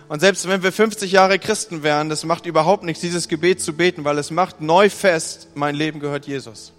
Und 0.08 0.20
selbst 0.20 0.48
wenn 0.48 0.62
wir 0.62 0.72
50 0.72 1.10
Jahre 1.10 1.38
Christen 1.38 1.82
wären, 1.82 2.08
das 2.08 2.24
macht 2.24 2.46
überhaupt 2.46 2.84
nichts, 2.84 3.00
dieses 3.00 3.28
Gebet 3.28 3.60
zu 3.60 3.72
beten, 3.72 4.04
weil 4.04 4.18
es 4.18 4.30
macht 4.30 4.60
neu 4.60 4.90
fest, 4.90 5.48
mein 5.54 5.74
Leben 5.74 6.00
gehört 6.00 6.26
Jesus. 6.26 6.72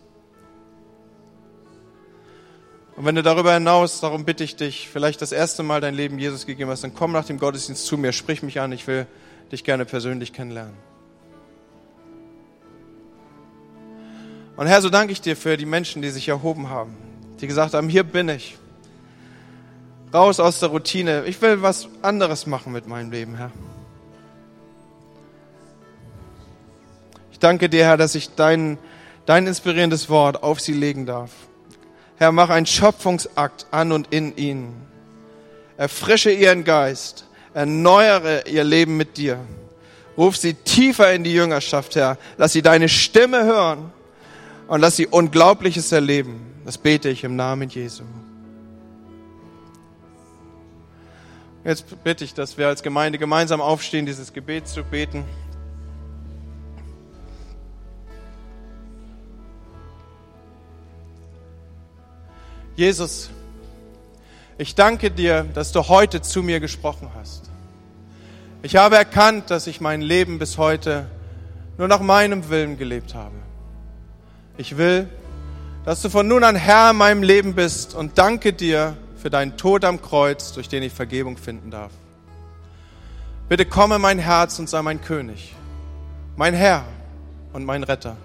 Und 2.97 3.05
wenn 3.05 3.13
du 3.13 3.21
darüber 3.21 3.53
hinaus, 3.53 3.99
darum 3.99 4.25
bitte 4.25 4.43
ich 4.43 4.55
dich, 4.55 4.89
vielleicht 4.89 5.21
das 5.21 5.31
erste 5.31 5.61
Mal 5.61 5.81
dein 5.81 5.93
Leben 5.93 6.17
Jesus 6.17 6.47
gegeben 6.47 6.71
hast, 6.71 6.83
dann 6.83 6.95
komm 6.95 7.11
nach 7.11 7.25
dem 7.25 7.37
Gottesdienst 7.37 7.85
zu 7.85 7.95
mir, 7.95 8.11
sprich 8.11 8.41
mich 8.41 8.59
an, 8.59 8.71
ich 8.71 8.87
will 8.87 9.05
dich 9.51 9.63
gerne 9.63 9.85
persönlich 9.85 10.33
kennenlernen. 10.33 10.73
Und 14.55 14.65
Herr, 14.65 14.81
so 14.81 14.89
danke 14.89 15.13
ich 15.13 15.21
dir 15.21 15.37
für 15.37 15.57
die 15.57 15.67
Menschen, 15.67 16.01
die 16.01 16.09
sich 16.09 16.27
erhoben 16.27 16.71
haben, 16.71 16.97
die 17.39 17.45
gesagt 17.45 17.75
haben, 17.75 17.87
hier 17.87 18.03
bin 18.03 18.29
ich. 18.29 18.57
Raus 20.11 20.39
aus 20.39 20.59
der 20.59 20.69
Routine. 20.69 21.25
Ich 21.25 21.39
will 21.39 21.61
was 21.61 21.89
anderes 22.01 22.47
machen 22.47 22.73
mit 22.73 22.87
meinem 22.87 23.11
Leben, 23.11 23.35
Herr. 23.35 23.51
Ich 27.31 27.37
danke 27.37 27.69
dir, 27.69 27.85
Herr, 27.85 27.97
dass 27.97 28.15
ich 28.15 28.33
dein, 28.33 28.79
dein 29.27 29.45
inspirierendes 29.45 30.09
Wort 30.09 30.41
auf 30.41 30.59
sie 30.59 30.73
legen 30.73 31.05
darf. 31.05 31.46
Herr, 32.17 32.31
mach 32.31 32.49
einen 32.49 32.65
Schöpfungsakt 32.65 33.67
an 33.71 33.91
und 33.91 34.13
in 34.13 34.35
ihnen. 34.37 34.87
Erfrische 35.77 36.31
ihren 36.31 36.63
Geist. 36.63 37.25
Erneuere 37.53 38.47
ihr 38.47 38.63
Leben 38.63 38.97
mit 38.97 39.17
dir. 39.17 39.39
Ruf 40.17 40.35
sie 40.35 40.55
tiefer 40.55 41.13
in 41.13 41.23
die 41.23 41.33
Jüngerschaft, 41.33 41.95
Herr. 41.95 42.17
Lass 42.37 42.53
sie 42.53 42.63
deine 42.63 42.89
Stimme 42.89 43.43
hören 43.45 43.91
und 44.67 44.81
lass 44.81 44.95
sie 44.95 45.07
Unglaubliches 45.07 45.91
erleben. 45.91 46.53
Das 46.65 46.77
bete 46.77 47.09
ich 47.09 47.23
im 47.23 47.35
Namen 47.35 47.69
Jesu. 47.69 48.03
Jetzt 51.63 52.03
bitte 52.03 52.23
ich, 52.23 52.33
dass 52.33 52.57
wir 52.57 52.67
als 52.67 52.81
Gemeinde 52.81 53.19
gemeinsam 53.19 53.61
aufstehen, 53.61 54.05
dieses 54.05 54.33
Gebet 54.33 54.67
zu 54.67 54.83
beten. 54.83 55.23
Jesus, 62.77 63.31
ich 64.59 64.75
danke 64.75 65.09
dir, 65.09 65.47
dass 65.55 65.71
du 65.71 65.87
heute 65.87 66.21
zu 66.21 66.43
mir 66.43 66.59
gesprochen 66.59 67.09
hast. 67.17 67.49
Ich 68.61 68.75
habe 68.75 68.97
erkannt, 68.97 69.49
dass 69.49 69.65
ich 69.65 69.81
mein 69.81 69.99
Leben 69.99 70.37
bis 70.37 70.59
heute 70.59 71.09
nur 71.79 71.87
nach 71.87 72.01
meinem 72.01 72.49
Willen 72.49 72.77
gelebt 72.77 73.15
habe. 73.15 73.33
Ich 74.57 74.77
will, 74.77 75.09
dass 75.85 76.03
du 76.03 76.09
von 76.11 76.27
nun 76.27 76.43
an 76.43 76.55
Herr 76.55 76.91
in 76.91 76.97
meinem 76.97 77.23
Leben 77.23 77.55
bist 77.55 77.95
und 77.95 78.19
danke 78.19 78.53
dir 78.53 78.95
für 79.19 79.31
deinen 79.31 79.57
Tod 79.57 79.83
am 79.83 79.99
Kreuz, 79.99 80.53
durch 80.53 80.69
den 80.69 80.83
ich 80.83 80.93
Vergebung 80.93 81.37
finden 81.37 81.71
darf. 81.71 81.91
Bitte 83.49 83.65
komme 83.65 83.97
mein 83.97 84.19
Herz 84.19 84.59
und 84.59 84.69
sei 84.69 84.83
mein 84.83 85.01
König, 85.01 85.55
mein 86.35 86.53
Herr 86.53 86.85
und 87.53 87.65
mein 87.65 87.81
Retter. 87.81 88.17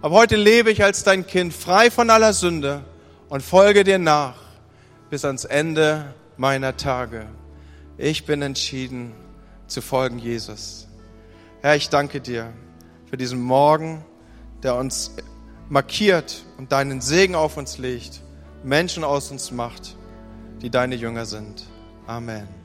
Ab 0.00 0.12
heute 0.12 0.36
lebe 0.36 0.70
ich 0.70 0.82
als 0.82 1.04
dein 1.04 1.26
Kind, 1.26 1.52
frei 1.52 1.90
von 1.90 2.08
aller 2.08 2.32
Sünde 2.32 2.80
und 3.34 3.42
folge 3.42 3.82
dir 3.82 3.98
nach 3.98 4.36
bis 5.10 5.24
ans 5.24 5.44
Ende 5.44 6.14
meiner 6.36 6.76
Tage. 6.76 7.26
Ich 7.98 8.26
bin 8.26 8.42
entschieden 8.42 9.12
zu 9.66 9.80
folgen, 9.80 10.20
Jesus. 10.20 10.86
Herr, 11.60 11.74
ich 11.74 11.88
danke 11.88 12.20
dir 12.20 12.52
für 13.10 13.16
diesen 13.16 13.42
Morgen 13.42 14.04
der 14.62 14.76
uns 14.76 15.16
markiert 15.68 16.44
und 16.58 16.70
deinen 16.70 17.00
Segen 17.00 17.34
auf 17.34 17.56
uns 17.56 17.76
legt, 17.76 18.22
Menschen 18.62 19.02
aus 19.02 19.32
uns 19.32 19.50
macht, 19.50 19.96
die 20.62 20.70
deine 20.70 20.94
Jünger 20.94 21.26
sind. 21.26 21.64
Amen. 22.06 22.63